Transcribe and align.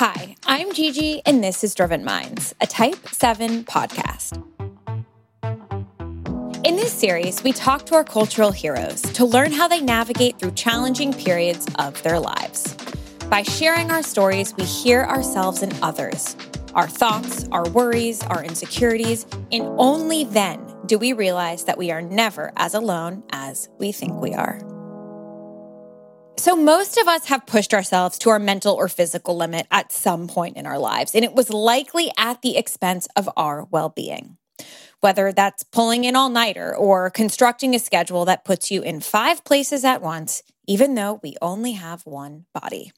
Hi, 0.00 0.34
I'm 0.46 0.72
Gigi, 0.72 1.20
and 1.26 1.44
this 1.44 1.62
is 1.62 1.74
Driven 1.74 2.02
Minds, 2.06 2.54
a 2.58 2.66
Type 2.66 3.06
7 3.10 3.64
podcast. 3.64 4.42
In 6.64 6.76
this 6.76 6.90
series, 6.90 7.44
we 7.44 7.52
talk 7.52 7.84
to 7.84 7.96
our 7.96 8.04
cultural 8.04 8.50
heroes 8.50 9.02
to 9.02 9.26
learn 9.26 9.52
how 9.52 9.68
they 9.68 9.82
navigate 9.82 10.38
through 10.38 10.52
challenging 10.52 11.12
periods 11.12 11.66
of 11.78 12.02
their 12.02 12.18
lives. 12.18 12.74
By 13.28 13.42
sharing 13.42 13.90
our 13.90 14.02
stories, 14.02 14.56
we 14.56 14.64
hear 14.64 15.02
ourselves 15.02 15.60
and 15.60 15.78
others, 15.82 16.34
our 16.74 16.88
thoughts, 16.88 17.46
our 17.52 17.68
worries, 17.68 18.22
our 18.22 18.42
insecurities, 18.42 19.26
and 19.52 19.64
only 19.76 20.24
then 20.24 20.66
do 20.86 20.98
we 20.98 21.12
realize 21.12 21.64
that 21.64 21.76
we 21.76 21.90
are 21.90 22.00
never 22.00 22.52
as 22.56 22.72
alone 22.72 23.22
as 23.32 23.68
we 23.76 23.92
think 23.92 24.18
we 24.18 24.32
are. 24.32 24.79
So, 26.40 26.56
most 26.56 26.96
of 26.96 27.06
us 27.06 27.26
have 27.26 27.44
pushed 27.44 27.74
ourselves 27.74 28.16
to 28.20 28.30
our 28.30 28.38
mental 28.38 28.74
or 28.74 28.88
physical 28.88 29.36
limit 29.36 29.66
at 29.70 29.92
some 29.92 30.26
point 30.26 30.56
in 30.56 30.64
our 30.64 30.78
lives, 30.78 31.14
and 31.14 31.22
it 31.22 31.34
was 31.34 31.50
likely 31.50 32.10
at 32.16 32.40
the 32.40 32.56
expense 32.56 33.06
of 33.14 33.28
our 33.36 33.64
well 33.70 33.90
being. 33.90 34.38
Whether 35.00 35.32
that's 35.32 35.64
pulling 35.64 36.06
an 36.06 36.16
all 36.16 36.30
nighter 36.30 36.74
or 36.74 37.10
constructing 37.10 37.74
a 37.74 37.78
schedule 37.78 38.24
that 38.24 38.46
puts 38.46 38.70
you 38.70 38.80
in 38.80 39.00
five 39.00 39.44
places 39.44 39.84
at 39.84 40.00
once, 40.00 40.42
even 40.66 40.94
though 40.94 41.20
we 41.22 41.36
only 41.42 41.72
have 41.72 42.06
one 42.06 42.46
body. 42.54 42.90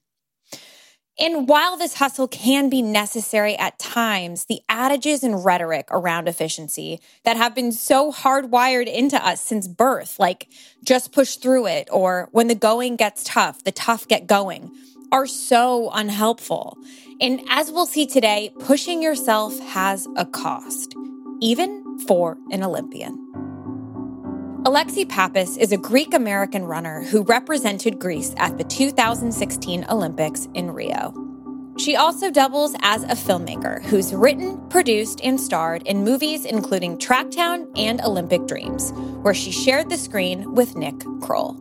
And 1.18 1.46
while 1.46 1.76
this 1.76 1.94
hustle 1.94 2.26
can 2.26 2.70
be 2.70 2.80
necessary 2.80 3.56
at 3.56 3.78
times, 3.78 4.46
the 4.46 4.60
adages 4.68 5.22
and 5.22 5.44
rhetoric 5.44 5.88
around 5.90 6.26
efficiency 6.26 7.00
that 7.24 7.36
have 7.36 7.54
been 7.54 7.70
so 7.70 8.10
hardwired 8.10 8.92
into 8.92 9.22
us 9.24 9.40
since 9.40 9.68
birth, 9.68 10.18
like 10.18 10.48
just 10.82 11.12
push 11.12 11.36
through 11.36 11.66
it 11.66 11.88
or 11.92 12.28
when 12.32 12.48
the 12.48 12.54
going 12.54 12.96
gets 12.96 13.24
tough, 13.24 13.62
the 13.62 13.72
tough 13.72 14.08
get 14.08 14.26
going, 14.26 14.70
are 15.12 15.26
so 15.26 15.90
unhelpful. 15.92 16.78
And 17.20 17.42
as 17.50 17.70
we'll 17.70 17.86
see 17.86 18.06
today, 18.06 18.50
pushing 18.60 19.02
yourself 19.02 19.58
has 19.60 20.08
a 20.16 20.24
cost, 20.24 20.94
even 21.40 21.98
for 22.06 22.38
an 22.50 22.62
Olympian. 22.62 23.31
Alexi 24.64 25.08
Pappas 25.08 25.56
is 25.56 25.72
a 25.72 25.76
Greek 25.76 26.14
American 26.14 26.64
runner 26.64 27.02
who 27.02 27.24
represented 27.24 27.98
Greece 27.98 28.32
at 28.36 28.58
the 28.58 28.62
2016 28.62 29.84
Olympics 29.90 30.46
in 30.54 30.70
Rio. 30.70 31.12
She 31.78 31.96
also 31.96 32.30
doubles 32.30 32.76
as 32.80 33.02
a 33.02 33.08
filmmaker 33.08 33.82
who's 33.82 34.14
written, 34.14 34.64
produced, 34.68 35.20
and 35.24 35.40
starred 35.40 35.82
in 35.82 36.04
movies 36.04 36.44
including 36.44 36.96
Tracktown 36.96 37.72
and 37.76 38.00
Olympic 38.02 38.46
Dreams, 38.46 38.92
where 39.22 39.34
she 39.34 39.50
shared 39.50 39.90
the 39.90 39.98
screen 39.98 40.54
with 40.54 40.76
Nick 40.76 41.00
Kroll. 41.20 41.56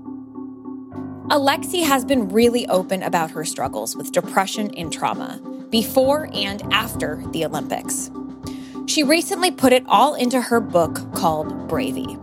Alexi 1.31 1.83
has 1.83 2.05
been 2.05 2.29
really 2.29 2.67
open 2.67 3.01
about 3.01 3.31
her 3.31 3.43
struggles 3.43 3.95
with 3.95 4.11
depression 4.11 4.69
and 4.75 4.93
trauma 4.93 5.41
before 5.71 6.29
and 6.35 6.61
after 6.71 7.23
the 7.31 7.45
Olympics. 7.45 8.11
She 8.85 9.01
recently 9.01 9.49
put 9.49 9.73
it 9.73 9.85
all 9.87 10.13
into 10.13 10.39
her 10.39 10.59
book 10.59 10.99
called 11.15 11.67
Bravey 11.67 12.19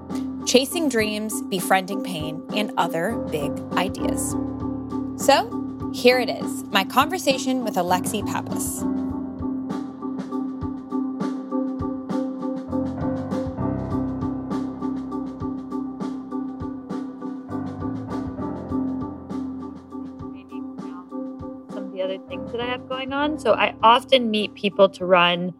chasing 0.48 0.88
dreams, 0.88 1.42
befriending 1.42 2.02
pain, 2.02 2.42
and 2.56 2.72
other 2.78 3.14
big 3.30 3.52
ideas. 3.74 4.34
So, 5.16 5.90
here 5.92 6.18
it 6.18 6.30
is 6.30 6.64
my 6.64 6.84
conversation 6.84 7.64
with 7.64 7.74
Alexi 7.74 8.26
Pappas. 8.26 8.82
That 22.52 22.62
I 22.62 22.66
have 22.66 22.88
going 22.88 23.12
on. 23.12 23.38
So, 23.38 23.52
I 23.52 23.74
often 23.82 24.30
meet 24.30 24.54
people 24.54 24.88
to 24.90 25.04
run, 25.04 25.52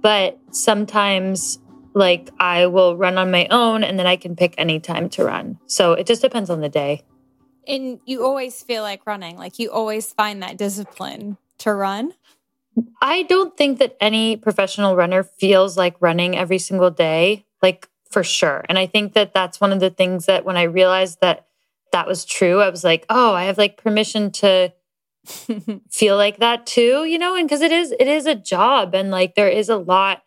but 0.00 0.38
sometimes 0.52 1.58
like 1.96 2.30
I 2.38 2.66
will 2.66 2.94
run 2.94 3.16
on 3.16 3.30
my 3.30 3.48
own 3.50 3.82
and 3.82 3.98
then 3.98 4.06
I 4.06 4.16
can 4.16 4.36
pick 4.36 4.54
any 4.58 4.78
time 4.78 5.08
to 5.10 5.24
run. 5.24 5.58
So 5.66 5.94
it 5.94 6.06
just 6.06 6.20
depends 6.20 6.50
on 6.50 6.60
the 6.60 6.68
day. 6.68 7.02
And 7.66 7.98
you 8.04 8.22
always 8.22 8.62
feel 8.62 8.82
like 8.82 9.06
running, 9.06 9.38
like 9.38 9.58
you 9.58 9.70
always 9.70 10.12
find 10.12 10.42
that 10.42 10.58
discipline 10.58 11.38
to 11.58 11.72
run. 11.72 12.12
I 13.00 13.22
don't 13.22 13.56
think 13.56 13.78
that 13.78 13.96
any 13.98 14.36
professional 14.36 14.94
runner 14.94 15.22
feels 15.22 15.78
like 15.78 15.96
running 15.98 16.36
every 16.36 16.58
single 16.58 16.90
day, 16.90 17.46
like 17.62 17.88
for 18.10 18.22
sure. 18.22 18.62
And 18.68 18.78
I 18.78 18.86
think 18.86 19.14
that 19.14 19.32
that's 19.32 19.58
one 19.58 19.72
of 19.72 19.80
the 19.80 19.88
things 19.88 20.26
that 20.26 20.44
when 20.44 20.58
I 20.58 20.64
realized 20.64 21.22
that 21.22 21.46
that 21.92 22.06
was 22.06 22.26
true, 22.26 22.60
I 22.60 22.68
was 22.68 22.84
like, 22.84 23.06
oh, 23.08 23.32
I 23.32 23.44
have 23.44 23.56
like 23.56 23.78
permission 23.78 24.30
to 24.32 24.70
feel 25.90 26.16
like 26.16 26.40
that 26.40 26.66
too, 26.66 27.06
you 27.06 27.18
know, 27.18 27.36
and 27.36 27.48
because 27.48 27.62
it 27.62 27.72
is, 27.72 27.92
it 27.92 28.06
is 28.06 28.26
a 28.26 28.34
job 28.34 28.94
and 28.94 29.10
like 29.10 29.34
there 29.34 29.48
is 29.48 29.70
a 29.70 29.78
lot 29.78 30.22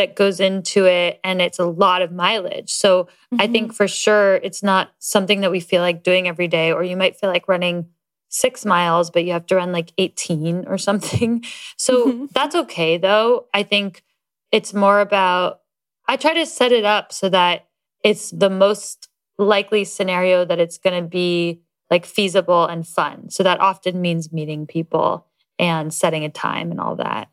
that 0.00 0.16
goes 0.16 0.40
into 0.40 0.86
it 0.86 1.20
and 1.22 1.42
it's 1.42 1.58
a 1.58 1.66
lot 1.66 2.00
of 2.00 2.10
mileage. 2.10 2.72
So 2.72 3.04
mm-hmm. 3.04 3.36
I 3.38 3.46
think 3.46 3.74
for 3.74 3.86
sure 3.86 4.36
it's 4.36 4.62
not 4.62 4.92
something 4.98 5.42
that 5.42 5.50
we 5.50 5.60
feel 5.60 5.82
like 5.82 6.02
doing 6.02 6.26
every 6.26 6.48
day, 6.48 6.72
or 6.72 6.82
you 6.82 6.96
might 6.96 7.20
feel 7.20 7.28
like 7.28 7.48
running 7.48 7.86
six 8.30 8.64
miles, 8.64 9.10
but 9.10 9.26
you 9.26 9.32
have 9.32 9.44
to 9.48 9.56
run 9.56 9.72
like 9.72 9.92
18 9.98 10.64
or 10.66 10.78
something. 10.78 11.44
So 11.76 12.06
mm-hmm. 12.06 12.26
that's 12.32 12.54
okay 12.54 12.96
though. 12.96 13.46
I 13.52 13.62
think 13.62 14.02
it's 14.50 14.72
more 14.72 15.00
about, 15.00 15.60
I 16.08 16.16
try 16.16 16.32
to 16.32 16.46
set 16.46 16.72
it 16.72 16.86
up 16.86 17.12
so 17.12 17.28
that 17.28 17.68
it's 18.02 18.30
the 18.30 18.48
most 18.48 19.08
likely 19.36 19.84
scenario 19.84 20.46
that 20.46 20.58
it's 20.58 20.78
going 20.78 21.02
to 21.02 21.06
be 21.08 21.60
like 21.90 22.06
feasible 22.06 22.64
and 22.64 22.86
fun. 22.86 23.28
So 23.28 23.42
that 23.42 23.60
often 23.60 24.00
means 24.00 24.32
meeting 24.32 24.66
people 24.66 25.26
and 25.58 25.92
setting 25.92 26.24
a 26.24 26.30
time 26.30 26.70
and 26.70 26.80
all 26.80 26.96
that. 26.96 27.28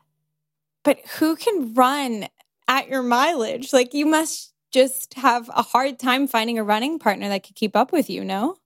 But 0.84 1.00
who 1.18 1.34
can 1.36 1.72
run 1.74 2.28
at 2.68 2.88
your 2.88 3.02
mileage. 3.02 3.72
Like 3.72 3.94
you 3.94 4.06
must 4.06 4.52
just 4.70 5.14
have 5.14 5.48
a 5.48 5.62
hard 5.62 5.98
time 5.98 6.28
finding 6.28 6.58
a 6.58 6.64
running 6.64 6.98
partner 6.98 7.28
that 7.28 7.42
could 7.42 7.56
keep 7.56 7.74
up 7.74 7.90
with 7.90 8.08
you, 8.10 8.22
no? 8.22 8.56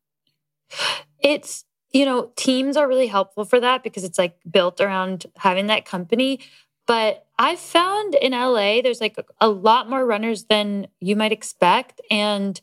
It's, 1.21 1.65
you 1.93 2.05
know, 2.05 2.33
teams 2.37 2.77
are 2.77 2.89
really 2.89 3.07
helpful 3.07 3.45
for 3.45 3.61
that 3.61 3.85
because 3.85 4.03
it's 4.03 4.19
like 4.19 4.37
built 4.51 4.81
around 4.81 5.27
having 5.37 5.69
that 5.69 5.85
company. 5.85 6.41
But 6.87 7.25
I 7.39 7.55
found 7.55 8.15
in 8.17 8.33
LA, 8.33 8.83
there's 8.83 9.01
like 9.01 9.17
a 9.41 9.49
lot 9.49 9.89
more 9.89 10.05
runners 10.05 10.45
than 10.45 10.89
you 10.99 11.15
might 11.15 11.33
expect. 11.33 12.01
And 12.11 12.61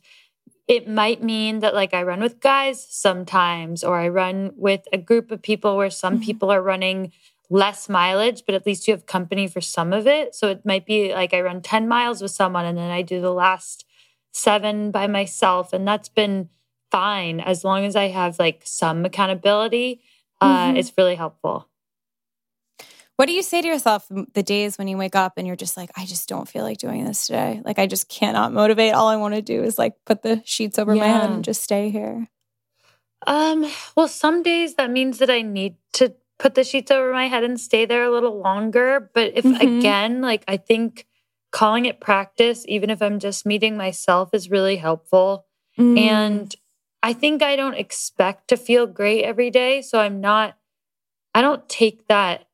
it 0.68 0.86
might 0.86 1.22
mean 1.22 1.60
that 1.60 1.74
like 1.74 1.94
I 1.94 2.02
run 2.02 2.20
with 2.20 2.40
guys 2.40 2.86
sometimes, 2.88 3.82
or 3.82 3.98
I 3.98 4.08
run 4.08 4.52
with 4.56 4.82
a 4.92 4.98
group 4.98 5.30
of 5.30 5.42
people 5.42 5.76
where 5.76 5.90
some 5.90 6.14
mm-hmm. 6.14 6.24
people 6.24 6.50
are 6.50 6.62
running 6.62 7.12
less 7.50 7.88
mileage, 7.88 8.44
but 8.46 8.54
at 8.54 8.64
least 8.64 8.86
you 8.86 8.94
have 8.94 9.06
company 9.06 9.48
for 9.48 9.60
some 9.60 9.92
of 9.92 10.06
it. 10.06 10.34
So 10.34 10.48
it 10.48 10.64
might 10.64 10.86
be 10.86 11.12
like 11.12 11.34
I 11.34 11.40
run 11.40 11.60
10 11.60 11.88
miles 11.88 12.22
with 12.22 12.30
someone 12.30 12.64
and 12.64 12.78
then 12.78 12.90
I 12.90 13.02
do 13.02 13.20
the 13.20 13.32
last 13.32 13.84
seven 14.32 14.92
by 14.92 15.08
myself. 15.08 15.72
And 15.72 15.86
that's 15.86 16.08
been 16.08 16.48
fine 16.90 17.40
as 17.40 17.64
long 17.64 17.84
as 17.84 17.96
I 17.96 18.08
have 18.08 18.38
like 18.38 18.62
some 18.64 19.04
accountability. 19.04 20.00
Uh, 20.40 20.68
mm-hmm. 20.68 20.76
It's 20.76 20.92
really 20.96 21.16
helpful. 21.16 21.66
What 23.16 23.26
do 23.26 23.32
you 23.32 23.42
say 23.42 23.60
to 23.60 23.68
yourself 23.68 24.06
the 24.32 24.42
days 24.42 24.78
when 24.78 24.88
you 24.88 24.96
wake 24.96 25.14
up 25.14 25.34
and 25.36 25.46
you're 25.46 25.54
just 25.54 25.76
like, 25.76 25.90
I 25.94 26.06
just 26.06 26.26
don't 26.26 26.48
feel 26.48 26.62
like 26.62 26.78
doing 26.78 27.04
this 27.04 27.26
today? 27.26 27.60
Like, 27.62 27.78
I 27.78 27.86
just 27.86 28.08
cannot 28.08 28.50
motivate. 28.50 28.94
All 28.94 29.08
I 29.08 29.16
want 29.16 29.34
to 29.34 29.42
do 29.42 29.62
is 29.62 29.76
like 29.76 29.92
put 30.06 30.22
the 30.22 30.40
sheets 30.46 30.78
over 30.78 30.94
yeah. 30.94 31.00
my 31.02 31.06
head 31.06 31.30
and 31.30 31.44
just 31.44 31.62
stay 31.62 31.90
here. 31.90 32.28
Um, 33.26 33.70
well, 33.94 34.08
some 34.08 34.42
days 34.42 34.76
that 34.76 34.90
means 34.90 35.18
that 35.18 35.28
I 35.28 35.42
need 35.42 35.76
to 35.94 36.14
put 36.40 36.54
the 36.54 36.64
sheets 36.64 36.90
over 36.90 37.12
my 37.12 37.28
head 37.28 37.44
and 37.44 37.60
stay 37.60 37.84
there 37.84 38.02
a 38.02 38.10
little 38.10 38.40
longer. 38.40 39.10
But 39.14 39.32
if 39.36 39.44
mm-hmm. 39.44 39.78
again, 39.78 40.20
like 40.22 40.42
I 40.48 40.56
think 40.56 41.06
calling 41.52 41.84
it 41.84 42.00
practice, 42.00 42.64
even 42.66 42.88
if 42.88 43.02
I'm 43.02 43.18
just 43.18 43.44
meeting 43.44 43.76
myself, 43.76 44.30
is 44.32 44.50
really 44.50 44.76
helpful. 44.76 45.44
Mm. 45.78 45.98
And 45.98 46.56
I 47.02 47.12
think 47.12 47.42
I 47.42 47.56
don't 47.56 47.74
expect 47.74 48.48
to 48.48 48.56
feel 48.56 48.86
great 48.86 49.22
every 49.24 49.50
day. 49.50 49.82
So 49.82 50.00
I'm 50.00 50.20
not, 50.20 50.56
I 51.34 51.42
don't 51.42 51.68
take 51.68 52.08
that 52.08 52.46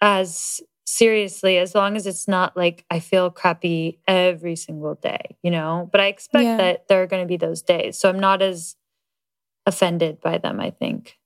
as 0.00 0.62
seriously 0.86 1.58
as 1.58 1.74
long 1.74 1.96
as 1.96 2.06
it's 2.06 2.26
not 2.26 2.56
like 2.56 2.84
I 2.90 2.98
feel 2.98 3.30
crappy 3.30 3.98
every 4.06 4.56
single 4.56 4.94
day, 4.94 5.36
you 5.42 5.50
know? 5.50 5.88
But 5.92 6.00
I 6.00 6.06
expect 6.06 6.44
yeah. 6.44 6.56
that 6.56 6.88
there 6.88 7.02
are 7.02 7.06
going 7.06 7.22
to 7.22 7.28
be 7.28 7.36
those 7.36 7.62
days. 7.62 7.98
So 7.98 8.08
I'm 8.08 8.20
not 8.20 8.40
as 8.40 8.76
offended 9.66 10.20
by 10.20 10.38
them, 10.38 10.60
I 10.60 10.70
think 10.70 11.18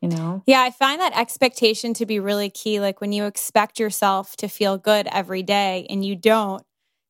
you 0.00 0.08
know? 0.08 0.42
Yeah, 0.46 0.60
I 0.62 0.70
find 0.70 1.00
that 1.00 1.16
expectation 1.16 1.94
to 1.94 2.06
be 2.06 2.20
really 2.20 2.50
key. 2.50 2.80
Like 2.80 3.00
when 3.00 3.12
you 3.12 3.24
expect 3.24 3.78
yourself 3.78 4.36
to 4.36 4.48
feel 4.48 4.78
good 4.78 5.08
every 5.12 5.42
day 5.42 5.86
and 5.90 6.04
you 6.04 6.16
don't, 6.16 6.62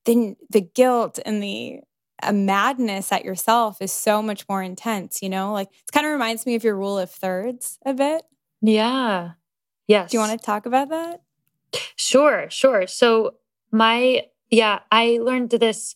then 0.06 0.36
the 0.50 0.60
guilt 0.60 1.18
and 1.24 1.42
the 1.42 1.80
uh, 2.22 2.32
madness 2.32 3.12
at 3.12 3.24
yourself 3.24 3.80
is 3.80 3.92
so 3.92 4.22
much 4.22 4.48
more 4.48 4.62
intense, 4.62 5.22
you 5.22 5.28
know? 5.28 5.52
Like 5.52 5.68
it 5.68 5.92
kind 5.92 6.06
of 6.06 6.12
reminds 6.12 6.46
me 6.46 6.54
of 6.54 6.64
your 6.64 6.76
rule 6.76 6.98
of 6.98 7.10
thirds 7.10 7.78
a 7.84 7.94
bit. 7.94 8.22
Yeah. 8.60 9.32
Yes. 9.86 10.10
Do 10.10 10.16
you 10.16 10.20
want 10.20 10.38
to 10.38 10.44
talk 10.44 10.66
about 10.66 10.90
that? 10.90 11.22
Sure, 11.96 12.48
sure. 12.50 12.86
So, 12.86 13.34
my, 13.72 14.26
yeah, 14.50 14.80
I 14.90 15.18
learned 15.22 15.50
this 15.50 15.94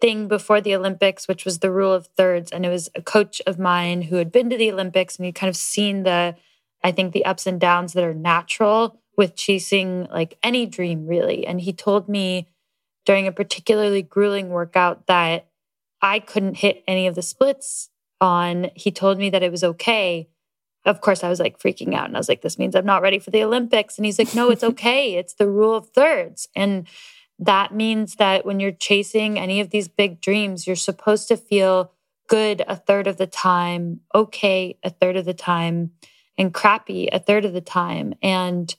thing 0.00 0.28
before 0.28 0.60
the 0.60 0.74
Olympics, 0.74 1.26
which 1.26 1.44
was 1.44 1.58
the 1.58 1.70
rule 1.70 1.92
of 1.92 2.08
thirds. 2.16 2.50
And 2.50 2.66
it 2.66 2.68
was 2.68 2.90
a 2.94 3.02
coach 3.02 3.40
of 3.46 3.58
mine 3.58 4.02
who 4.02 4.16
had 4.16 4.30
been 4.30 4.50
to 4.50 4.56
the 4.56 4.70
Olympics 4.70 5.16
and 5.16 5.26
he 5.26 5.32
kind 5.32 5.48
of 5.48 5.56
seen 5.56 6.02
the, 6.02 6.36
I 6.84 6.92
think, 6.92 7.12
the 7.12 7.24
ups 7.24 7.46
and 7.46 7.60
downs 7.60 7.92
that 7.94 8.04
are 8.04 8.14
natural 8.14 9.00
with 9.16 9.34
chasing 9.34 10.06
like 10.10 10.38
any 10.42 10.66
dream 10.66 11.06
really. 11.06 11.46
And 11.46 11.60
he 11.60 11.72
told 11.72 12.08
me 12.08 12.48
during 13.06 13.26
a 13.26 13.32
particularly 13.32 14.02
grueling 14.02 14.50
workout 14.50 15.06
that 15.06 15.46
I 16.02 16.18
couldn't 16.18 16.58
hit 16.58 16.84
any 16.86 17.06
of 17.06 17.14
the 17.14 17.22
splits 17.22 17.88
on. 18.20 18.70
He 18.74 18.90
told 18.90 19.18
me 19.18 19.30
that 19.30 19.42
it 19.42 19.50
was 19.50 19.64
okay. 19.64 20.28
Of 20.84 21.00
course, 21.00 21.24
I 21.24 21.28
was 21.28 21.40
like 21.40 21.58
freaking 21.58 21.94
out 21.94 22.06
and 22.06 22.16
I 22.16 22.20
was 22.20 22.28
like, 22.28 22.42
this 22.42 22.58
means 22.58 22.76
I'm 22.76 22.84
not 22.84 23.02
ready 23.02 23.18
for 23.18 23.30
the 23.30 23.42
Olympics. 23.42 23.96
And 23.96 24.04
he's 24.04 24.18
like, 24.18 24.34
no, 24.34 24.50
it's 24.50 24.64
okay. 24.72 25.14
it's 25.14 25.34
the 25.34 25.48
rule 25.48 25.74
of 25.74 25.88
thirds. 25.90 26.48
And 26.54 26.86
that 27.38 27.74
means 27.74 28.16
that 28.16 28.46
when 28.46 28.60
you're 28.60 28.72
chasing 28.72 29.38
any 29.38 29.60
of 29.60 29.70
these 29.70 29.88
big 29.88 30.20
dreams, 30.20 30.66
you're 30.66 30.76
supposed 30.76 31.28
to 31.28 31.36
feel 31.36 31.92
good 32.28 32.62
a 32.66 32.76
third 32.76 33.06
of 33.06 33.18
the 33.18 33.26
time, 33.26 34.00
okay 34.14 34.78
a 34.82 34.90
third 34.90 35.16
of 35.16 35.24
the 35.24 35.34
time, 35.34 35.92
and 36.38 36.52
crappy 36.52 37.08
a 37.12 37.18
third 37.18 37.44
of 37.44 37.52
the 37.52 37.60
time. 37.60 38.14
And 38.22 38.74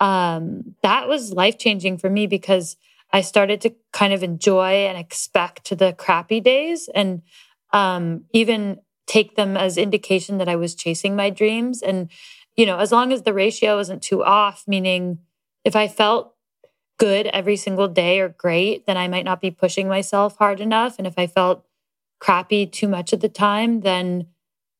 um, 0.00 0.74
that 0.82 1.08
was 1.08 1.32
life 1.32 1.58
changing 1.58 1.98
for 1.98 2.10
me 2.10 2.26
because 2.26 2.76
I 3.12 3.20
started 3.20 3.60
to 3.62 3.74
kind 3.92 4.12
of 4.12 4.22
enjoy 4.22 4.86
and 4.86 4.98
expect 4.98 5.76
the 5.76 5.92
crappy 5.92 6.40
days 6.40 6.88
and 6.94 7.22
um, 7.72 8.24
even 8.32 8.80
take 9.06 9.36
them 9.36 9.56
as 9.56 9.78
indication 9.78 10.38
that 10.38 10.48
I 10.48 10.56
was 10.56 10.74
chasing 10.74 11.14
my 11.14 11.30
dreams. 11.30 11.80
And, 11.82 12.10
you 12.56 12.66
know, 12.66 12.78
as 12.78 12.90
long 12.90 13.12
as 13.12 13.22
the 13.22 13.34
ratio 13.34 13.78
isn't 13.78 14.02
too 14.02 14.24
off, 14.24 14.64
meaning 14.66 15.18
if 15.64 15.76
I 15.76 15.88
felt 15.88 16.33
good 16.98 17.26
every 17.26 17.56
single 17.56 17.88
day 17.88 18.20
or 18.20 18.28
great, 18.28 18.86
then 18.86 18.96
I 18.96 19.08
might 19.08 19.24
not 19.24 19.40
be 19.40 19.50
pushing 19.50 19.88
myself 19.88 20.36
hard 20.36 20.60
enough. 20.60 20.96
And 20.98 21.06
if 21.06 21.14
I 21.18 21.26
felt 21.26 21.64
crappy 22.20 22.66
too 22.66 22.88
much 22.88 23.12
at 23.12 23.20
the 23.20 23.28
time, 23.28 23.80
then 23.80 24.28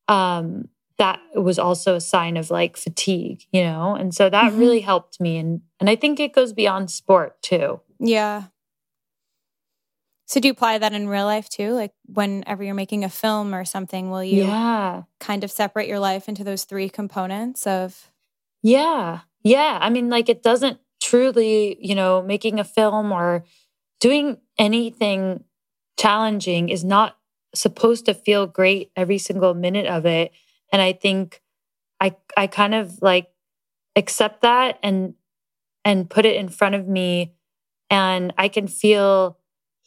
um, 0.07 0.69
that 0.97 1.19
was 1.35 1.59
also 1.59 1.95
a 1.95 2.01
sign 2.01 2.37
of 2.37 2.49
like 2.49 2.77
fatigue, 2.77 3.43
you 3.51 3.63
know? 3.63 3.95
And 3.95 4.13
so 4.13 4.29
that 4.29 4.51
mm-hmm. 4.51 4.59
really 4.59 4.79
helped 4.81 5.19
me. 5.19 5.37
And, 5.37 5.61
and 5.79 5.89
I 5.89 5.95
think 5.95 6.19
it 6.19 6.33
goes 6.33 6.53
beyond 6.53 6.89
sport 6.89 7.41
too. 7.41 7.81
Yeah. 7.99 8.43
So 10.27 10.39
do 10.39 10.47
you 10.47 10.53
apply 10.53 10.79
that 10.79 10.93
in 10.93 11.07
real 11.07 11.25
life 11.25 11.49
too? 11.49 11.73
Like 11.73 11.91
whenever 12.05 12.63
you're 12.63 12.73
making 12.73 13.03
a 13.03 13.09
film 13.09 13.53
or 13.53 13.63
something, 13.63 14.09
will 14.09 14.23
you 14.23 14.45
yeah. 14.45 15.03
kind 15.19 15.43
of 15.43 15.51
separate 15.51 15.87
your 15.87 15.99
life 15.99 16.27
into 16.27 16.43
those 16.43 16.63
three 16.63 16.89
components 16.89 17.67
of 17.67 18.11
Yeah. 18.63 19.19
Yeah. 19.43 19.77
I 19.79 19.89
mean, 19.91 20.09
like 20.09 20.29
it 20.29 20.41
doesn't 20.41 20.79
truly, 21.05 21.77
you 21.79 21.93
know, 21.93 22.23
making 22.23 22.59
a 22.59 22.63
film 22.63 23.11
or 23.11 23.45
doing 23.99 24.37
anything 24.57 25.43
challenging 25.99 26.69
is 26.69 26.83
not 26.83 27.17
supposed 27.53 28.05
to 28.05 28.13
feel 28.13 28.47
great 28.47 28.91
every 28.95 29.19
single 29.19 29.53
minute 29.53 29.85
of 29.85 30.05
it. 30.07 30.31
And 30.73 30.81
I 30.81 30.93
think 30.93 31.41
I 32.01 32.15
I 32.35 32.47
kind 32.47 32.73
of 32.73 33.01
like 33.03 33.27
accept 33.95 34.41
that 34.41 34.79
and 34.81 35.13
and 35.83 36.09
put 36.09 36.25
it 36.25 36.35
in 36.35 36.49
front 36.49 36.73
of 36.73 36.87
me 36.87 37.35
and 37.91 38.33
I 38.37 38.47
can 38.47 38.67
feel 38.67 39.37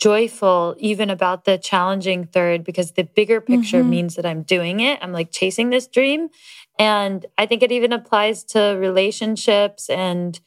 joyful 0.00 0.76
even 0.78 1.10
about 1.10 1.44
the 1.44 1.58
challenging 1.58 2.24
third 2.24 2.62
because 2.62 2.92
the 2.92 3.02
bigger 3.02 3.40
picture 3.40 3.80
mm-hmm. 3.80 3.90
means 3.90 4.14
that 4.14 4.24
I'm 4.24 4.42
doing 4.42 4.78
it. 4.78 5.00
I'm 5.02 5.12
like 5.12 5.32
chasing 5.32 5.70
this 5.70 5.88
dream. 5.88 6.28
And 6.78 7.26
I 7.36 7.46
think 7.46 7.64
it 7.64 7.72
even 7.72 7.92
applies 7.92 8.44
to 8.44 8.76
relationships 8.78 9.90
and, 9.90 10.38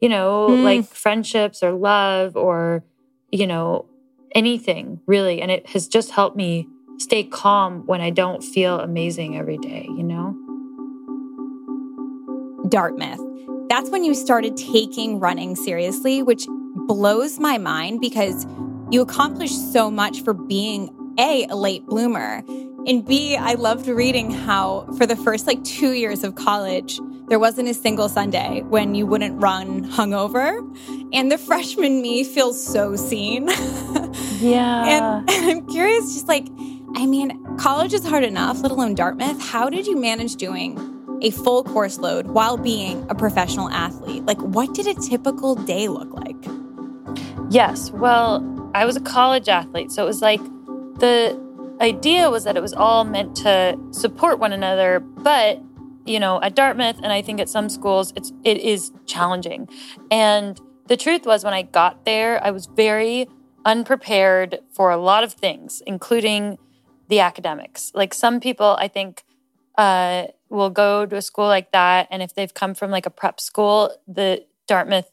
you 0.00 0.08
know, 0.08 0.48
mm. 0.50 0.62
like 0.62 0.86
friendships 0.86 1.62
or 1.62 1.72
love 1.72 2.36
or, 2.36 2.84
you 3.30 3.46
know, 3.46 3.86
anything 4.34 5.00
really. 5.06 5.40
And 5.40 5.50
it 5.50 5.68
has 5.68 5.88
just 5.88 6.10
helped 6.10 6.36
me 6.36 6.68
stay 6.98 7.24
calm 7.24 7.86
when 7.86 8.00
I 8.00 8.10
don't 8.10 8.42
feel 8.42 8.80
amazing 8.80 9.36
every 9.36 9.58
day, 9.58 9.86
you 9.88 10.02
know? 10.02 10.36
Dartmouth. 12.68 13.20
That's 13.68 13.90
when 13.90 14.04
you 14.04 14.14
started 14.14 14.56
taking 14.56 15.18
running 15.20 15.56
seriously, 15.56 16.22
which 16.22 16.46
blows 16.48 17.38
my 17.38 17.58
mind 17.58 18.00
because 18.00 18.46
you 18.90 19.02
accomplished 19.02 19.72
so 19.72 19.90
much 19.90 20.22
for 20.22 20.32
being 20.32 20.90
A, 21.18 21.46
a 21.48 21.56
late 21.56 21.84
bloomer, 21.86 22.42
and 22.86 23.04
B, 23.04 23.36
I 23.36 23.54
loved 23.54 23.88
reading 23.88 24.30
how 24.30 24.86
for 24.96 25.06
the 25.06 25.16
first 25.16 25.48
like 25.48 25.62
two 25.64 25.92
years 25.92 26.22
of 26.22 26.36
college, 26.36 27.00
there 27.28 27.38
wasn't 27.38 27.68
a 27.68 27.74
single 27.74 28.08
Sunday 28.08 28.62
when 28.62 28.94
you 28.94 29.06
wouldn't 29.06 29.40
run 29.40 29.84
hungover. 29.90 30.58
And 31.12 31.30
the 31.30 31.38
freshman 31.38 32.02
me 32.02 32.24
feels 32.24 32.62
so 32.62 32.96
seen. 32.96 33.48
Yeah. 34.38 34.84
and, 34.86 35.30
and 35.30 35.50
I'm 35.50 35.66
curious, 35.66 36.12
just 36.12 36.28
like, 36.28 36.46
I 36.94 37.06
mean, 37.06 37.42
college 37.56 37.94
is 37.94 38.04
hard 38.06 38.22
enough, 38.22 38.60
let 38.60 38.70
alone 38.70 38.94
Dartmouth. 38.94 39.40
How 39.40 39.70
did 39.70 39.86
you 39.86 39.96
manage 39.96 40.36
doing 40.36 41.18
a 41.22 41.30
full 41.30 41.64
course 41.64 41.98
load 41.98 42.26
while 42.28 42.58
being 42.58 43.06
a 43.08 43.14
professional 43.14 43.70
athlete? 43.70 44.24
Like, 44.26 44.38
what 44.40 44.74
did 44.74 44.86
a 44.86 44.94
typical 44.94 45.54
day 45.54 45.88
look 45.88 46.12
like? 46.12 46.36
Yes. 47.50 47.90
Well, 47.90 48.70
I 48.74 48.84
was 48.84 48.96
a 48.96 49.00
college 49.00 49.48
athlete. 49.48 49.90
So 49.90 50.02
it 50.02 50.06
was 50.06 50.20
like 50.20 50.40
the 50.98 51.40
idea 51.80 52.30
was 52.30 52.44
that 52.44 52.56
it 52.56 52.62
was 52.62 52.74
all 52.74 53.04
meant 53.04 53.36
to 53.36 53.78
support 53.90 54.38
one 54.38 54.52
another. 54.52 55.00
But, 55.00 55.62
you 56.06 56.20
know, 56.20 56.40
at 56.42 56.54
Dartmouth 56.54 56.96
and 57.02 57.12
I 57.12 57.22
think 57.22 57.40
at 57.40 57.48
some 57.48 57.68
schools, 57.68 58.12
it's, 58.16 58.32
it 58.44 58.58
is 58.58 58.92
challenging. 59.06 59.68
And 60.10 60.60
the 60.86 60.96
truth 60.96 61.26
was, 61.26 61.44
when 61.44 61.54
I 61.54 61.62
got 61.62 62.04
there, 62.04 62.42
I 62.42 62.50
was 62.50 62.66
very 62.66 63.28
unprepared 63.64 64.60
for 64.72 64.90
a 64.90 64.96
lot 64.96 65.24
of 65.24 65.32
things, 65.32 65.82
including 65.86 66.58
the 67.08 67.20
academics. 67.20 67.92
Like 67.94 68.14
some 68.14 68.40
people, 68.40 68.76
I 68.78 68.88
think, 68.88 69.24
uh, 69.76 70.26
will 70.48 70.70
go 70.70 71.04
to 71.04 71.16
a 71.16 71.22
school 71.22 71.46
like 71.46 71.72
that, 71.72 72.08
and 72.10 72.22
if 72.22 72.34
they've 72.34 72.54
come 72.54 72.74
from 72.74 72.90
like 72.90 73.04
a 73.04 73.10
prep 73.10 73.40
school, 73.40 73.94
the 74.06 74.44
Dartmouth 74.66 75.10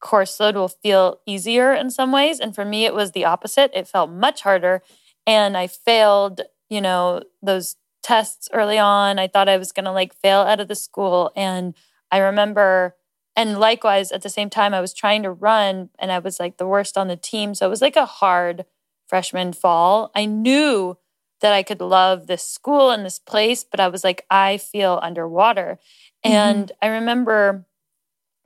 course 0.00 0.38
load 0.38 0.56
will 0.56 0.68
feel 0.68 1.20
easier 1.26 1.72
in 1.72 1.90
some 1.90 2.12
ways. 2.12 2.38
And 2.38 2.54
for 2.54 2.64
me, 2.64 2.84
it 2.84 2.94
was 2.94 3.12
the 3.12 3.24
opposite. 3.24 3.70
It 3.72 3.88
felt 3.88 4.10
much 4.10 4.42
harder, 4.42 4.82
and 5.26 5.56
I 5.56 5.66
failed. 5.66 6.42
You 6.68 6.80
know 6.80 7.22
those 7.42 7.76
tests 8.04 8.48
early 8.52 8.78
on. 8.78 9.18
I 9.18 9.26
thought 9.26 9.48
I 9.48 9.56
was 9.56 9.72
going 9.72 9.86
to 9.86 9.92
like 9.92 10.14
fail 10.14 10.40
out 10.40 10.60
of 10.60 10.68
the 10.68 10.76
school, 10.76 11.32
and 11.34 11.74
I 12.12 12.18
remember. 12.18 12.94
And 13.36 13.58
likewise, 13.58 14.12
at 14.12 14.22
the 14.22 14.28
same 14.28 14.48
time, 14.48 14.72
I 14.72 14.80
was 14.80 14.94
trying 14.94 15.24
to 15.24 15.32
run 15.32 15.90
and 15.98 16.12
I 16.12 16.20
was 16.20 16.38
like 16.38 16.56
the 16.56 16.68
worst 16.68 16.96
on 16.96 17.08
the 17.08 17.16
team. 17.16 17.52
So 17.52 17.66
it 17.66 17.68
was 17.68 17.82
like 17.82 17.96
a 17.96 18.06
hard 18.06 18.64
freshman 19.08 19.52
fall. 19.52 20.12
I 20.14 20.24
knew 20.24 20.96
that 21.40 21.52
I 21.52 21.64
could 21.64 21.80
love 21.80 22.28
this 22.28 22.46
school 22.46 22.90
and 22.90 23.04
this 23.04 23.18
place, 23.18 23.64
but 23.64 23.80
I 23.80 23.88
was 23.88 24.04
like, 24.04 24.24
I 24.30 24.58
feel 24.58 25.00
underwater. 25.02 25.80
Mm-hmm. 26.24 26.32
And 26.32 26.72
I 26.80 26.86
remember 26.86 27.66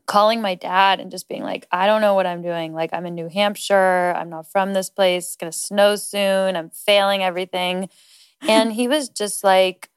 calling 0.06 0.40
my 0.40 0.54
dad 0.54 1.00
and 1.00 1.10
just 1.10 1.28
being 1.28 1.42
like, 1.42 1.66
I 1.70 1.86
don't 1.86 2.00
know 2.00 2.14
what 2.14 2.26
I'm 2.26 2.40
doing. 2.40 2.72
Like, 2.72 2.94
I'm 2.94 3.04
in 3.04 3.14
New 3.14 3.28
Hampshire. 3.28 4.14
I'm 4.16 4.30
not 4.30 4.50
from 4.50 4.72
this 4.72 4.88
place. 4.88 5.26
It's 5.26 5.36
going 5.36 5.52
to 5.52 5.58
snow 5.58 5.96
soon. 5.96 6.56
I'm 6.56 6.70
failing 6.70 7.22
everything. 7.22 7.90
And 8.42 8.72
he 8.72 8.88
was 8.88 9.08
just 9.08 9.42
like, 9.42 9.90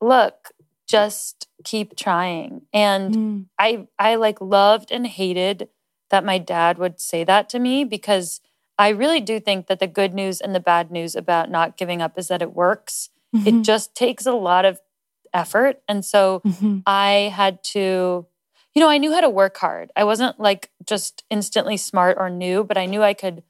look, 0.00 0.52
just 0.86 1.48
keep 1.64 1.96
trying. 1.96 2.62
And 2.72 3.14
mm. 3.14 3.44
I 3.58 3.88
I 3.98 4.14
like 4.16 4.40
loved 4.40 4.90
and 4.92 5.06
hated 5.06 5.68
that 6.10 6.24
my 6.24 6.38
dad 6.38 6.78
would 6.78 7.00
say 7.00 7.24
that 7.24 7.48
to 7.50 7.58
me 7.58 7.84
because 7.84 8.40
I 8.78 8.90
really 8.90 9.20
do 9.20 9.40
think 9.40 9.66
that 9.66 9.80
the 9.80 9.86
good 9.86 10.14
news 10.14 10.40
and 10.40 10.54
the 10.54 10.60
bad 10.60 10.90
news 10.90 11.16
about 11.16 11.50
not 11.50 11.76
giving 11.76 12.02
up 12.02 12.18
is 12.18 12.28
that 12.28 12.42
it 12.42 12.54
works. 12.54 13.10
Mm-hmm. 13.34 13.48
It 13.48 13.62
just 13.62 13.94
takes 13.94 14.26
a 14.26 14.32
lot 14.32 14.64
of 14.64 14.80
effort. 15.32 15.80
And 15.88 16.04
so 16.04 16.40
mm-hmm. 16.44 16.78
I 16.86 17.32
had 17.34 17.64
to, 17.64 18.26
you 18.74 18.80
know, 18.80 18.88
I 18.88 18.98
knew 18.98 19.12
how 19.12 19.20
to 19.20 19.30
work 19.30 19.56
hard. 19.56 19.90
I 19.96 20.04
wasn't 20.04 20.38
like 20.38 20.70
just 20.84 21.24
instantly 21.30 21.76
smart 21.76 22.16
or 22.20 22.30
new, 22.30 22.64
but 22.64 22.78
I 22.78 22.86
knew 22.86 23.02
I 23.02 23.14
could 23.14 23.42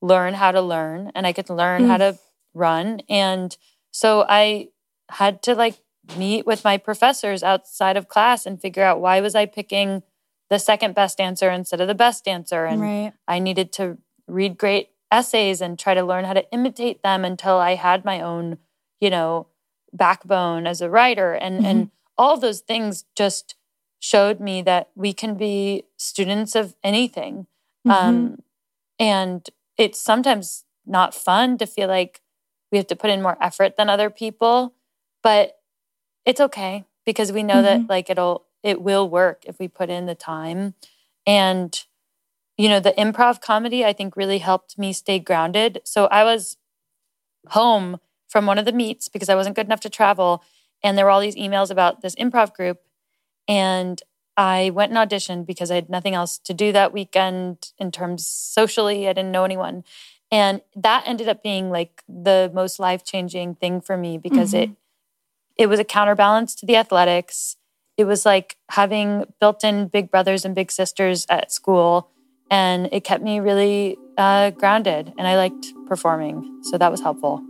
learn 0.00 0.34
how 0.34 0.52
to 0.52 0.60
learn 0.60 1.10
and 1.14 1.26
I 1.26 1.32
could 1.32 1.50
learn 1.50 1.84
mm. 1.84 1.86
how 1.88 1.96
to 1.96 2.18
run. 2.54 3.00
And 3.08 3.56
so 3.90 4.24
I 4.28 4.68
had 5.10 5.42
to 5.42 5.54
like 5.54 5.78
meet 6.16 6.46
with 6.46 6.64
my 6.64 6.76
professors 6.76 7.42
outside 7.42 7.96
of 7.96 8.08
class 8.08 8.46
and 8.46 8.60
figure 8.60 8.82
out 8.82 9.00
why 9.00 9.20
was 9.20 9.34
I 9.34 9.46
picking 9.46 10.02
the 10.50 10.58
second 10.58 10.94
best 10.94 11.20
answer 11.20 11.50
instead 11.50 11.80
of 11.80 11.88
the 11.88 11.94
best 11.94 12.28
answer 12.28 12.64
and 12.66 12.80
right. 12.80 13.12
I 13.26 13.38
needed 13.38 13.72
to 13.74 13.98
read 14.28 14.58
great 14.58 14.90
essays 15.10 15.60
and 15.60 15.78
try 15.78 15.94
to 15.94 16.02
learn 16.02 16.24
how 16.24 16.32
to 16.32 16.50
imitate 16.52 17.02
them 17.02 17.24
until 17.24 17.56
I 17.56 17.74
had 17.76 18.04
my 18.04 18.20
own, 18.20 18.58
you 19.00 19.10
know, 19.10 19.46
backbone 19.92 20.66
as 20.66 20.80
a 20.80 20.90
writer. 20.90 21.32
And 21.32 21.56
mm-hmm. 21.56 21.66
and 21.66 21.90
all 22.18 22.38
those 22.38 22.60
things 22.60 23.04
just 23.16 23.54
showed 24.00 24.38
me 24.40 24.62
that 24.62 24.90
we 24.94 25.12
can 25.12 25.34
be 25.34 25.84
students 25.96 26.54
of 26.54 26.76
anything. 26.82 27.46
Mm-hmm. 27.86 27.90
Um, 27.90 28.42
and 28.98 29.48
it's 29.78 30.00
sometimes 30.00 30.64
not 30.86 31.14
fun 31.14 31.58
to 31.58 31.66
feel 31.66 31.88
like 31.88 32.20
we 32.74 32.78
have 32.78 32.88
to 32.88 32.96
put 32.96 33.10
in 33.10 33.22
more 33.22 33.38
effort 33.40 33.76
than 33.76 33.88
other 33.88 34.10
people, 34.10 34.74
but 35.22 35.58
it's 36.24 36.40
okay 36.40 36.84
because 37.06 37.30
we 37.30 37.44
know 37.44 37.62
mm-hmm. 37.62 37.82
that 37.82 37.88
like 37.88 38.10
it'll 38.10 38.46
it 38.64 38.82
will 38.82 39.08
work 39.08 39.44
if 39.46 39.60
we 39.60 39.68
put 39.68 39.90
in 39.90 40.06
the 40.06 40.16
time. 40.16 40.74
And 41.24 41.80
you 42.58 42.68
know, 42.68 42.80
the 42.80 42.90
improv 42.98 43.40
comedy 43.40 43.84
I 43.84 43.92
think 43.92 44.16
really 44.16 44.38
helped 44.38 44.76
me 44.76 44.92
stay 44.92 45.20
grounded. 45.20 45.82
So 45.84 46.06
I 46.06 46.24
was 46.24 46.56
home 47.50 48.00
from 48.26 48.44
one 48.44 48.58
of 48.58 48.64
the 48.64 48.72
meets 48.72 49.08
because 49.08 49.28
I 49.28 49.36
wasn't 49.36 49.54
good 49.54 49.66
enough 49.66 49.82
to 49.82 49.88
travel. 49.88 50.42
And 50.82 50.98
there 50.98 51.04
were 51.04 51.12
all 51.12 51.20
these 51.20 51.36
emails 51.36 51.70
about 51.70 52.00
this 52.00 52.16
improv 52.16 52.54
group. 52.54 52.80
And 53.46 54.02
I 54.36 54.70
went 54.70 54.92
and 54.92 54.98
auditioned 54.98 55.46
because 55.46 55.70
I 55.70 55.76
had 55.76 55.88
nothing 55.88 56.16
else 56.16 56.38
to 56.38 56.52
do 56.52 56.72
that 56.72 56.92
weekend 56.92 57.70
in 57.78 57.92
terms 57.92 58.26
socially. 58.26 59.08
I 59.08 59.12
didn't 59.12 59.30
know 59.30 59.44
anyone. 59.44 59.84
And 60.30 60.60
that 60.74 61.04
ended 61.06 61.28
up 61.28 61.42
being 61.42 61.70
like 61.70 62.02
the 62.08 62.50
most 62.52 62.78
life-changing 62.78 63.56
thing 63.56 63.80
for 63.80 63.96
me 63.96 64.18
because 64.18 64.52
mm-hmm. 64.52 64.72
it 64.72 64.76
it 65.56 65.66
was 65.68 65.78
a 65.78 65.84
counterbalance 65.84 66.54
to 66.56 66.66
the 66.66 66.76
athletics. 66.76 67.56
It 67.96 68.04
was 68.04 68.26
like 68.26 68.56
having 68.70 69.24
built-in 69.38 69.86
big 69.86 70.10
brothers 70.10 70.44
and 70.44 70.54
big 70.54 70.72
sisters 70.72 71.26
at 71.28 71.52
school 71.52 72.10
and 72.50 72.88
it 72.92 73.04
kept 73.04 73.22
me 73.22 73.40
really 73.40 73.96
uh, 74.18 74.50
grounded 74.50 75.12
and 75.16 75.26
I 75.26 75.36
liked 75.36 75.72
performing. 75.86 76.60
So 76.64 76.78
that 76.78 76.90
was 76.90 77.00
helpful. 77.00 77.42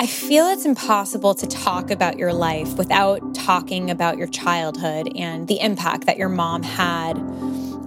I 0.00 0.06
feel 0.06 0.46
it's 0.46 0.64
impossible 0.64 1.34
to 1.34 1.46
talk 1.46 1.90
about 1.90 2.18
your 2.18 2.32
life 2.32 2.78
without 2.78 3.34
talking 3.34 3.90
about 3.90 4.16
your 4.16 4.28
childhood 4.28 5.12
and 5.14 5.46
the 5.46 5.60
impact 5.60 6.06
that 6.06 6.16
your 6.16 6.30
mom 6.30 6.62
had 6.62 7.18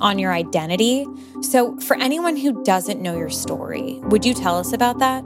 on 0.04 0.20
your 0.20 0.34
identity. 0.34 1.08
So, 1.42 1.80
for 1.80 1.96
anyone 1.98 2.36
who 2.36 2.64
doesn't 2.64 3.02
know 3.02 3.18
your 3.18 3.30
story, 3.30 4.00
would 4.04 4.26
you 4.26 4.34
tell 4.34 4.60
us 4.60 4.74
about 4.74 5.00
that? 5.00 5.24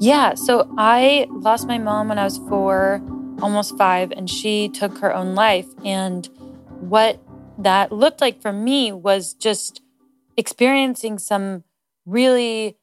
Yeah. 0.00 0.34
So, 0.34 0.68
I 0.76 1.26
lost 1.30 1.68
my 1.68 1.78
mom 1.78 2.08
when 2.08 2.18
I 2.18 2.24
was 2.24 2.38
four, 2.38 3.00
almost 3.40 3.76
five, 3.78 4.10
and 4.10 4.28
she 4.28 4.70
took 4.70 4.98
her 4.98 5.14
own 5.14 5.34
life. 5.34 5.66
And 5.84 6.26
what 6.80 7.20
that 7.58 7.92
looked 7.92 8.20
like 8.20 8.40
for 8.40 8.52
me 8.52 8.90
was 8.90 9.34
just 9.34 9.82
experiencing 10.36 11.18
some 11.18 11.64
really 12.06 12.78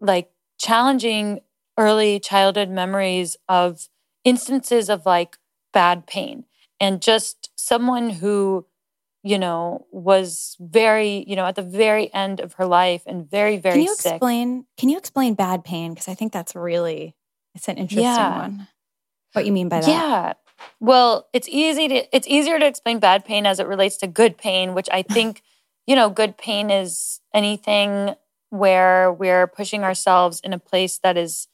like 0.00 0.30
challenging 0.58 1.40
early 1.76 2.20
childhood 2.20 2.68
memories 2.68 3.36
of 3.48 3.88
instances 4.24 4.88
of 4.88 5.04
like 5.06 5.36
bad 5.72 6.06
pain 6.06 6.44
and 6.80 7.02
just 7.02 7.50
someone 7.56 8.10
who 8.10 8.66
you 9.28 9.38
know 9.38 9.86
was 9.90 10.56
very 10.58 11.24
you 11.26 11.36
know 11.36 11.44
at 11.44 11.54
the 11.54 11.62
very 11.62 12.12
end 12.14 12.40
of 12.40 12.54
her 12.54 12.64
life 12.64 13.02
and 13.06 13.30
very 13.30 13.58
very 13.58 13.74
can 13.74 13.82
you 13.82 13.94
sick. 13.94 14.12
explain 14.12 14.64
can 14.78 14.88
you 14.88 14.96
explain 14.96 15.34
bad 15.34 15.64
pain 15.64 15.92
because 15.92 16.08
i 16.08 16.14
think 16.14 16.32
that's 16.32 16.54
really 16.54 17.14
it's 17.54 17.68
an 17.68 17.76
interesting 17.76 18.04
yeah. 18.04 18.38
one 18.38 18.68
what 19.32 19.44
you 19.44 19.52
mean 19.52 19.68
by 19.68 19.80
that 19.80 19.88
yeah 19.88 20.32
well 20.80 21.28
it's 21.32 21.48
easy 21.48 21.88
to 21.88 22.16
it's 22.16 22.26
easier 22.26 22.58
to 22.58 22.66
explain 22.66 22.98
bad 22.98 23.24
pain 23.24 23.44
as 23.44 23.60
it 23.60 23.66
relates 23.66 23.98
to 23.98 24.06
good 24.06 24.38
pain 24.38 24.72
which 24.74 24.88
i 24.90 25.02
think 25.02 25.42
you 25.86 25.94
know 25.94 26.08
good 26.08 26.38
pain 26.38 26.70
is 26.70 27.20
anything 27.34 28.14
where 28.50 29.12
we're 29.12 29.46
pushing 29.46 29.84
ourselves 29.84 30.40
in 30.40 30.54
a 30.54 30.58
place 30.58 30.98
that 31.02 31.18
is 31.18 31.48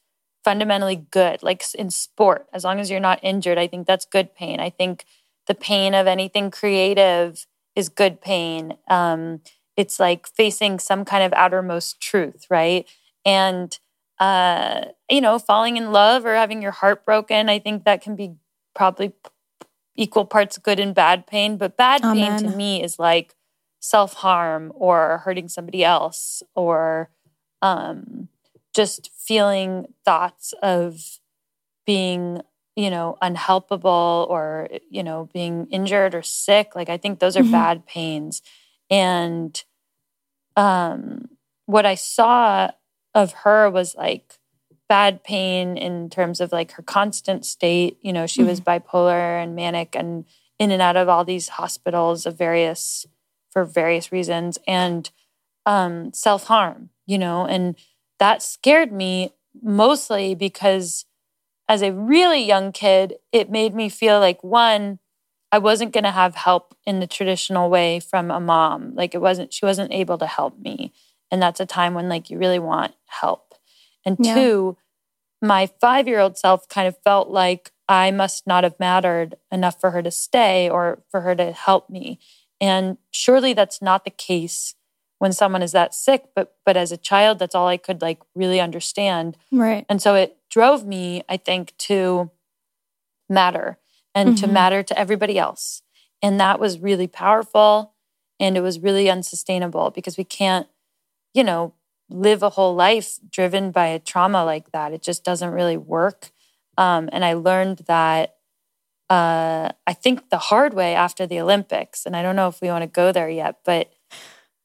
fundamentally 0.45 0.95
good, 0.95 1.41
like 1.41 1.63
in 1.73 1.89
sport, 1.89 2.47
as 2.53 2.63
long 2.63 2.79
as 2.79 2.89
you're 2.91 2.99
not 2.99 3.19
injured, 3.23 3.57
I 3.57 3.67
think 3.67 3.87
that's 3.87 4.05
good 4.05 4.33
pain. 4.35 4.59
I 4.59 4.69
think 4.69 5.03
the 5.47 5.55
pain 5.55 5.95
of 5.95 6.05
anything 6.07 6.51
creative 6.51 7.47
is 7.75 7.89
good 7.89 8.21
pain. 8.21 8.77
Um, 8.87 9.41
it's 9.75 9.99
like 9.99 10.27
facing 10.27 10.79
some 10.79 11.05
kind 11.05 11.23
of 11.23 11.33
outermost 11.33 11.99
truth, 11.99 12.45
right? 12.49 12.87
And, 13.25 13.77
uh, 14.19 14.85
you 15.09 15.21
know, 15.21 15.37
falling 15.39 15.77
in 15.77 15.91
love 15.91 16.25
or 16.25 16.35
having 16.35 16.61
your 16.61 16.71
heart 16.71 17.05
broken, 17.05 17.49
I 17.49 17.59
think 17.59 17.83
that 17.83 18.01
can 18.01 18.15
be 18.15 18.35
probably 18.73 19.13
equal 19.95 20.25
parts 20.25 20.57
good 20.57 20.79
and 20.79 20.93
bad 20.95 21.27
pain. 21.27 21.57
But 21.57 21.77
bad 21.77 22.01
pain 22.01 22.35
to 22.37 22.47
me 22.47 22.83
is 22.83 22.99
like 22.99 23.35
self 23.79 24.13
harm 24.13 24.71
or 24.75 25.19
hurting 25.25 25.49
somebody 25.49 25.83
else 25.83 26.43
or, 26.55 27.09
um, 27.61 28.29
just 28.73 29.09
feeling 29.15 29.87
thoughts 30.03 30.53
of 30.61 31.19
being 31.85 32.41
you 32.75 32.89
know 32.89 33.17
unhelpable 33.21 34.27
or 34.29 34.67
you 34.89 35.03
know 35.03 35.29
being 35.33 35.67
injured 35.71 36.13
or 36.13 36.21
sick 36.21 36.75
like 36.75 36.89
i 36.89 36.97
think 36.97 37.19
those 37.19 37.37
are 37.37 37.41
mm-hmm. 37.41 37.51
bad 37.51 37.85
pains 37.85 38.41
and 38.89 39.63
um 40.55 41.29
what 41.65 41.85
i 41.85 41.95
saw 41.95 42.69
of 43.13 43.31
her 43.31 43.69
was 43.69 43.95
like 43.95 44.37
bad 44.87 45.23
pain 45.23 45.77
in 45.77 46.09
terms 46.09 46.39
of 46.39 46.51
like 46.51 46.71
her 46.73 46.83
constant 46.83 47.45
state 47.45 47.97
you 48.01 48.13
know 48.13 48.27
she 48.27 48.41
mm-hmm. 48.41 48.49
was 48.49 48.61
bipolar 48.61 49.41
and 49.41 49.55
manic 49.55 49.95
and 49.95 50.25
in 50.59 50.71
and 50.71 50.81
out 50.81 50.97
of 50.97 51.09
all 51.09 51.25
these 51.25 51.49
hospitals 51.49 52.25
of 52.25 52.37
various 52.37 53.05
for 53.49 53.63
various 53.63 54.11
reasons 54.11 54.59
and 54.67 55.09
um 55.65 56.13
self-harm 56.13 56.89
you 57.05 57.17
know 57.17 57.45
and 57.45 57.75
that 58.19 58.41
scared 58.41 58.91
me 58.91 59.31
mostly 59.61 60.35
because 60.35 61.05
as 61.67 61.81
a 61.81 61.91
really 61.91 62.43
young 62.43 62.71
kid, 62.71 63.15
it 63.31 63.49
made 63.49 63.73
me 63.73 63.89
feel 63.89 64.19
like 64.19 64.43
one, 64.43 64.99
I 65.51 65.57
wasn't 65.57 65.93
going 65.93 66.03
to 66.03 66.11
have 66.11 66.35
help 66.35 66.75
in 66.85 66.99
the 66.99 67.07
traditional 67.07 67.69
way 67.69 67.99
from 67.99 68.29
a 68.29 68.39
mom. 68.39 68.93
Like 68.95 69.15
it 69.15 69.21
wasn't, 69.21 69.53
she 69.53 69.65
wasn't 69.65 69.93
able 69.93 70.17
to 70.17 70.27
help 70.27 70.59
me. 70.59 70.93
And 71.31 71.41
that's 71.41 71.59
a 71.59 71.65
time 71.65 71.93
when 71.93 72.09
like 72.09 72.29
you 72.29 72.37
really 72.37 72.59
want 72.59 72.93
help. 73.05 73.55
And 74.05 74.17
yeah. 74.19 74.35
two, 74.35 74.77
my 75.41 75.69
five 75.81 76.07
year 76.07 76.19
old 76.19 76.37
self 76.37 76.67
kind 76.67 76.87
of 76.87 76.97
felt 77.03 77.29
like 77.29 77.71
I 77.87 78.11
must 78.11 78.45
not 78.47 78.63
have 78.63 78.79
mattered 78.79 79.35
enough 79.51 79.79
for 79.79 79.91
her 79.91 80.01
to 80.01 80.11
stay 80.11 80.69
or 80.69 81.03
for 81.09 81.21
her 81.21 81.35
to 81.35 81.51
help 81.51 81.89
me. 81.89 82.19
And 82.61 82.97
surely 83.11 83.53
that's 83.53 83.81
not 83.81 84.05
the 84.05 84.11
case 84.11 84.75
when 85.19 85.31
someone 85.31 85.61
is 85.61 85.71
that 85.71 85.93
sick 85.93 86.25
but 86.35 86.55
but 86.65 86.77
as 86.77 86.91
a 86.91 86.97
child 86.97 87.39
that's 87.39 87.55
all 87.55 87.67
i 87.67 87.77
could 87.77 88.01
like 88.01 88.21
really 88.35 88.59
understand 88.59 89.37
right 89.51 89.85
and 89.89 90.01
so 90.01 90.15
it 90.15 90.37
drove 90.55 90.85
me 90.85 91.21
i 91.27 91.35
think 91.35 91.73
to 91.77 92.31
matter 93.27 93.77
and 94.13 94.29
mm-hmm. 94.29 94.45
to 94.45 94.47
matter 94.47 94.81
to 94.81 94.97
everybody 94.97 95.37
else. 95.37 95.81
And 96.21 96.39
that 96.39 96.59
was 96.59 96.79
really 96.79 97.07
powerful 97.07 97.93
and 98.39 98.55
it 98.55 98.61
was 98.61 98.79
really 98.79 99.09
unsustainable 99.09 99.91
because 99.91 100.17
we 100.17 100.23
can't 100.23 100.67
you 101.33 101.43
know 101.43 101.73
live 102.09 102.41
a 102.43 102.51
whole 102.51 102.75
life 102.75 103.19
driven 103.29 103.71
by 103.71 103.87
a 103.87 103.99
trauma 103.99 104.45
like 104.45 104.71
that. 104.71 104.93
It 104.93 105.01
just 105.01 105.23
doesn't 105.25 105.51
really 105.51 105.77
work. 105.77 106.31
Um, 106.77 107.09
and 107.13 107.23
i 107.23 107.33
learned 107.33 107.79
that 107.87 108.35
uh, 109.09 109.69
i 109.87 109.93
think 109.93 110.29
the 110.29 110.37
hard 110.37 110.73
way 110.73 110.93
after 110.93 111.25
the 111.25 111.39
olympics 111.39 112.05
and 112.05 112.17
i 112.17 112.21
don't 112.21 112.35
know 112.35 112.49
if 112.49 112.59
we 112.59 112.67
want 112.67 112.81
to 112.81 112.99
go 113.01 113.13
there 113.13 113.29
yet 113.29 113.59
but 113.63 113.93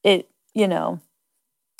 it 0.03 0.27
you 0.53 0.67
know, 0.67 0.99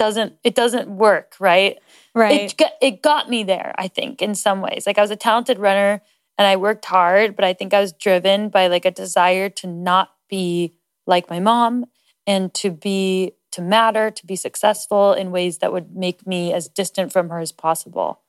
doesn't 0.01 0.34
it 0.43 0.55
doesn't 0.55 0.89
work, 0.89 1.36
right? 1.39 1.77
Right. 2.15 2.51
It, 2.60 2.72
it 2.81 3.01
got 3.03 3.29
me 3.29 3.43
there, 3.43 3.75
I 3.77 3.88
think, 3.88 4.24
in 4.24 4.34
some 4.34 4.60
ways. 4.60 4.88
Like 4.88 4.98
I 4.98 5.01
was 5.01 5.12
a 5.12 5.15
talented 5.15 5.60
runner 5.60 6.01
and 6.39 6.48
I 6.48 6.55
worked 6.55 6.86
hard, 6.86 7.36
but 7.36 7.46
I 7.46 7.53
think 7.53 7.72
I 7.72 7.81
was 7.81 7.93
driven 7.93 8.50
by 8.50 8.65
like 8.65 8.84
a 8.84 8.89
desire 8.89 9.48
to 9.50 9.67
not 9.67 10.10
be 10.27 10.74
like 11.05 11.29
my 11.29 11.39
mom 11.39 11.86
and 12.25 12.51
to 12.55 12.72
be 12.72 13.34
to 13.51 13.62
matter, 13.62 14.10
to 14.10 14.25
be 14.25 14.36
successful 14.36 15.13
in 15.13 15.29
ways 15.29 15.60
that 15.60 15.72
would 15.72 15.96
make 15.96 16.25
me 16.25 16.51
as 16.51 16.67
distant 16.67 17.13
from 17.13 17.29
her 17.29 17.39
as 17.39 17.51
possible. 17.51 18.22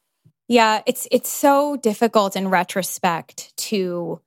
Yeah, 0.48 0.82
it's 0.84 1.08
it's 1.10 1.30
so 1.30 1.76
difficult 1.76 2.36
in 2.36 2.48
retrospect 2.48 3.56
to 3.68 4.20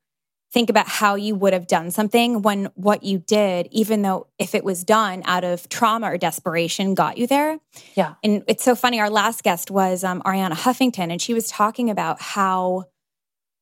think 0.55 0.69
about 0.69 0.88
how 0.88 1.15
you 1.15 1.35
would 1.35 1.51
have 1.51 1.67
done 1.67 1.91
something 1.91 2.41
when 2.41 2.69
what 2.75 3.03
you 3.03 3.19
did, 3.19 3.67
even 3.71 4.03
though 4.03 4.25
if 4.39 4.55
it 4.55 4.63
was 4.63 4.85
done 4.85 5.21
out 5.25 5.43
of 5.43 5.67
trauma 5.67 6.09
or 6.09 6.17
desperation, 6.17 6.93
got 6.93 7.17
you 7.17 7.27
there. 7.27 7.59
Yeah. 7.93 8.13
And 8.24 8.41
it's 8.47 8.63
so 8.63 8.74
funny. 8.74 9.01
Our 9.01 9.09
last 9.09 9.43
guest 9.43 9.69
was 9.69 10.05
um, 10.05 10.21
Arianna 10.21 10.53
Huffington, 10.53 11.12
and 11.12 11.21
she 11.21 11.33
was 11.33 11.50
talking 11.50 11.89
about 11.89 12.21
how 12.21 12.85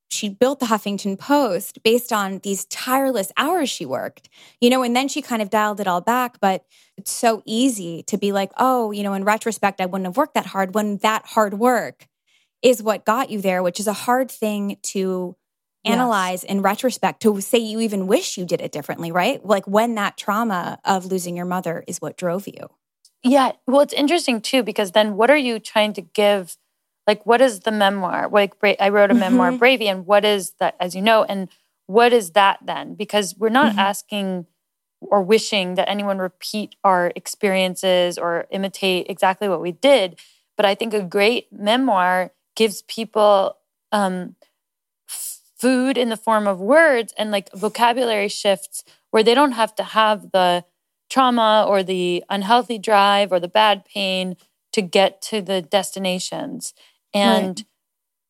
she 0.08 0.28
built 0.28 0.60
the 0.60 0.66
Huffington 0.66 1.18
Post 1.18 1.82
based 1.82 2.12
on 2.12 2.38
these 2.44 2.64
tireless 2.66 3.32
hours 3.36 3.68
she 3.68 3.84
worked, 3.84 4.28
you 4.60 4.70
know, 4.70 4.84
and 4.84 4.94
then 4.94 5.08
she 5.08 5.20
kind 5.20 5.42
of 5.42 5.50
dialed 5.50 5.80
it 5.80 5.88
all 5.88 6.00
back. 6.00 6.38
But 6.40 6.64
it's 6.96 7.10
so 7.10 7.42
easy 7.44 8.04
to 8.04 8.16
be 8.16 8.30
like, 8.30 8.52
oh, 8.56 8.92
you 8.92 9.02
know, 9.02 9.14
in 9.14 9.24
retrospect, 9.24 9.80
I 9.80 9.86
wouldn't 9.86 10.06
have 10.06 10.16
worked 10.16 10.34
that 10.34 10.46
hard 10.46 10.76
when 10.76 10.98
that 10.98 11.26
hard 11.26 11.54
work 11.54 12.06
is 12.62 12.80
what 12.80 13.04
got 13.04 13.30
you 13.30 13.40
there, 13.40 13.64
which 13.64 13.80
is 13.80 13.88
a 13.88 13.92
hard 13.92 14.30
thing 14.30 14.76
to 14.82 15.34
analyze 15.84 16.42
yes. 16.42 16.50
in 16.50 16.62
retrospect 16.62 17.22
to 17.22 17.40
say 17.40 17.58
you 17.58 17.80
even 17.80 18.06
wish 18.06 18.36
you 18.36 18.44
did 18.44 18.60
it 18.60 18.72
differently, 18.72 19.12
right? 19.12 19.44
Like 19.44 19.66
when 19.66 19.94
that 19.96 20.16
trauma 20.16 20.78
of 20.84 21.06
losing 21.06 21.36
your 21.36 21.46
mother 21.46 21.84
is 21.86 22.00
what 22.00 22.16
drove 22.16 22.46
you. 22.46 22.70
Yeah. 23.22 23.52
Well, 23.66 23.80
it's 23.80 23.94
interesting 23.94 24.40
too, 24.40 24.62
because 24.62 24.92
then 24.92 25.16
what 25.16 25.30
are 25.30 25.36
you 25.36 25.58
trying 25.58 25.92
to 25.94 26.02
give? 26.02 26.56
Like, 27.06 27.26
what 27.26 27.40
is 27.40 27.60
the 27.60 27.70
memoir? 27.70 28.28
Like, 28.30 28.54
I 28.80 28.88
wrote 28.88 29.10
a 29.10 29.14
memoir, 29.14 29.50
mm-hmm. 29.50 29.62
Bravey, 29.62 29.86
and 29.86 30.06
what 30.06 30.24
is 30.24 30.52
that, 30.58 30.74
as 30.80 30.94
you 30.94 31.02
know, 31.02 31.22
and 31.22 31.48
what 31.86 32.14
is 32.14 32.30
that 32.30 32.60
then? 32.64 32.94
Because 32.94 33.34
we're 33.36 33.50
not 33.50 33.72
mm-hmm. 33.72 33.78
asking 33.78 34.46
or 35.00 35.22
wishing 35.22 35.74
that 35.74 35.88
anyone 35.88 36.18
repeat 36.18 36.76
our 36.82 37.12
experiences 37.14 38.16
or 38.16 38.46
imitate 38.50 39.06
exactly 39.10 39.48
what 39.48 39.60
we 39.60 39.72
did. 39.72 40.18
But 40.56 40.64
I 40.64 40.74
think 40.74 40.94
a 40.94 41.02
great 41.02 41.52
memoir 41.52 42.32
gives 42.56 42.82
people 42.82 43.56
um, 43.92 44.34
food 45.64 45.96
in 45.96 46.10
the 46.10 46.16
form 46.16 46.46
of 46.46 46.60
words 46.60 47.14
and 47.16 47.30
like 47.30 47.50
vocabulary 47.54 48.28
shifts 48.28 48.84
where 49.10 49.22
they 49.22 49.34
don't 49.34 49.52
have 49.52 49.74
to 49.74 49.82
have 49.82 50.30
the 50.30 50.62
trauma 51.08 51.64
or 51.66 51.82
the 51.82 52.22
unhealthy 52.28 52.76
drive 52.76 53.32
or 53.32 53.40
the 53.40 53.48
bad 53.48 53.82
pain 53.86 54.36
to 54.74 54.82
get 54.82 55.22
to 55.22 55.40
the 55.40 55.62
destinations. 55.62 56.74
And 57.14 57.46
right. 57.46 57.64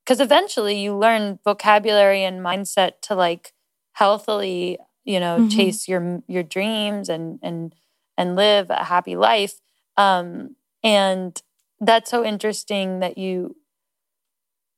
because 0.05 0.21
eventually 0.21 0.81
you 0.81 0.97
learn 0.97 1.41
vocabulary 1.43 2.23
and 2.23 2.41
mindset 2.41 3.01
to 3.03 3.17
like 3.17 3.53
healthily, 3.95 4.79
you 5.05 5.19
know, 5.19 5.39
mm-hmm. 5.39 5.49
chase 5.49 5.89
your 5.89 6.23
your 6.29 6.45
dreams 6.45 7.09
and 7.09 7.41
and 7.43 7.75
and 8.17 8.37
live 8.37 8.71
a 8.71 8.85
happy 8.85 9.17
life. 9.17 9.61
Um, 9.97 10.55
and 10.85 11.43
that's 11.81 12.13
so 12.13 12.25
interesting 12.25 13.01
that 13.01 13.19
you 13.19 13.57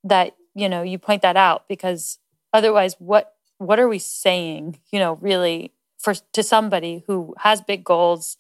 that 0.05 0.37
you 0.55 0.71
know 0.71 0.81
you 0.81 0.99
point 0.99 1.21
that 1.21 1.37
out 1.37 1.69
because 1.69 2.19
otherwise 2.57 2.97
what 2.99 3.35
what 3.59 3.79
are 3.79 3.89
we 3.89 3.99
saying 3.99 4.79
you 4.91 4.99
know 4.99 5.15
really 5.21 5.73
for 5.99 6.15
to 6.33 6.43
somebody 6.43 7.05
who 7.07 7.35
has 7.39 7.61
big 7.61 7.85
goals 7.85 8.37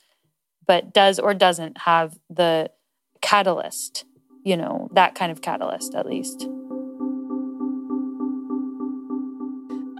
but 0.66 0.92
does 0.92 1.18
or 1.18 1.32
doesn't 1.34 1.78
have 1.78 2.18
the 2.28 2.70
catalyst 3.20 4.04
you 4.46 4.56
know 4.56 4.88
that 4.92 5.16
kind 5.16 5.32
of 5.32 5.42
catalyst 5.42 5.94
at 5.94 6.06
least? 6.06 6.48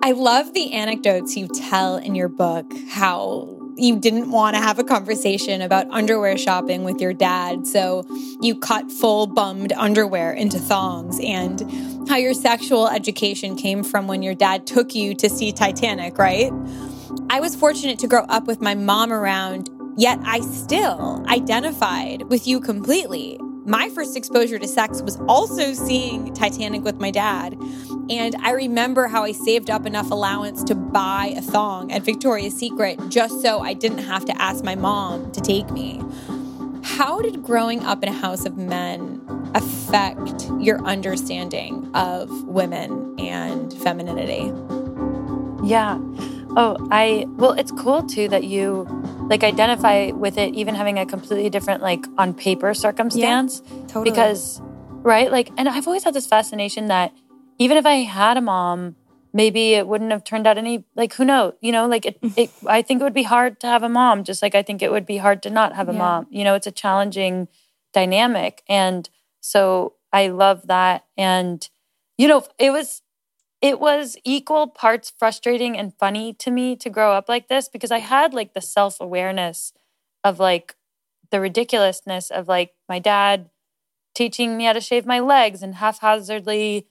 I 0.02 0.12
love 0.12 0.54
the 0.54 0.73
anecdotes 0.73 1.37
you 1.37 1.49
tell 1.49 1.96
in 1.96 2.14
your 2.14 2.28
book 2.28 2.73
how 2.90 3.55
you 3.76 3.99
didn't 3.99 4.30
want 4.30 4.56
to 4.56 4.62
have 4.62 4.78
a 4.78 4.85
conversation 4.85 5.62
about 5.62 5.87
underwear 5.90 6.37
shopping 6.37 6.85
with 6.85 7.00
your 7.00 7.12
dad, 7.12 7.66
so 7.66 8.04
you 8.40 8.59
cut 8.59 8.90
full 8.90 9.26
bummed 9.26 9.73
underwear 9.73 10.33
into 10.33 10.59
thongs, 10.59 11.21
and 11.23 11.62
how 12.09 12.16
your 12.16 12.35
sexual 12.35 12.88
education 12.88 13.56
came 13.56 13.83
from 13.83 14.06
when 14.06 14.23
your 14.23 14.35
dad 14.35 14.66
took 14.66 14.95
you 14.95 15.14
to 15.14 15.28
see 15.28 15.52
Titanic, 15.52 16.18
right? 16.18 16.52
I 17.30 17.40
was 17.40 17.54
fortunate 17.54 17.99
to 18.00 18.06
grow 18.06 18.23
up 18.25 18.47
with 18.47 18.61
my 18.61 18.75
mom 18.75 19.12
around, 19.12 19.71
yet 19.97 20.18
I 20.25 20.40
still 20.40 21.25
identified 21.28 22.23
with 22.25 22.47
you 22.47 22.61
completely. 22.61 23.40
My 23.66 23.88
first 23.88 24.16
exposure 24.16 24.61
to 24.61 24.68
sex 24.68 25.02
was 25.02 25.18
also 25.28 25.73
seeing 25.73 26.32
Titanic 26.35 26.85
with 26.85 27.00
my 27.00 27.11
dad. 27.11 27.58
And 28.08 28.37
I 28.37 28.52
remember 28.52 29.08
how 29.08 29.25
I 29.25 29.32
saved 29.32 29.70
up 29.70 29.87
enough 29.87 30.12
allowance 30.12 30.62
to 30.64 30.76
buy 30.76 31.35
a 31.37 31.42
thong 31.42 31.90
at 31.90 32.02
Victoria's 32.02 32.56
Secret 32.56 33.00
just 33.08 33.42
so 33.42 33.58
I 33.58 33.73
didn't 33.73 33.99
have 33.99 34.25
to 34.26 34.40
ask 34.40 34.62
my 34.62 34.76
mom 34.76 35.32
to 35.32 35.40
take 35.40 35.68
me. 35.73 36.00
How 36.85 37.20
did 37.20 37.42
growing 37.42 37.85
up 37.85 38.04
in 38.04 38.08
a 38.08 38.12
house 38.12 38.46
of 38.46 38.56
men 38.56 39.20
affect 39.52 40.49
your 40.61 40.80
understanding 40.87 41.90
of 41.92 42.44
women 42.44 43.18
and 43.18 43.73
femininity? 43.73 44.52
Yeah. 45.66 45.99
Oh, 46.56 46.76
I, 46.90 47.26
well, 47.36 47.52
it's 47.52 47.70
cool 47.70 48.02
too 48.02 48.28
that 48.28 48.44
you 48.44 48.86
like 49.28 49.44
identify 49.44 50.10
with 50.12 50.38
it, 50.38 50.54
even 50.54 50.75
having 50.75 50.98
a 50.98 51.04
completely 51.04 51.50
different, 51.50 51.82
like 51.82 52.06
on 52.16 52.32
paper 52.32 52.72
circumstance. 52.72 53.62
Yeah, 53.64 53.86
totally. 53.88 54.10
Because, 54.10 54.60
right? 55.02 55.30
Like, 55.30 55.50
and 55.58 55.68
I've 55.68 55.86
always 55.86 56.04
had 56.04 56.14
this 56.14 56.26
fascination 56.26 56.86
that 56.86 57.12
even 57.58 57.76
if 57.76 57.84
I 57.84 57.96
had 57.96 58.36
a 58.36 58.40
mom, 58.40 58.96
maybe 59.36 59.75
it 59.75 59.86
wouldn't 59.86 60.12
have 60.12 60.25
turned 60.25 60.46
out 60.46 60.56
any 60.56 60.84
like 60.94 61.12
who 61.12 61.25
knows 61.25 61.52
you 61.60 61.70
know 61.70 61.86
like 61.86 62.06
it, 62.06 62.18
it 62.36 62.50
i 62.66 62.80
think 62.80 63.00
it 63.00 63.04
would 63.04 63.12
be 63.12 63.22
hard 63.22 63.60
to 63.60 63.66
have 63.66 63.82
a 63.82 63.88
mom 63.88 64.25
just 64.25 64.40
like 64.40 64.54
i 64.54 64.62
think 64.62 64.82
it 64.82 64.90
would 64.90 65.04
be 65.04 65.18
hard 65.18 65.42
to 65.42 65.50
not 65.50 65.75
have 65.75 65.88
a 65.90 65.92
yeah. 65.92 65.98
mom 65.98 66.26
you 66.30 66.42
know 66.42 66.54
it's 66.54 66.66
a 66.66 66.72
challenging 66.72 67.46
dynamic 67.92 68.62
and 68.66 69.10
so 69.40 69.92
i 70.12 70.28
love 70.28 70.66
that 70.68 71.04
and 71.18 71.68
you 72.16 72.26
know 72.26 72.42
it 72.58 72.70
was 72.70 73.02
it 73.66 73.80
was 73.80 74.16
equal 74.25 74.68
parts 74.68 75.12
frustrating 75.18 75.76
and 75.76 75.92
funny 75.99 76.32
to 76.32 76.50
me 76.50 76.76
to 76.76 76.90
grow 76.90 77.12
up 77.12 77.28
like 77.28 77.49
this 77.49 77.68
because 77.68 77.90
i 77.90 77.99
had 77.99 78.35
like 78.35 78.54
the 78.54 78.61
self-awareness 78.61 79.73
of 80.23 80.38
like 80.38 80.76
the 81.30 81.40
ridiculousness 81.40 82.30
of 82.30 82.49
like 82.49 82.75
my 82.88 82.99
dad 82.99 83.50
teaching 84.14 84.56
me 84.56 84.64
how 84.64 84.73
to 84.73 84.80
shave 84.80 85.06
my 85.06 85.20
legs 85.20 85.62
and 85.62 85.76
haphazardly 85.76 86.87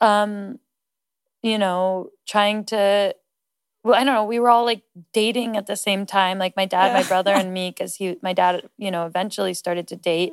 um, 0.00 0.58
you 1.42 1.58
know, 1.58 2.10
trying 2.26 2.64
to 2.66 3.14
well, 3.82 3.94
I 3.94 4.04
don't 4.04 4.14
know, 4.14 4.24
we 4.24 4.38
were 4.38 4.50
all 4.50 4.66
like 4.66 4.82
dating 5.14 5.56
at 5.56 5.66
the 5.66 5.76
same 5.76 6.04
time, 6.04 6.38
like 6.38 6.54
my 6.54 6.66
dad, 6.66 6.92
my 6.92 7.02
brother, 7.02 7.32
and 7.32 7.54
me, 7.54 7.70
because 7.70 7.96
he 7.96 8.16
my 8.22 8.34
dad, 8.34 8.68
you 8.76 8.90
know, 8.90 9.06
eventually 9.06 9.54
started 9.54 9.88
to 9.88 9.96
date. 9.96 10.32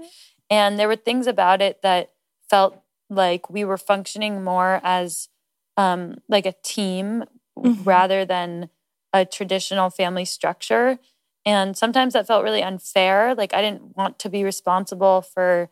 And 0.50 0.78
there 0.78 0.88
were 0.88 0.98
things 0.98 1.28
about 1.28 1.62
it 1.62 1.82
that 1.82 2.12
felt 2.50 2.82
like 3.10 3.50
we 3.50 3.64
were 3.64 3.78
functioning 3.78 4.44
more 4.44 4.82
as 4.84 5.30
um 5.78 6.16
like 6.28 6.46
a 6.46 6.54
team 6.64 7.24
mm-hmm. 7.58 7.84
rather 7.84 8.26
than 8.26 8.70
a 9.14 9.26
traditional 9.26 9.90
family 9.90 10.26
structure. 10.26 11.00
And 11.46 11.78
sometimes 11.78 12.14
that 12.14 12.28
felt 12.28 12.44
really 12.44 12.62
unfair. 12.62 13.34
Like 13.34 13.54
I 13.54 13.62
didn't 13.62 13.96
want 13.96 14.20
to 14.20 14.30
be 14.30 14.44
responsible 14.44 15.22
for 15.22 15.70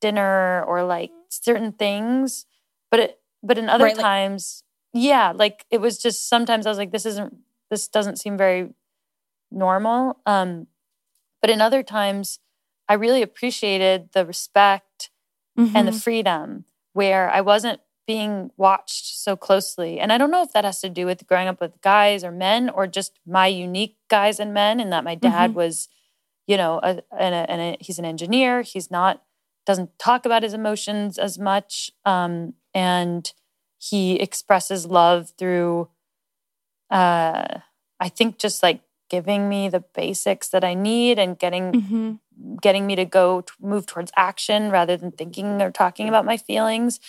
dinner 0.00 0.62
or 0.64 0.84
like 0.84 1.10
certain 1.30 1.72
things. 1.72 2.44
But 2.90 3.00
it 3.00 3.20
but 3.42 3.58
in 3.58 3.68
other 3.68 3.84
right, 3.84 3.96
times, 3.96 4.64
like, 4.92 5.04
yeah, 5.04 5.32
like 5.34 5.66
it 5.70 5.80
was 5.80 5.98
just 5.98 6.28
sometimes 6.28 6.66
I 6.66 6.70
was 6.70 6.78
like, 6.78 6.90
this 6.90 7.06
isn't, 7.06 7.36
this 7.70 7.86
doesn't 7.86 8.18
seem 8.18 8.36
very 8.36 8.70
normal. 9.50 10.18
Um, 10.26 10.66
but 11.40 11.50
in 11.50 11.60
other 11.60 11.82
times, 11.82 12.40
I 12.88 12.94
really 12.94 13.22
appreciated 13.22 14.10
the 14.12 14.26
respect 14.26 15.10
mm-hmm. 15.58 15.76
and 15.76 15.86
the 15.86 15.92
mm-hmm. 15.92 16.00
freedom 16.00 16.64
where 16.92 17.30
I 17.30 17.40
wasn't 17.40 17.80
being 18.06 18.50
watched 18.56 19.18
so 19.18 19.36
closely. 19.36 19.98
And 19.98 20.12
I 20.12 20.18
don't 20.18 20.30
know 20.30 20.42
if 20.42 20.52
that 20.52 20.64
has 20.64 20.80
to 20.80 20.88
do 20.88 21.06
with 21.06 21.26
growing 21.26 21.48
up 21.48 21.60
with 21.60 21.80
guys 21.80 22.22
or 22.22 22.30
men 22.30 22.70
or 22.70 22.86
just 22.86 23.18
my 23.26 23.46
unique 23.46 23.96
guys 24.08 24.38
and 24.38 24.54
men, 24.54 24.80
and 24.80 24.92
that 24.92 25.04
my 25.04 25.14
dad 25.14 25.50
mm-hmm. 25.50 25.58
was, 25.58 25.88
you 26.46 26.56
know, 26.56 26.78
a, 26.82 27.02
and, 27.18 27.34
a, 27.34 27.74
a, 27.74 27.76
he's 27.80 27.98
an 27.98 28.04
engineer. 28.04 28.62
He's 28.62 28.90
not, 28.90 29.22
doesn't 29.64 29.98
talk 29.98 30.24
about 30.24 30.42
his 30.42 30.54
emotions 30.54 31.18
as 31.18 31.38
much. 31.38 31.90
Um, 32.04 32.54
and 32.72 33.32
he 33.78 34.14
expresses 34.16 34.86
love 34.86 35.32
through 35.38 35.88
uh 36.90 37.58
i 38.00 38.08
think 38.08 38.38
just 38.38 38.62
like 38.62 38.80
giving 39.08 39.48
me 39.48 39.68
the 39.68 39.80
basics 39.94 40.48
that 40.48 40.64
i 40.64 40.74
need 40.74 41.18
and 41.18 41.38
getting 41.38 41.72
mm-hmm. 41.72 42.56
getting 42.60 42.86
me 42.86 42.96
to 42.96 43.04
go 43.04 43.40
to 43.40 43.52
move 43.60 43.86
towards 43.86 44.12
action 44.16 44.70
rather 44.70 44.96
than 44.96 45.10
thinking 45.10 45.60
or 45.60 45.70
talking 45.70 46.08
about 46.08 46.24
my 46.24 46.36
feelings 46.36 47.00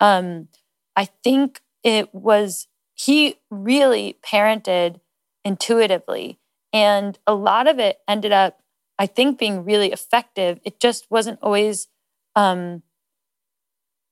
um 0.00 0.48
i 0.96 1.04
think 1.04 1.60
it 1.82 2.14
was 2.14 2.68
he 2.94 3.36
really 3.50 4.18
parented 4.24 5.00
intuitively 5.44 6.38
and 6.72 7.18
a 7.26 7.34
lot 7.34 7.66
of 7.66 7.78
it 7.78 7.98
ended 8.08 8.32
up 8.32 8.60
i 8.98 9.06
think 9.06 9.38
being 9.38 9.64
really 9.64 9.92
effective 9.92 10.58
it 10.64 10.80
just 10.80 11.10
wasn't 11.10 11.38
always 11.42 11.88
um 12.36 12.82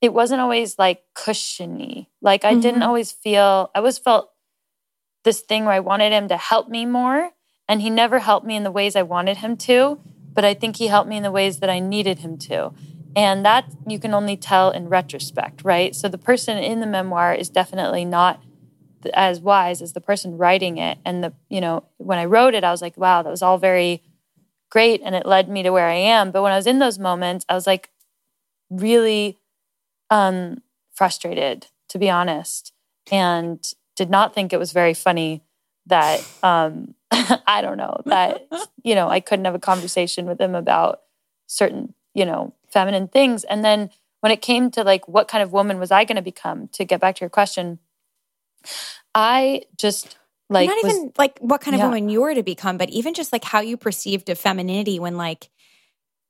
it 0.03 0.12
wasn't 0.12 0.40
always 0.40 0.79
like 0.79 1.05
cushiony. 1.14 2.11
Like 2.21 2.45
I 2.45 2.53
mm-hmm. 2.53 2.61
didn't 2.61 2.83
always 2.83 3.12
feel, 3.12 3.71
I 3.73 3.79
always 3.79 3.99
felt 3.99 4.31
this 5.23 5.40
thing 5.40 5.64
where 5.64 5.75
I 5.75 5.81
wanted 5.81 6.12
him 6.12 6.27
to 6.29 6.37
help 6.37 6.68
me 6.68 6.85
more. 6.85 7.31
And 7.68 7.81
he 7.81 7.88
never 7.88 8.18
helped 8.18 8.45
me 8.45 8.57
in 8.57 8.64
the 8.64 8.73
ways 8.73 8.97
I 8.97 9.03
wanted 9.03 9.38
him 9.38 9.57
to, 9.59 10.01
but 10.35 10.45
I 10.45 10.55
think 10.55 10.77
he 10.77 10.88
helped 10.88 11.09
me 11.09 11.16
in 11.16 11.23
the 11.23 11.31
ways 11.31 11.61
that 11.61 11.71
I 11.71 11.79
needed 11.79 12.18
him 12.18 12.37
to. 12.38 12.73
And 13.14 13.44
that 13.44 13.66
you 13.87 13.98
can 13.98 14.14
only 14.14 14.37
tell 14.37 14.70
in 14.70 14.88
retrospect, 14.88 15.64
right? 15.64 15.94
So 15.94 16.09
the 16.09 16.18
person 16.18 16.57
in 16.59 16.81
the 16.81 16.87
memoir 16.87 17.35
is 17.35 17.48
definitely 17.51 18.05
not 18.05 18.42
as 19.12 19.40
wise 19.40 19.83
as 19.83 19.92
the 19.92 20.01
person 20.01 20.38
writing 20.38 20.79
it. 20.79 20.98
And 21.05 21.22
the, 21.22 21.33
you 21.48 21.61
know, 21.61 21.85
when 21.98 22.18
I 22.18 22.25
wrote 22.25 22.55
it, 22.55 22.64
I 22.64 22.70
was 22.70 22.81
like, 22.81 22.96
wow, 22.96 23.22
that 23.22 23.31
was 23.31 23.42
all 23.42 23.59
very 23.59 24.03
great. 24.70 25.03
And 25.05 25.14
it 25.14 25.27
led 25.27 25.48
me 25.48 25.62
to 25.62 25.70
where 25.70 25.88
I 25.88 25.94
am. 25.94 26.31
But 26.31 26.42
when 26.42 26.53
I 26.53 26.57
was 26.57 26.66
in 26.66 26.79
those 26.79 26.98
moments, 26.98 27.44
I 27.48 27.55
was 27.55 27.66
like, 27.66 27.90
really 28.70 29.38
um, 30.11 30.62
frustrated, 30.92 31.66
to 31.88 31.98
be 31.98 32.09
honest, 32.11 32.72
and 33.11 33.72
did 33.96 34.11
not 34.11 34.35
think 34.35 34.53
it 34.53 34.59
was 34.59 34.72
very 34.72 34.94
funny 34.94 35.42
that 35.87 36.25
um, 36.42 36.94
I 37.11 37.61
don't 37.61 37.77
know 37.77 38.01
that 38.07 38.46
you 38.85 38.94
know 38.94 39.09
I 39.09 39.20
couldn't 39.20 39.44
have 39.44 39.55
a 39.55 39.61
conversation 39.61 40.27
with 40.27 40.40
him 40.40 40.55
about 40.55 41.03
certain 41.46 41.94
you 42.14 42.25
know 42.25 42.55
feminine 42.73 43.09
things, 43.09 43.45
and 43.45 43.65
then 43.65 43.91
when 44.21 44.33
it 44.33 44.41
came 44.41 44.71
to 44.73 44.85
like 44.85 45.07
what 45.09 45.29
kind 45.29 45.43
of 45.43 45.53
woman 45.53 45.79
was 45.79 45.91
I 45.91 46.05
going 46.05 46.17
to 46.17 46.23
become, 46.23 46.69
to 46.69 46.85
get 46.85 47.01
back 47.01 47.17
to 47.17 47.21
your 47.21 47.31
question, 47.31 47.79
I 49.15 49.63
just 49.77 50.17
like 50.49 50.69
not 50.69 50.79
even 50.79 51.05
was, 51.05 51.13
like 51.19 51.39
what 51.41 51.61
kind 51.61 51.75
of 51.75 51.81
yeah. 51.81 51.87
woman 51.87 52.09
you 52.09 52.21
were 52.23 52.35
to 52.35 52.43
become, 52.43 52.79
but 52.79 52.89
even 52.91 53.15
just 53.15 53.33
like 53.33 53.45
how 53.45 53.61
you 53.61 53.77
perceived 53.77 54.29
of 54.29 54.39
femininity 54.39 54.99
when 54.99 55.17
like 55.17 55.51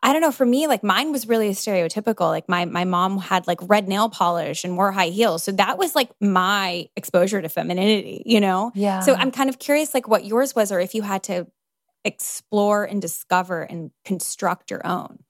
I 0.04 0.12
don't 0.12 0.20
know, 0.20 0.32
for 0.32 0.44
me, 0.44 0.66
like 0.66 0.82
mine 0.82 1.12
was 1.12 1.28
really 1.28 1.50
stereotypical. 1.50 2.28
Like 2.28 2.48
my 2.48 2.64
my 2.64 2.84
mom 2.84 3.18
had 3.18 3.46
like 3.46 3.58
red 3.62 3.86
nail 3.86 4.08
polish 4.08 4.64
and 4.64 4.76
wore 4.76 4.90
high 4.90 5.10
heels. 5.10 5.44
So 5.44 5.52
that 5.52 5.78
was 5.78 5.94
like 5.94 6.10
my 6.20 6.88
exposure 6.96 7.40
to 7.40 7.48
femininity, 7.48 8.22
you 8.26 8.40
know? 8.40 8.72
Yeah. 8.74 9.00
So 9.00 9.14
I'm 9.14 9.30
kind 9.30 9.48
of 9.48 9.60
curious 9.60 9.94
like 9.94 10.08
what 10.08 10.24
yours 10.24 10.56
was 10.56 10.72
or 10.72 10.80
if 10.80 10.94
you 10.94 11.02
had 11.02 11.22
to 11.24 11.46
explore 12.04 12.84
and 12.84 13.00
discover 13.00 13.62
and 13.62 13.92
construct 14.04 14.72
your 14.72 14.84
own. 14.84 15.20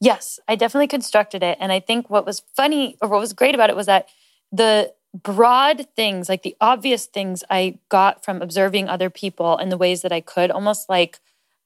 Yes, 0.00 0.40
I 0.48 0.56
definitely 0.56 0.88
constructed 0.88 1.42
it. 1.42 1.58
And 1.60 1.70
I 1.70 1.80
think 1.80 2.08
what 2.08 2.24
was 2.24 2.42
funny 2.56 2.96
or 3.02 3.08
what 3.08 3.20
was 3.20 3.32
great 3.32 3.54
about 3.54 3.70
it 3.70 3.76
was 3.76 3.86
that 3.86 4.08
the 4.50 4.92
broad 5.14 5.86
things, 5.94 6.28
like 6.28 6.42
the 6.42 6.56
obvious 6.60 7.06
things 7.06 7.44
I 7.50 7.78
got 7.88 8.24
from 8.24 8.40
observing 8.40 8.88
other 8.88 9.10
people 9.10 9.58
in 9.58 9.68
the 9.68 9.76
ways 9.76 10.02
that 10.02 10.12
I 10.12 10.20
could, 10.20 10.50
almost 10.50 10.88
like 10.88 11.20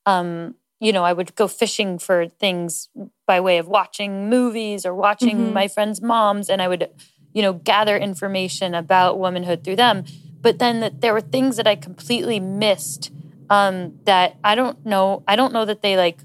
um 0.06 0.56
you 0.80 0.92
know, 0.92 1.04
I 1.04 1.14
would 1.14 1.34
go 1.34 1.48
fishing 1.48 1.98
for 1.98 2.28
things 2.28 2.90
by 3.26 3.40
way 3.40 3.56
of 3.56 3.66
watching 3.66 4.28
movies 4.28 4.84
or 4.84 4.94
watching 4.94 5.38
mm-hmm. 5.38 5.54
my 5.54 5.66
friends' 5.66 6.02
moms, 6.02 6.50
and 6.50 6.60
I 6.60 6.68
would, 6.68 6.90
you 7.32 7.40
know, 7.40 7.54
gather 7.54 7.96
information 7.96 8.74
about 8.74 9.18
womanhood 9.18 9.64
through 9.64 9.76
them. 9.76 10.04
But 10.42 10.58
then 10.58 10.80
that 10.80 11.00
there 11.00 11.14
were 11.14 11.22
things 11.22 11.56
that 11.56 11.66
I 11.66 11.74
completely 11.74 12.38
missed 12.38 13.10
um, 13.48 13.98
that 14.04 14.36
I 14.44 14.54
don't 14.54 14.84
know. 14.84 15.22
I 15.26 15.36
don't 15.36 15.54
know 15.54 15.64
that 15.64 15.80
they 15.80 15.96
like 15.96 16.18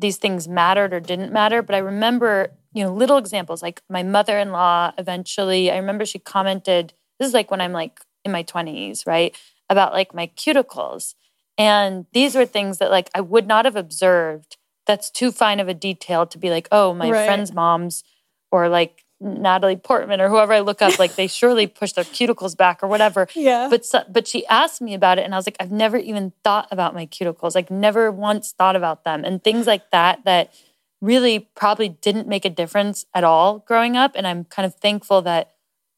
these 0.00 0.16
things 0.16 0.48
mattered 0.48 0.92
or 0.92 1.00
didn't 1.00 1.32
matter, 1.32 1.62
but 1.62 1.74
I 1.74 1.78
remember, 1.78 2.52
you 2.72 2.82
know, 2.84 2.92
little 2.92 3.18
examples 3.18 3.62
like 3.62 3.82
my 3.88 4.02
mother 4.02 4.38
in 4.38 4.52
law 4.52 4.92
eventually, 4.98 5.70
I 5.70 5.76
remember 5.76 6.04
she 6.04 6.18
commented, 6.18 6.94
this 7.18 7.28
is 7.28 7.34
like 7.34 7.50
when 7.50 7.60
I'm 7.60 7.72
like 7.72 8.00
in 8.24 8.32
my 8.32 8.42
20s, 8.42 9.06
right? 9.06 9.36
About 9.68 9.92
like 9.92 10.14
my 10.14 10.30
cuticles. 10.36 11.14
And 11.58 12.06
these 12.12 12.34
were 12.34 12.46
things 12.46 12.78
that 12.78 12.90
like 12.90 13.10
I 13.14 13.20
would 13.20 13.46
not 13.46 13.64
have 13.64 13.76
observed. 13.76 14.56
That's 14.86 15.10
too 15.10 15.30
fine 15.30 15.60
of 15.60 15.68
a 15.68 15.74
detail 15.74 16.26
to 16.26 16.38
be 16.38 16.50
like, 16.50 16.68
oh, 16.72 16.94
my 16.94 17.10
right. 17.10 17.26
friend's 17.26 17.52
moms 17.52 18.02
or 18.50 18.68
like 18.68 19.04
Natalie 19.20 19.76
Portman 19.76 20.20
or 20.20 20.28
whoever 20.28 20.52
I 20.52 20.60
look 20.60 20.80
up, 20.80 20.98
like 20.98 21.14
they 21.16 21.26
surely 21.26 21.66
push 21.80 21.92
their 21.92 22.04
cuticles 22.04 22.56
back 22.56 22.82
or 22.82 22.88
whatever. 22.88 23.28
Yeah. 23.34 23.68
But 23.70 23.86
but 24.08 24.26
she 24.26 24.46
asked 24.46 24.80
me 24.80 24.94
about 24.94 25.18
it, 25.18 25.24
and 25.24 25.34
I 25.34 25.38
was 25.38 25.46
like, 25.46 25.56
I've 25.60 25.72
never 25.72 25.96
even 25.96 26.32
thought 26.42 26.68
about 26.70 26.94
my 26.94 27.06
cuticles. 27.06 27.54
Like 27.54 27.70
never 27.70 28.10
once 28.10 28.52
thought 28.52 28.76
about 28.76 29.04
them, 29.04 29.24
and 29.24 29.42
things 29.42 29.66
like 29.66 29.90
that 29.90 30.24
that 30.24 30.52
really 31.00 31.48
probably 31.54 31.88
didn't 31.88 32.28
make 32.28 32.44
a 32.44 32.50
difference 32.50 33.06
at 33.14 33.24
all 33.24 33.60
growing 33.60 33.96
up. 33.96 34.12
And 34.14 34.26
I'm 34.26 34.44
kind 34.44 34.66
of 34.66 34.74
thankful 34.74 35.22
that 35.22 35.52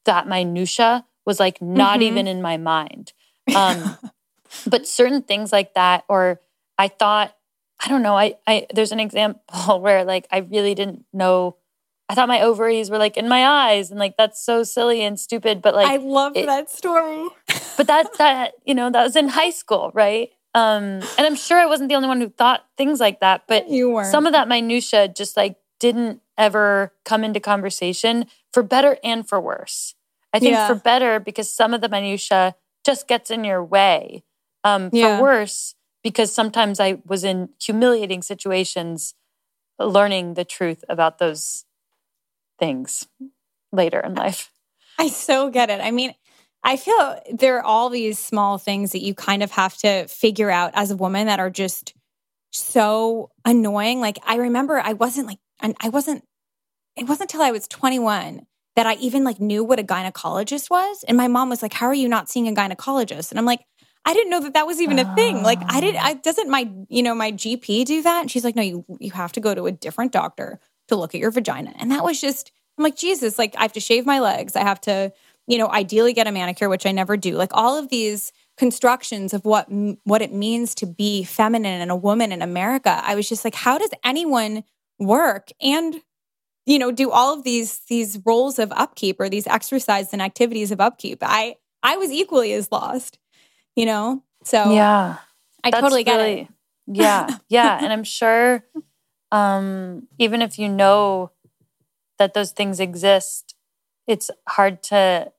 that 0.04 0.28
minutia 0.28 1.04
was 1.24 1.40
like 1.40 1.60
not 1.60 1.94
mm-hmm. 1.94 2.02
even 2.02 2.26
in 2.26 2.42
my 2.42 2.56
mind. 2.56 3.12
Um, 3.54 3.96
but 4.66 4.86
certain 4.86 5.22
things 5.22 5.52
like 5.52 5.74
that, 5.74 6.04
or 6.08 6.40
I 6.78 6.88
thought, 6.88 7.36
I 7.84 7.88
don't 7.88 8.02
know, 8.02 8.16
I, 8.16 8.36
I 8.46 8.66
there's 8.74 8.92
an 8.92 9.00
example 9.00 9.80
where 9.80 10.04
like 10.04 10.26
I 10.30 10.38
really 10.38 10.74
didn't 10.74 11.04
know. 11.12 11.56
I 12.08 12.14
thought 12.14 12.28
my 12.28 12.42
ovaries 12.42 12.90
were 12.90 12.98
like 12.98 13.16
in 13.16 13.28
my 13.28 13.46
eyes, 13.46 13.90
and 13.90 13.98
like 13.98 14.16
that's 14.16 14.44
so 14.44 14.62
silly 14.64 15.02
and 15.02 15.18
stupid. 15.18 15.62
But 15.62 15.74
like 15.74 15.88
I 15.88 15.96
love 15.96 16.36
it, 16.36 16.46
that 16.46 16.70
story. 16.70 17.28
but 17.76 17.86
that 17.86 18.18
that 18.18 18.52
you 18.64 18.74
know 18.74 18.90
that 18.90 19.02
was 19.02 19.16
in 19.16 19.28
high 19.28 19.50
school, 19.50 19.90
right? 19.94 20.30
Um, 20.54 21.00
and 21.16 21.20
I'm 21.20 21.36
sure 21.36 21.58
I 21.58 21.66
wasn't 21.66 21.88
the 21.88 21.94
only 21.94 22.08
one 22.08 22.20
who 22.20 22.28
thought 22.28 22.66
things 22.76 23.00
like 23.00 23.20
that. 23.20 23.44
But 23.48 23.68
you 23.68 23.90
were. 23.90 24.04
Some 24.04 24.26
of 24.26 24.32
that 24.32 24.48
minutia 24.48 25.08
just 25.08 25.36
like 25.36 25.56
didn't 25.80 26.20
ever 26.36 26.92
come 27.04 27.24
into 27.24 27.40
conversation 27.40 28.26
for 28.52 28.62
better 28.62 28.98
and 29.02 29.26
for 29.26 29.40
worse. 29.40 29.94
I 30.32 30.38
think 30.38 30.52
yeah. 30.52 30.66
for 30.66 30.74
better 30.74 31.20
because 31.20 31.52
some 31.52 31.74
of 31.74 31.80
the 31.80 31.88
minutia 31.88 32.54
just 32.84 33.06
gets 33.06 33.30
in 33.30 33.44
your 33.44 33.62
way 33.62 34.24
um, 34.64 34.90
yeah. 34.92 35.16
for 35.16 35.22
worse, 35.22 35.74
because 36.02 36.34
sometimes 36.34 36.80
I 36.80 37.00
was 37.06 37.24
in 37.24 37.50
humiliating 37.60 38.22
situations 38.22 39.14
learning 39.78 40.34
the 40.34 40.44
truth 40.44 40.84
about 40.88 41.18
those 41.18 41.64
things 42.62 43.08
later 43.72 43.98
in 43.98 44.14
life. 44.14 44.52
I 44.96 45.08
so 45.08 45.50
get 45.50 45.68
it. 45.68 45.80
I 45.80 45.90
mean, 45.90 46.14
I 46.62 46.76
feel 46.76 47.20
there 47.32 47.58
are 47.58 47.64
all 47.64 47.90
these 47.90 48.20
small 48.20 48.56
things 48.56 48.92
that 48.92 49.02
you 49.02 49.14
kind 49.14 49.42
of 49.42 49.50
have 49.50 49.76
to 49.78 50.06
figure 50.06 50.48
out 50.48 50.70
as 50.74 50.92
a 50.92 50.96
woman 50.96 51.26
that 51.26 51.40
are 51.40 51.50
just 51.50 51.92
so 52.52 53.32
annoying. 53.44 54.00
Like 54.00 54.20
I 54.24 54.36
remember 54.36 54.78
I 54.78 54.92
wasn't 54.92 55.26
like 55.26 55.40
I 55.60 55.88
wasn't 55.88 56.22
it 56.94 57.08
wasn't 57.08 57.32
until 57.32 57.44
I 57.44 57.50
was 57.50 57.66
21 57.66 58.46
that 58.76 58.86
I 58.86 58.94
even 58.94 59.24
like 59.24 59.40
knew 59.40 59.64
what 59.64 59.80
a 59.80 59.82
gynecologist 59.82 60.70
was 60.70 61.04
and 61.08 61.16
my 61.16 61.26
mom 61.26 61.48
was 61.48 61.62
like 61.62 61.72
how 61.72 61.86
are 61.86 61.94
you 61.94 62.08
not 62.08 62.28
seeing 62.28 62.46
a 62.46 62.52
gynecologist? 62.52 63.32
And 63.32 63.40
I'm 63.40 63.44
like 63.44 63.64
I 64.04 64.14
didn't 64.14 64.30
know 64.30 64.40
that 64.40 64.54
that 64.54 64.68
was 64.68 64.80
even 64.80 65.00
a 65.00 65.14
thing. 65.16 65.42
Like 65.42 65.60
I 65.66 65.80
didn't, 65.80 66.04
I 66.04 66.14
doesn't 66.14 66.48
my, 66.48 66.70
you 66.88 67.02
know, 67.02 67.14
my 67.14 67.32
GP 67.32 67.84
do 67.84 68.02
that? 68.02 68.20
And 68.20 68.30
she's 68.30 68.44
like, 68.44 68.56
no, 68.56 68.62
you, 68.62 68.84
you 68.98 69.12
have 69.12 69.32
to 69.32 69.40
go 69.40 69.54
to 69.54 69.66
a 69.66 69.72
different 69.72 70.12
doctor 70.12 70.58
to 70.92 71.00
look 71.00 71.14
at 71.14 71.20
your 71.20 71.30
vagina. 71.30 71.72
And 71.78 71.90
that 71.90 72.04
was 72.04 72.20
just, 72.20 72.52
I'm 72.78 72.84
like, 72.84 72.96
Jesus, 72.96 73.38
like 73.38 73.54
I 73.56 73.62
have 73.62 73.72
to 73.74 73.80
shave 73.80 74.06
my 74.06 74.20
legs. 74.20 74.56
I 74.56 74.62
have 74.62 74.80
to, 74.82 75.12
you 75.46 75.58
know, 75.58 75.68
ideally 75.68 76.12
get 76.12 76.26
a 76.26 76.32
manicure, 76.32 76.68
which 76.68 76.86
I 76.86 76.92
never 76.92 77.16
do. 77.16 77.36
Like 77.36 77.50
all 77.52 77.78
of 77.78 77.88
these 77.88 78.32
constructions 78.56 79.34
of 79.34 79.44
what, 79.44 79.66
what 80.04 80.22
it 80.22 80.32
means 80.32 80.74
to 80.76 80.86
be 80.86 81.24
feminine 81.24 81.80
and 81.80 81.90
a 81.90 81.96
woman 81.96 82.32
in 82.32 82.42
America. 82.42 83.00
I 83.02 83.14
was 83.14 83.28
just 83.28 83.44
like, 83.44 83.54
how 83.54 83.78
does 83.78 83.90
anyone 84.04 84.64
work 84.98 85.48
and 85.60 86.00
you 86.64 86.78
know 86.78 86.92
do 86.92 87.10
all 87.10 87.36
of 87.36 87.42
these 87.42 87.80
these 87.88 88.20
roles 88.24 88.60
of 88.60 88.70
upkeep 88.76 89.18
or 89.18 89.28
these 89.28 89.48
exercise 89.48 90.12
and 90.12 90.22
activities 90.22 90.70
of 90.70 90.80
upkeep 90.80 91.18
i 91.22 91.56
i 91.82 91.96
was 91.96 92.12
equally 92.12 92.52
as 92.52 92.70
lost 92.70 93.18
you 93.76 93.86
know? 93.86 94.22
So 94.44 94.72
yeah, 94.72 95.18
I 95.62 95.70
totally 95.70 96.04
get 96.04 96.16
really, 96.16 96.40
it. 96.40 96.48
Yeah. 96.86 97.28
Yeah. 97.48 97.78
and 97.82 97.92
I'm 97.92 98.04
sure 98.04 98.64
um, 99.32 100.06
even 100.18 100.42
if 100.42 100.58
you 100.58 100.68
know 100.68 101.32
that 102.18 102.34
those 102.34 102.52
things 102.52 102.78
exist, 102.78 103.56
it's 104.06 104.30
hard 104.48 104.82
to 104.84 105.32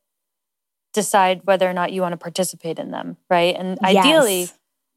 decide 0.93 1.41
whether 1.45 1.69
or 1.69 1.73
not 1.73 1.93
you 1.93 2.01
want 2.01 2.13
to 2.13 2.17
participate 2.17 2.79
in 2.79 2.91
them. 2.91 3.17
Right. 3.29 3.55
And 3.55 3.77
yes. 3.81 3.95
ideally, 3.95 4.49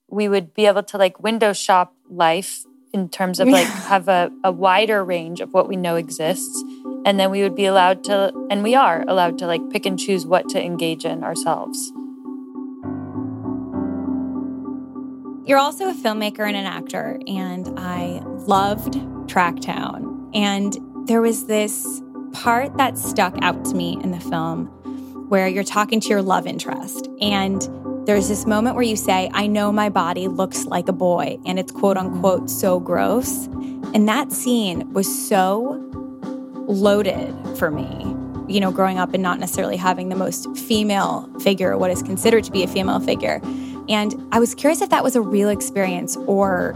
we 0.08 0.28
would 0.28 0.54
be 0.54 0.66
able 0.66 0.82
to 0.84 0.98
like 0.98 1.22
window 1.22 1.52
shop 1.52 1.94
life 2.08 2.64
in 2.92 3.08
terms 3.08 3.38
of 3.38 3.48
like 3.48 3.66
have 3.88 4.08
a, 4.08 4.30
a 4.42 4.50
wider 4.50 5.04
range 5.04 5.40
of 5.40 5.52
what 5.52 5.68
we 5.68 5.76
know 5.76 5.96
exists 5.96 6.64
and 7.04 7.20
then 7.20 7.30
we 7.30 7.42
would 7.42 7.54
be 7.54 7.66
allowed 7.66 8.02
to 8.04 8.32
and 8.50 8.62
we 8.62 8.74
are 8.74 9.04
allowed 9.06 9.38
to 9.38 9.46
like 9.46 9.60
pick 9.70 9.84
and 9.84 9.98
choose 9.98 10.24
what 10.24 10.48
to 10.48 10.62
engage 10.62 11.04
in 11.04 11.22
ourselves 11.22 11.92
You're 15.46 15.58
also 15.58 15.88
a 15.88 15.94
filmmaker 15.94 16.40
and 16.40 16.56
an 16.56 16.66
actor, 16.66 17.20
and 17.28 17.78
I 17.78 18.20
loved 18.24 18.94
Tracktown. 19.28 20.28
And 20.34 20.76
there 21.06 21.20
was 21.20 21.46
this 21.46 22.02
part 22.32 22.76
that 22.78 22.98
stuck 22.98 23.32
out 23.42 23.64
to 23.66 23.76
me 23.76 23.96
in 24.02 24.10
the 24.10 24.18
film 24.18 24.66
where 25.28 25.46
you're 25.46 25.62
talking 25.62 26.00
to 26.00 26.08
your 26.08 26.20
love 26.20 26.48
interest. 26.48 27.08
And 27.20 27.62
there's 28.08 28.26
this 28.26 28.44
moment 28.44 28.74
where 28.74 28.82
you 28.82 28.96
say, 28.96 29.30
I 29.34 29.46
know 29.46 29.70
my 29.70 29.88
body 29.88 30.26
looks 30.26 30.64
like 30.64 30.88
a 30.88 30.92
boy, 30.92 31.38
and 31.46 31.60
it's 31.60 31.70
quote 31.70 31.96
unquote 31.96 32.50
so 32.50 32.80
gross. 32.80 33.46
And 33.94 34.08
that 34.08 34.32
scene 34.32 34.92
was 34.92 35.06
so 35.28 35.80
loaded 36.66 37.32
for 37.56 37.70
me 37.70 38.16
you 38.48 38.60
know, 38.60 38.70
growing 38.70 38.96
up 38.96 39.12
and 39.12 39.22
not 39.22 39.40
necessarily 39.40 39.76
having 39.76 40.08
the 40.08 40.14
most 40.14 40.56
female 40.56 41.28
figure, 41.40 41.76
what 41.76 41.90
is 41.90 42.00
considered 42.00 42.44
to 42.44 42.52
be 42.52 42.62
a 42.62 42.68
female 42.68 43.00
figure. 43.00 43.40
And 43.88 44.14
I 44.32 44.38
was 44.38 44.54
curious 44.54 44.80
if 44.80 44.90
that 44.90 45.04
was 45.04 45.16
a 45.16 45.20
real 45.20 45.48
experience 45.48 46.16
or 46.16 46.72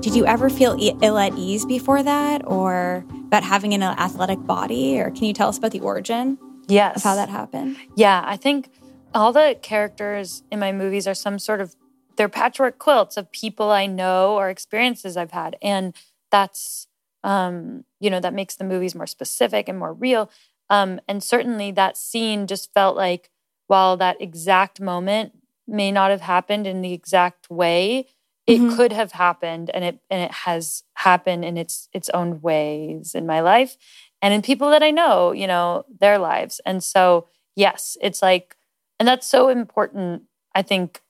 did 0.00 0.16
you 0.16 0.26
ever 0.26 0.50
feel 0.50 0.76
ill 1.00 1.18
at 1.18 1.32
ease 1.38 1.64
before 1.64 2.02
that 2.02 2.42
or 2.46 3.04
about 3.26 3.44
having 3.44 3.72
an 3.72 3.82
athletic 3.82 4.44
body? 4.46 5.00
Or 5.00 5.10
can 5.10 5.24
you 5.24 5.32
tell 5.32 5.48
us 5.48 5.58
about 5.58 5.70
the 5.70 5.80
origin 5.80 6.38
yes. 6.68 6.96
of 6.96 7.02
how 7.02 7.14
that 7.14 7.28
happened? 7.28 7.76
Yeah, 7.96 8.22
I 8.24 8.36
think 8.36 8.68
all 9.14 9.32
the 9.32 9.58
characters 9.62 10.42
in 10.50 10.58
my 10.58 10.72
movies 10.72 11.06
are 11.06 11.14
some 11.14 11.38
sort 11.38 11.60
of 11.60 11.76
they're 12.16 12.28
patchwork 12.28 12.78
quilts 12.78 13.16
of 13.16 13.30
people 13.32 13.70
I 13.70 13.86
know 13.86 14.34
or 14.36 14.50
experiences 14.50 15.16
I've 15.16 15.30
had. 15.30 15.56
And 15.62 15.94
that's 16.30 16.88
um, 17.24 17.84
you 18.00 18.10
know, 18.10 18.20
that 18.20 18.34
makes 18.34 18.56
the 18.56 18.64
movies 18.64 18.94
more 18.94 19.06
specific 19.06 19.68
and 19.68 19.78
more 19.78 19.92
real. 19.92 20.30
Um, 20.68 21.00
and 21.06 21.22
certainly 21.22 21.70
that 21.72 21.96
scene 21.96 22.46
just 22.46 22.72
felt 22.74 22.96
like 22.96 23.30
while 23.68 23.96
that 23.98 24.20
exact 24.20 24.80
moment 24.80 25.32
may 25.66 25.92
not 25.92 26.10
have 26.10 26.20
happened 26.20 26.66
in 26.66 26.82
the 26.82 26.92
exact 26.92 27.50
way 27.50 28.06
it 28.46 28.58
mm-hmm. 28.58 28.76
could 28.76 28.92
have 28.92 29.12
happened 29.12 29.70
and 29.72 29.84
it 29.84 30.00
and 30.10 30.20
it 30.22 30.32
has 30.32 30.82
happened 30.94 31.44
in 31.44 31.56
its 31.56 31.88
its 31.92 32.08
own 32.10 32.40
ways 32.40 33.14
in 33.14 33.26
my 33.26 33.40
life 33.40 33.76
and 34.20 34.34
in 34.34 34.42
people 34.42 34.70
that 34.70 34.82
I 34.82 34.90
know, 34.90 35.32
you 35.32 35.46
know, 35.46 35.84
their 36.00 36.18
lives. 36.18 36.60
And 36.64 36.82
so, 36.82 37.28
yes, 37.56 37.96
it's 38.00 38.22
like 38.22 38.56
and 38.98 39.06
that's 39.06 39.26
so 39.26 39.48
important 39.48 40.22
I 40.54 40.62
think 40.62 41.00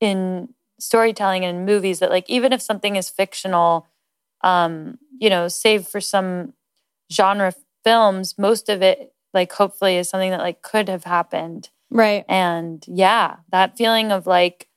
in 0.00 0.54
storytelling 0.78 1.44
and 1.44 1.58
in 1.58 1.64
movies 1.64 1.98
that 1.98 2.10
like 2.10 2.28
even 2.28 2.52
if 2.52 2.62
something 2.62 2.96
is 2.96 3.10
fictional 3.10 3.86
um 4.42 4.98
you 5.20 5.28
know, 5.28 5.48
save 5.48 5.86
for 5.86 6.00
some 6.00 6.54
genre 7.12 7.52
films, 7.84 8.38
most 8.38 8.70
of 8.70 8.80
it 8.80 9.12
like 9.34 9.52
hopefully 9.52 9.96
is 9.96 10.08
something 10.08 10.30
that 10.30 10.40
like 10.40 10.62
could 10.62 10.88
have 10.88 11.04
happened 11.04 11.68
Right. 11.90 12.24
And 12.28 12.84
yeah, 12.88 13.36
that 13.52 13.76
feeling 13.76 14.10
of 14.12 14.26
like, 14.26 14.68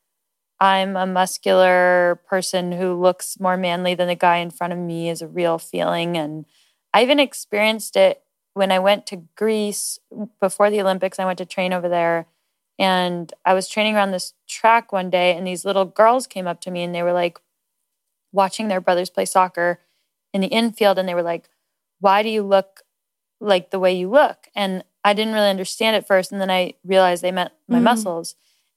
I'm 0.59 0.95
a 0.95 1.07
muscular 1.07 2.21
person 2.29 2.71
who 2.73 2.95
looks 2.99 3.39
more 3.39 3.57
manly 3.57 3.95
than 3.95 4.07
the 4.07 4.15
guy 4.15 4.37
in 4.37 4.51
front 4.51 4.73
of 4.73 4.79
me 4.79 5.09
is 5.09 5.21
a 5.21 5.27
real 5.27 5.59
feeling. 5.59 6.17
And 6.17 6.45
I 6.93 7.03
even 7.03 7.19
experienced 7.19 7.95
it 7.97 8.23
when 8.53 8.71
I 8.71 8.79
went 8.79 9.07
to 9.07 9.23
Greece 9.37 9.99
before 10.41 10.69
the 10.71 10.81
Olympics. 10.81 11.19
I 11.19 11.25
went 11.25 11.39
to 11.39 11.45
train 11.45 11.73
over 11.73 11.89
there 11.89 12.27
and 12.79 13.33
I 13.45 13.53
was 13.53 13.69
training 13.69 13.95
around 13.95 14.11
this 14.11 14.33
track 14.47 14.91
one 14.91 15.09
day, 15.09 15.35
and 15.35 15.47
these 15.47 15.65
little 15.65 15.85
girls 15.85 16.27
came 16.27 16.47
up 16.47 16.61
to 16.61 16.71
me 16.71 16.83
and 16.83 16.95
they 16.95 17.03
were 17.03 17.13
like 17.13 17.39
watching 18.31 18.67
their 18.67 18.81
brothers 18.81 19.09
play 19.09 19.25
soccer 19.25 19.79
in 20.33 20.41
the 20.41 20.47
infield. 20.47 20.97
And 20.97 21.07
they 21.07 21.15
were 21.15 21.23
like, 21.23 21.49
Why 21.99 22.23
do 22.23 22.29
you 22.29 22.43
look 22.43 22.81
like 23.39 23.71
the 23.71 23.79
way 23.79 23.97
you 23.97 24.09
look? 24.09 24.47
And 24.55 24.83
I 25.03 25.13
didn't 25.13 25.33
really 25.33 25.49
understand 25.49 25.95
at 25.95 26.07
first. 26.07 26.31
And 26.31 26.41
then 26.41 26.51
I 26.51 26.73
realized 26.83 27.23
they 27.23 27.31
meant 27.31 27.51
my 27.67 27.77
mm-hmm. 27.77 27.85
muscles. 27.85 28.35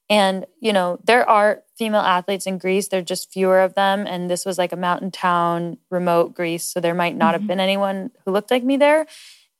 And, 0.09 0.45
you 0.59 0.73
know, 0.73 0.99
there 1.03 1.27
are 1.29 1.63
female 1.77 2.01
athletes 2.01 2.45
in 2.45 2.57
Greece, 2.57 2.89
there 2.89 2.99
are 2.99 3.03
just 3.03 3.31
fewer 3.31 3.61
of 3.61 3.75
them. 3.75 4.05
And 4.05 4.29
this 4.29 4.45
was 4.45 4.57
like 4.57 4.73
a 4.73 4.77
mountain 4.77 5.09
town, 5.09 5.77
remote 5.89 6.35
Greece. 6.35 6.63
So 6.63 6.79
there 6.79 6.93
might 6.93 7.15
not 7.15 7.33
mm-hmm. 7.33 7.43
have 7.43 7.47
been 7.47 7.59
anyone 7.59 8.11
who 8.25 8.31
looked 8.31 8.51
like 8.51 8.63
me 8.63 8.77
there. 8.77 9.07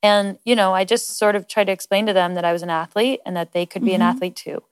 And, 0.02 0.38
you 0.44 0.56
know, 0.56 0.74
I 0.74 0.84
just 0.84 1.16
sort 1.16 1.36
of 1.36 1.46
tried 1.46 1.64
to 1.64 1.72
explain 1.72 2.06
to 2.06 2.12
them 2.12 2.34
that 2.34 2.44
I 2.44 2.52
was 2.52 2.62
an 2.62 2.70
athlete 2.70 3.20
and 3.24 3.36
that 3.36 3.52
they 3.52 3.64
could 3.64 3.82
be 3.82 3.92
mm-hmm. 3.92 4.02
an 4.02 4.16
athlete 4.16 4.36
too. 4.36 4.62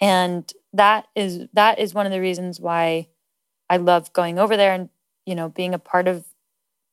And 0.00 0.50
that 0.72 1.06
is 1.14 1.46
that 1.54 1.78
is 1.78 1.94
one 1.94 2.06
of 2.06 2.12
the 2.12 2.20
reasons 2.20 2.60
why 2.60 3.08
I 3.68 3.78
love 3.78 4.12
going 4.12 4.38
over 4.38 4.56
there 4.56 4.72
and, 4.72 4.90
you 5.24 5.34
know, 5.34 5.48
being 5.48 5.74
a 5.74 5.78
part 5.78 6.06
of 6.06 6.24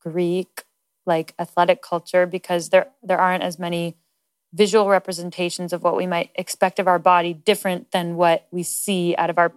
Greek 0.01 0.63
like 1.05 1.33
athletic 1.39 1.81
culture 1.81 2.25
because 2.25 2.69
there 2.69 2.87
there 3.01 3.19
aren't 3.19 3.43
as 3.43 3.59
many 3.59 3.97
visual 4.53 4.87
representations 4.87 5.73
of 5.73 5.83
what 5.83 5.97
we 5.97 6.05
might 6.05 6.29
expect 6.35 6.79
of 6.79 6.87
our 6.87 6.99
body 6.99 7.33
different 7.33 7.91
than 7.91 8.15
what 8.15 8.47
we 8.51 8.63
see 8.63 9.15
out 9.17 9.29
of 9.29 9.37
our 9.37 9.51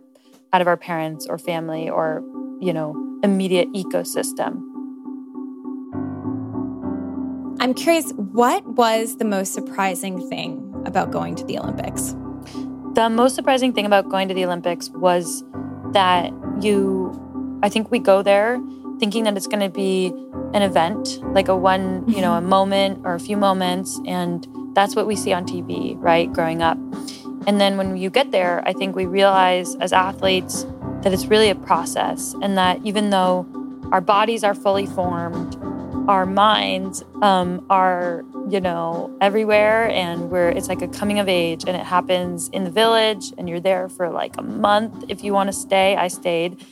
out 0.53 0.61
of 0.61 0.67
our 0.67 0.77
parents 0.77 1.27
or 1.27 1.39
family 1.39 1.89
or 1.89 2.23
you 2.61 2.73
know 2.73 2.95
immediate 3.23 3.71
ecosystem. 3.73 4.63
I'm 7.59 7.75
curious 7.75 8.13
what 8.13 8.67
was 8.67 9.17
the 9.17 9.25
most 9.25 9.53
surprising 9.53 10.29
thing 10.29 10.63
about 10.87 11.11
going 11.11 11.35
to 11.37 11.45
the 11.45 11.59
olympics? 11.59 12.15
The 12.95 13.09
most 13.11 13.35
surprising 13.35 13.73
thing 13.73 13.87
about 13.87 14.09
going 14.09 14.29
to 14.29 14.35
the 14.35 14.45
olympics 14.45 14.89
was 14.91 15.45
that 15.93 16.33
you 16.61 17.13
i 17.63 17.69
think 17.69 17.91
we 17.91 17.99
go 17.99 18.23
there 18.23 18.59
thinking 18.99 19.25
that 19.25 19.37
it's 19.37 19.47
going 19.47 19.61
to 19.61 19.69
be 19.69 20.13
an 20.55 20.63
event 20.63 21.21
like 21.35 21.49
a 21.49 21.57
one 21.57 22.05
you 22.09 22.21
know 22.21 22.35
a 22.35 22.41
mm-hmm. 22.41 22.49
moment 22.49 23.01
or 23.05 23.15
a 23.15 23.21
few 23.21 23.37
moments 23.37 24.01
and 24.07 24.47
that's 24.77 24.95
what 24.95 25.07
we 25.07 25.17
see 25.17 25.33
on 25.33 25.47
TV, 25.47 25.97
right? 25.99 26.31
Growing 26.33 26.63
up. 26.63 26.79
And 27.47 27.61
then 27.61 27.77
when 27.79 27.97
you 27.97 28.11
get 28.11 28.31
there, 28.31 28.63
I 28.67 28.75
think 28.75 28.95
we 28.95 29.07
realize 29.07 29.75
as 29.77 29.93
athletes 29.93 30.67
that 31.03 31.13
it's 31.13 31.27
really 31.27 31.49
a 31.49 31.55
process 31.55 32.35
and 32.43 32.59
that 32.59 32.81
even 32.85 33.11
though 33.11 33.47
our 33.91 34.03
bodies 34.03 34.45
are 34.45 34.55
fully 34.55 34.85
formed, 34.85 35.57
our 36.09 36.27
minds 36.27 37.03
um, 37.23 37.65
are, 37.71 38.23
you 38.51 38.61
know, 38.61 39.17
everywhere 39.21 39.89
and 39.89 40.31
we're, 40.31 40.51
it's 40.51 40.69
like 40.69 40.83
a 40.83 40.89
coming 40.89 41.19
of 41.19 41.29
age 41.29 41.65
and 41.67 41.75
it 41.75 41.85
happens 41.85 42.49
in 42.51 42.65
the 42.65 42.71
village 42.71 43.33
and 43.39 43.49
you're 43.49 43.61
there 43.61 43.89
for 43.89 44.11
like 44.11 44.37
a 44.37 44.43
month 44.43 45.05
if 45.09 45.25
you 45.25 45.33
want 45.33 45.49
to 45.49 45.55
stay. 45.55 45.97
I 45.97 46.09
stayed 46.09 46.63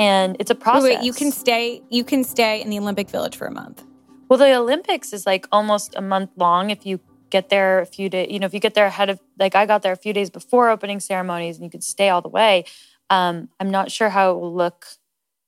and 0.00 0.36
it's 0.40 0.50
a 0.50 0.54
process. 0.54 0.82
Wait, 0.82 0.96
wait, 0.96 1.04
you 1.04 1.12
can 1.12 1.30
stay, 1.30 1.82
you 1.90 2.02
can 2.02 2.24
stay 2.24 2.62
in 2.62 2.70
the 2.70 2.78
Olympic 2.78 3.10
village 3.10 3.36
for 3.36 3.46
a 3.46 3.52
month. 3.52 3.84
Well, 4.28 4.38
the 4.38 4.54
Olympics 4.54 5.12
is 5.12 5.26
like 5.26 5.46
almost 5.52 5.94
a 5.94 6.00
month 6.00 6.30
long 6.36 6.70
if 6.70 6.86
you 6.86 7.00
get 7.28 7.50
there 7.50 7.80
a 7.80 7.86
few 7.86 8.08
days, 8.08 8.28
you 8.30 8.38
know, 8.38 8.46
if 8.46 8.54
you 8.54 8.60
get 8.60 8.74
there 8.74 8.86
ahead 8.86 9.10
of, 9.10 9.20
like 9.38 9.54
I 9.54 9.66
got 9.66 9.82
there 9.82 9.92
a 9.92 9.96
few 9.96 10.12
days 10.12 10.30
before 10.30 10.70
opening 10.70 11.00
ceremonies 11.00 11.56
and 11.56 11.64
you 11.64 11.70
could 11.70 11.84
stay 11.84 12.08
all 12.08 12.22
the 12.22 12.28
way. 12.28 12.64
Um, 13.10 13.50
I'm 13.60 13.70
not 13.70 13.90
sure 13.90 14.08
how 14.08 14.32
it 14.32 14.40
will 14.40 14.54
look 14.54 14.86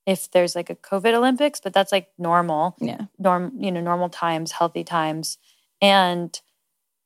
if 0.05 0.31
there's 0.33 0.55
like 0.55 0.69
a 0.69 0.75
COVID 0.75 1.15
Olympics, 1.15 1.61
but 1.61 1.73
that's 1.73 1.93
like 1.93 2.09
normal. 2.19 2.77
Yeah. 2.81 3.07
Norm, 3.19 3.53
you 3.59 3.73
know, 3.73 3.81
normal 3.81 4.11
times, 4.11 4.53
healthy 4.53 4.85
times. 4.85 5.39
And 5.81 6.39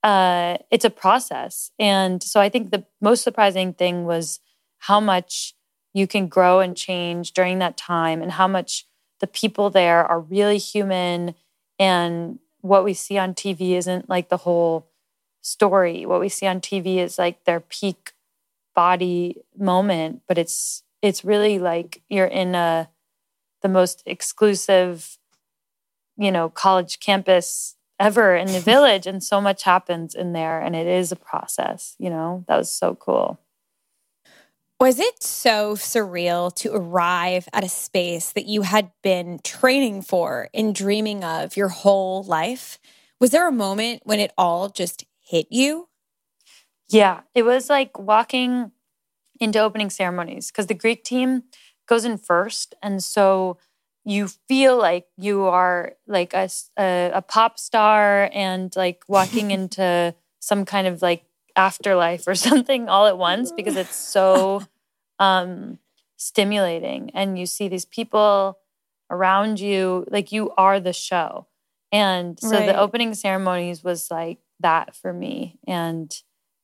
uh, 0.02 0.58
it's 0.70 0.84
a 0.84 0.90
process. 0.90 1.70
And 1.78 2.22
so 2.22 2.40
I 2.40 2.48
think 2.48 2.70
the 2.70 2.86
most 3.00 3.22
surprising 3.22 3.72
thing 3.72 4.04
was 4.04 4.40
how 4.78 5.00
much 5.00 5.54
you 5.96 6.06
can 6.06 6.28
grow 6.28 6.60
and 6.60 6.76
change 6.76 7.32
during 7.32 7.58
that 7.58 7.78
time 7.78 8.20
and 8.20 8.32
how 8.32 8.46
much 8.46 8.86
the 9.20 9.26
people 9.26 9.70
there 9.70 10.04
are 10.04 10.20
really 10.20 10.58
human 10.58 11.34
and 11.78 12.38
what 12.60 12.84
we 12.84 12.92
see 12.92 13.16
on 13.16 13.32
TV 13.32 13.72
isn't 13.72 14.06
like 14.06 14.28
the 14.28 14.36
whole 14.36 14.90
story. 15.40 16.04
What 16.04 16.20
we 16.20 16.28
see 16.28 16.46
on 16.46 16.60
TV 16.60 16.98
is 16.98 17.18
like 17.18 17.44
their 17.44 17.60
peak 17.60 18.12
body 18.74 19.38
moment, 19.56 20.20
but 20.28 20.36
it's 20.36 20.82
it's 21.00 21.24
really 21.24 21.58
like 21.58 22.02
you're 22.10 22.26
in 22.26 22.54
a 22.54 22.90
the 23.62 23.68
most 23.70 24.02
exclusive, 24.04 25.16
you 26.18 26.30
know, 26.30 26.50
college 26.50 27.00
campus 27.00 27.76
ever 27.98 28.36
in 28.36 28.48
the 28.48 28.60
village 28.72 29.06
and 29.06 29.24
so 29.24 29.40
much 29.40 29.62
happens 29.62 30.14
in 30.14 30.34
there 30.34 30.60
and 30.60 30.76
it 30.76 30.86
is 30.86 31.10
a 31.10 31.16
process, 31.16 31.94
you 31.98 32.10
know. 32.10 32.44
That 32.48 32.58
was 32.58 32.70
so 32.70 32.94
cool. 32.96 33.40
Was 34.78 35.00
it 35.00 35.22
so 35.22 35.74
surreal 35.74 36.54
to 36.56 36.74
arrive 36.74 37.48
at 37.54 37.64
a 37.64 37.68
space 37.68 38.32
that 38.32 38.44
you 38.44 38.60
had 38.60 38.90
been 39.02 39.40
training 39.42 40.02
for 40.02 40.50
and 40.52 40.74
dreaming 40.74 41.24
of 41.24 41.56
your 41.56 41.68
whole 41.68 42.22
life? 42.22 42.78
Was 43.18 43.30
there 43.30 43.48
a 43.48 43.52
moment 43.52 44.02
when 44.04 44.20
it 44.20 44.34
all 44.36 44.68
just 44.68 45.06
hit 45.22 45.46
you? 45.50 45.88
Yeah, 46.90 47.22
it 47.34 47.44
was 47.44 47.70
like 47.70 47.98
walking 47.98 48.72
into 49.40 49.60
opening 49.60 49.88
ceremonies 49.88 50.50
because 50.50 50.66
the 50.66 50.74
Greek 50.74 51.04
team 51.04 51.44
goes 51.88 52.04
in 52.04 52.18
first. 52.18 52.74
And 52.82 53.02
so 53.02 53.56
you 54.04 54.28
feel 54.28 54.76
like 54.76 55.06
you 55.16 55.44
are 55.44 55.94
like 56.06 56.34
a, 56.34 56.50
a, 56.78 57.12
a 57.14 57.22
pop 57.22 57.58
star 57.58 58.28
and 58.30 58.76
like 58.76 59.04
walking 59.08 59.50
into 59.52 60.14
some 60.38 60.66
kind 60.66 60.86
of 60.86 61.00
like 61.00 61.24
afterlife 61.56 62.26
or 62.26 62.34
something 62.48 62.88
all 62.88 63.06
at 63.06 63.18
once 63.18 63.52
because 63.52 63.76
it's 63.76 63.96
so 63.96 64.62
um, 65.18 65.78
stimulating. 66.16 67.10
And 67.14 67.38
you 67.38 67.46
see 67.46 67.68
these 67.68 67.84
people 67.84 68.58
around 69.10 69.60
you, 69.60 70.06
like 70.10 70.32
you 70.32 70.52
are 70.56 70.80
the 70.80 70.92
show. 70.92 71.46
And 71.92 72.38
so 72.38 72.50
right. 72.50 72.66
the 72.66 72.78
opening 72.78 73.14
ceremonies 73.14 73.82
was 73.82 74.10
like 74.10 74.38
that 74.60 74.96
for 74.96 75.12
me. 75.12 75.58
And, 75.66 76.14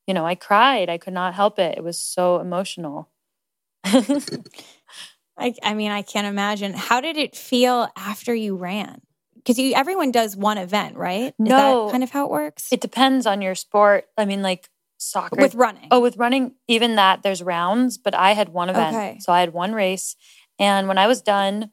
you 0.05 0.13
know, 0.13 0.25
I 0.25 0.35
cried. 0.35 0.89
I 0.89 0.97
could 0.97 1.13
not 1.13 1.33
help 1.33 1.59
it. 1.59 1.77
It 1.77 1.83
was 1.83 1.97
so 1.97 2.39
emotional. 2.39 3.09
I, 3.85 5.55
I 5.63 5.73
mean, 5.73 5.91
I 5.91 6.01
can't 6.03 6.27
imagine. 6.27 6.73
How 6.73 7.01
did 7.01 7.17
it 7.17 7.35
feel 7.35 7.87
after 7.95 8.35
you 8.35 8.55
ran? 8.55 9.01
because 9.43 9.59
you 9.59 9.73
everyone 9.73 10.11
does 10.11 10.35
one 10.35 10.57
event, 10.57 10.95
right? 10.95 11.27
Is 11.27 11.33
no, 11.39 11.89
kind 11.91 12.03
of 12.03 12.11
how 12.11 12.25
it 12.25 12.31
works. 12.31 12.71
It 12.71 12.81
depends 12.81 13.25
on 13.25 13.41
your 13.41 13.55
sport. 13.55 14.05
I 14.17 14.25
mean, 14.25 14.41
like 14.41 14.69
soccer 15.03 15.41
with 15.41 15.55
running. 15.55 15.87
Oh, 15.91 15.99
with 15.99 16.17
running, 16.17 16.53
even 16.67 16.95
that 16.95 17.23
there's 17.23 17.43
rounds, 17.43 17.97
but 17.97 18.15
I 18.15 18.33
had 18.33 18.49
one 18.49 18.69
event, 18.69 18.95
okay. 18.95 19.17
so 19.19 19.31
I 19.33 19.39
had 19.39 19.53
one 19.53 19.73
race, 19.73 20.15
and 20.59 20.87
when 20.87 20.97
I 20.97 21.07
was 21.07 21.21
done, 21.21 21.71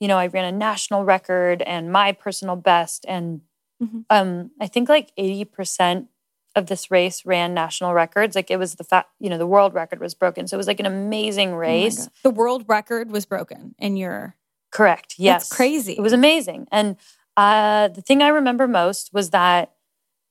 you 0.00 0.08
know, 0.08 0.18
I 0.18 0.28
ran 0.28 0.44
a 0.44 0.56
national 0.56 1.04
record 1.04 1.62
and 1.62 1.90
my 1.90 2.12
personal 2.12 2.56
best, 2.56 3.04
and 3.08 3.40
mm-hmm. 3.82 4.00
um, 4.10 4.50
I 4.60 4.66
think 4.66 4.88
like 4.88 5.12
eighty 5.16 5.44
percent 5.44 6.08
of 6.54 6.66
this 6.66 6.90
race 6.90 7.24
ran 7.24 7.54
national 7.54 7.94
records. 7.94 8.34
Like 8.36 8.50
it 8.50 8.58
was 8.58 8.76
the 8.76 8.84
fact, 8.84 9.10
you 9.20 9.30
know, 9.30 9.38
the 9.38 9.46
world 9.46 9.74
record 9.74 10.00
was 10.00 10.14
broken, 10.14 10.46
so 10.46 10.56
it 10.56 10.58
was 10.58 10.66
like 10.66 10.80
an 10.80 10.86
amazing 10.86 11.50
oh 11.50 11.56
race. 11.56 12.06
Oh 12.06 12.10
the 12.22 12.30
world 12.30 12.64
record 12.68 13.10
was 13.10 13.26
broken, 13.26 13.74
and 13.78 13.98
you're 13.98 14.36
correct. 14.70 15.14
Yes, 15.18 15.48
That's 15.48 15.56
crazy. 15.56 15.94
It 15.94 16.02
was 16.02 16.12
amazing, 16.12 16.68
and 16.70 16.96
uh, 17.36 17.88
the 17.88 18.02
thing 18.02 18.22
I 18.22 18.28
remember 18.28 18.68
most 18.68 19.12
was 19.12 19.30
that 19.30 19.72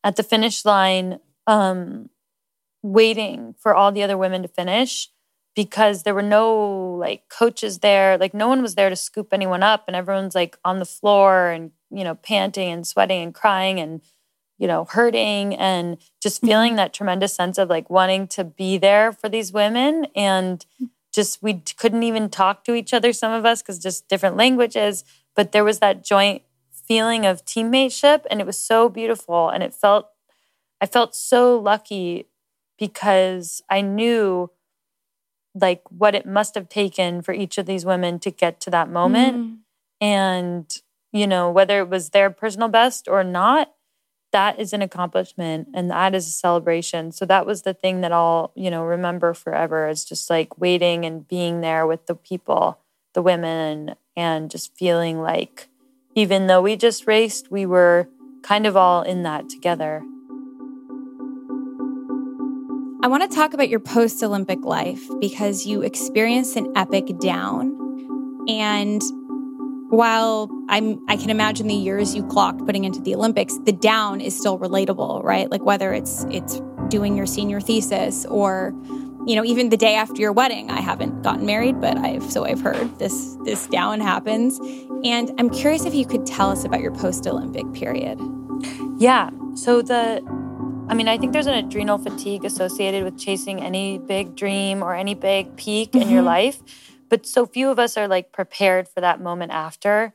at 0.03 0.15
the 0.15 0.23
finish 0.23 0.65
line. 0.65 1.19
Um, 1.45 2.09
waiting 2.91 3.55
for 3.59 3.75
all 3.75 3.91
the 3.91 4.03
other 4.03 4.17
women 4.17 4.41
to 4.41 4.47
finish 4.47 5.09
because 5.55 6.03
there 6.03 6.13
were 6.13 6.21
no 6.21 6.95
like 6.99 7.23
coaches 7.29 7.79
there. 7.79 8.17
Like 8.17 8.33
no 8.33 8.47
one 8.47 8.61
was 8.61 8.75
there 8.75 8.89
to 8.89 8.95
scoop 8.95 9.29
anyone 9.33 9.63
up 9.63 9.85
and 9.87 9.95
everyone's 9.95 10.35
like 10.35 10.57
on 10.63 10.79
the 10.79 10.85
floor 10.85 11.49
and 11.49 11.71
you 11.89 12.03
know 12.03 12.15
panting 12.15 12.71
and 12.71 12.85
sweating 12.85 13.23
and 13.23 13.33
crying 13.33 13.79
and 13.79 14.01
you 14.59 14.67
know 14.67 14.85
hurting 14.85 15.55
and 15.55 15.97
just 16.21 16.37
mm-hmm. 16.37 16.47
feeling 16.47 16.75
that 16.75 16.93
tremendous 16.93 17.33
sense 17.33 17.57
of 17.57 17.69
like 17.69 17.89
wanting 17.89 18.27
to 18.27 18.43
be 18.43 18.77
there 18.77 19.11
for 19.11 19.29
these 19.29 19.51
women. 19.51 20.05
And 20.15 20.63
just 21.11 21.41
we 21.41 21.63
couldn't 21.75 22.03
even 22.03 22.29
talk 22.29 22.63
to 22.65 22.75
each 22.75 22.93
other 22.93 23.11
some 23.11 23.31
of 23.31 23.43
us 23.43 23.63
because 23.63 23.79
just 23.79 24.07
different 24.07 24.37
languages. 24.37 25.03
But 25.35 25.53
there 25.53 25.63
was 25.63 25.79
that 25.79 26.03
joint 26.03 26.43
feeling 26.71 27.25
of 27.25 27.43
teammateship 27.45 28.25
and 28.29 28.39
it 28.39 28.45
was 28.45 28.59
so 28.59 28.89
beautiful. 28.89 29.49
And 29.49 29.63
it 29.63 29.73
felt 29.73 30.09
i 30.79 30.85
felt 30.85 31.15
so 31.15 31.57
lucky 31.57 32.27
because 32.77 33.61
I 33.69 33.81
knew 33.81 34.51
like 35.55 35.81
what 35.89 36.15
it 36.15 36.25
must 36.25 36.55
have 36.55 36.69
taken 36.69 37.21
for 37.21 37.33
each 37.33 37.57
of 37.57 37.65
these 37.65 37.85
women 37.85 38.19
to 38.19 38.31
get 38.31 38.59
to 38.61 38.69
that 38.69 38.89
moment. 38.89 39.37
Mm. 39.37 39.57
And, 39.99 40.81
you 41.11 41.25
know, 41.25 41.49
whether 41.49 41.79
it 41.79 41.89
was 41.89 42.09
their 42.09 42.29
personal 42.29 42.67
best 42.67 43.07
or 43.07 43.23
not, 43.23 43.73
that 44.31 44.59
is 44.59 44.73
an 44.73 44.81
accomplishment 44.81 45.69
and 45.73 45.89
that 45.89 46.13
is 46.13 46.27
a 46.27 46.31
celebration. 46.31 47.11
So 47.11 47.25
that 47.25 47.45
was 47.45 47.63
the 47.63 47.73
thing 47.73 48.01
that 48.01 48.11
I'll, 48.11 48.51
you 48.55 48.69
know, 48.69 48.83
remember 48.83 49.33
forever 49.33 49.87
is 49.87 50.05
just 50.05 50.29
like 50.29 50.59
waiting 50.59 51.05
and 51.05 51.27
being 51.27 51.61
there 51.61 51.87
with 51.87 52.05
the 52.05 52.15
people, 52.15 52.79
the 53.13 53.21
women, 53.21 53.95
and 54.15 54.51
just 54.51 54.75
feeling 54.75 55.21
like 55.21 55.69
even 56.13 56.47
though 56.47 56.61
we 56.61 56.75
just 56.75 57.07
raced, 57.07 57.51
we 57.51 57.65
were 57.65 58.09
kind 58.41 58.65
of 58.65 58.75
all 58.75 59.01
in 59.01 59.23
that 59.23 59.49
together. 59.49 60.03
I 63.07 63.09
want 63.09 63.23
to 63.23 63.33
talk 63.33 63.53
about 63.53 63.69
your 63.69 63.79
post 63.79 64.21
Olympic 64.21 64.65
life 64.65 65.01
because 65.21 65.65
you 65.65 65.81
experienced 65.81 66.57
an 66.57 66.73
epic 66.75 67.17
down. 67.19 67.69
And 68.49 69.01
while 69.87 70.49
I'm, 70.67 70.99
I 71.07 71.15
can 71.15 71.29
imagine 71.29 71.67
the 71.67 71.73
years 71.73 72.13
you 72.13 72.27
clocked 72.27 72.65
putting 72.65 72.83
into 72.83 72.99
the 72.99 73.15
Olympics, 73.15 73.59
the 73.59 73.71
down 73.71 74.19
is 74.19 74.37
still 74.37 74.59
relatable, 74.59 75.23
right? 75.23 75.49
Like 75.49 75.61
whether 75.61 75.93
it's 75.93 76.25
it's 76.29 76.59
doing 76.89 77.15
your 77.15 77.25
senior 77.25 77.61
thesis 77.61 78.25
or 78.25 78.73
you 79.25 79.37
know, 79.37 79.45
even 79.45 79.69
the 79.69 79.77
day 79.77 79.95
after 79.95 80.19
your 80.19 80.33
wedding, 80.33 80.69
I 80.69 80.81
haven't 80.81 81.21
gotten 81.21 81.45
married, 81.45 81.79
but 81.79 81.97
I've 81.97 82.29
so 82.29 82.43
I've 82.43 82.59
heard 82.59 82.99
this 82.99 83.37
this 83.45 83.67
down 83.67 84.01
happens. 84.01 84.59
And 85.05 85.31
I'm 85.39 85.49
curious 85.49 85.85
if 85.85 85.93
you 85.93 86.05
could 86.05 86.25
tell 86.25 86.49
us 86.49 86.65
about 86.65 86.81
your 86.81 86.91
post-Olympic 86.91 87.71
period. 87.71 88.19
Yeah. 88.97 89.29
So 89.53 89.81
the 89.81 90.21
I 90.89 90.93
mean, 90.93 91.09
I 91.09 91.17
think 91.17 91.33
there's 91.33 91.47
an 91.47 91.53
adrenal 91.53 91.97
fatigue 91.97 92.45
associated 92.45 93.03
with 93.03 93.19
chasing 93.19 93.61
any 93.61 93.97
big 93.97 94.35
dream 94.35 94.81
or 94.81 94.95
any 94.95 95.15
big 95.15 95.57
peak 95.57 95.91
mm-hmm. 95.91 96.01
in 96.01 96.09
your 96.09 96.19
mm-hmm. 96.19 96.27
life. 96.27 96.63
But 97.09 97.25
so 97.25 97.45
few 97.45 97.69
of 97.69 97.77
us 97.77 97.97
are 97.97 98.07
like 98.07 98.31
prepared 98.31 98.87
for 98.87 99.01
that 99.01 99.21
moment 99.21 99.51
after 99.51 100.13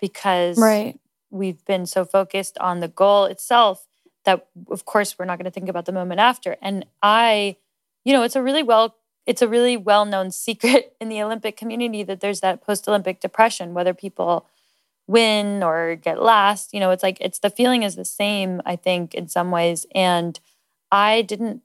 because 0.00 0.58
right. 0.58 0.98
we've 1.30 1.64
been 1.64 1.86
so 1.86 2.04
focused 2.04 2.58
on 2.58 2.80
the 2.80 2.88
goal 2.88 3.26
itself 3.26 3.86
that 4.24 4.46
of 4.70 4.84
course 4.84 5.18
we're 5.18 5.24
not 5.24 5.38
going 5.38 5.44
to 5.44 5.52
think 5.52 5.68
about 5.68 5.86
the 5.86 5.92
moment 5.92 6.20
after. 6.20 6.56
And 6.60 6.84
I, 7.00 7.56
you 8.04 8.12
know, 8.12 8.22
it's 8.24 8.36
a 8.36 8.42
really 8.42 8.64
well 8.64 8.96
it's 9.24 9.42
a 9.42 9.48
really 9.48 9.76
well-known 9.76 10.30
secret 10.32 10.96
in 11.00 11.08
the 11.10 11.22
Olympic 11.22 11.56
community 11.56 12.02
that 12.02 12.20
there's 12.20 12.40
that 12.40 12.60
post-Olympic 12.60 13.20
depression 13.20 13.72
whether 13.72 13.94
people 13.94 14.48
win 15.08 15.64
or 15.64 15.96
get 15.96 16.22
last. 16.22 16.72
You 16.72 16.78
know, 16.78 16.90
it's 16.90 17.02
like 17.02 17.18
it's 17.20 17.40
the 17.40 17.50
feeling 17.50 17.82
is 17.82 17.96
the 17.96 18.04
same, 18.04 18.62
I 18.64 18.76
think, 18.76 19.14
in 19.14 19.26
some 19.26 19.50
ways. 19.50 19.86
And 19.94 20.38
I 20.92 21.22
didn't 21.22 21.62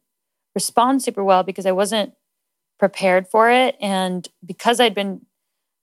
respond 0.55 1.03
super 1.03 1.23
well 1.23 1.43
because 1.43 1.67
I 1.67 1.71
wasn't 1.71 2.13
prepared 2.79 3.27
for 3.27 3.51
it. 3.51 3.75
And 3.79 4.27
because 4.43 4.79
I'd 4.79 4.95
been 4.95 5.25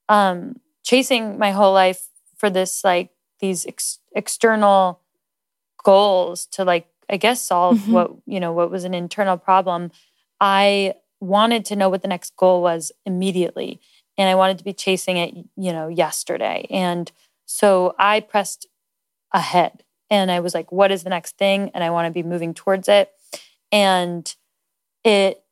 um, 0.08 0.60
chasing 0.84 1.38
my 1.38 1.52
whole 1.52 1.72
life 1.72 2.08
for 2.36 2.50
this, 2.50 2.82
like 2.82 3.10
these 3.40 3.66
ex- 3.66 4.00
external 4.14 5.00
goals 5.84 6.46
to, 6.46 6.64
like, 6.64 6.88
I 7.08 7.16
guess, 7.16 7.42
solve 7.42 7.78
mm-hmm. 7.78 7.92
what, 7.92 8.12
you 8.26 8.40
know, 8.40 8.52
what 8.52 8.70
was 8.70 8.84
an 8.84 8.94
internal 8.94 9.36
problem, 9.36 9.90
I 10.40 10.94
wanted 11.20 11.64
to 11.66 11.76
know 11.76 11.88
what 11.88 12.02
the 12.02 12.08
next 12.08 12.36
goal 12.36 12.62
was 12.62 12.92
immediately. 13.04 13.80
And 14.16 14.28
I 14.28 14.34
wanted 14.34 14.58
to 14.58 14.64
be 14.64 14.72
chasing 14.72 15.16
it, 15.16 15.34
you 15.56 15.72
know, 15.72 15.88
yesterday. 15.88 16.66
And 16.70 17.10
so 17.52 17.96
I 17.98 18.20
pressed 18.20 18.68
ahead 19.32 19.82
and 20.08 20.30
I 20.30 20.38
was 20.38 20.54
like, 20.54 20.70
what 20.70 20.92
is 20.92 21.02
the 21.02 21.10
next 21.10 21.36
thing? 21.36 21.72
And 21.74 21.82
I 21.82 21.90
want 21.90 22.06
to 22.06 22.12
be 22.12 22.22
moving 22.22 22.54
towards 22.54 22.88
it. 22.88 23.10
And 23.72 24.32
it 25.02 25.42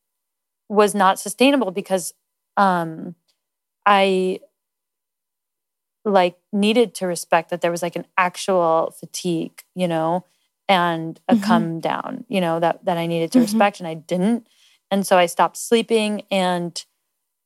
was 0.68 0.94
not 0.94 1.18
sustainable 1.18 1.72
because 1.72 2.14
um, 2.56 3.16
I 3.84 4.38
like 6.04 6.38
needed 6.52 6.94
to 6.94 7.08
respect 7.08 7.50
that 7.50 7.62
there 7.62 7.72
was 7.72 7.82
like 7.82 7.96
an 7.96 8.06
actual 8.16 8.94
fatigue, 9.00 9.64
you 9.74 9.88
know, 9.88 10.24
and 10.68 11.20
a 11.28 11.34
mm-hmm. 11.34 11.42
come 11.42 11.80
down, 11.80 12.24
you 12.28 12.40
know, 12.40 12.60
that 12.60 12.84
that 12.84 12.96
I 12.96 13.08
needed 13.08 13.32
to 13.32 13.38
mm-hmm. 13.38 13.44
respect 13.44 13.80
and 13.80 13.88
I 13.88 13.94
didn't. 13.94 14.46
And 14.92 15.04
so 15.04 15.18
I 15.18 15.26
stopped 15.26 15.56
sleeping 15.56 16.22
and 16.30 16.80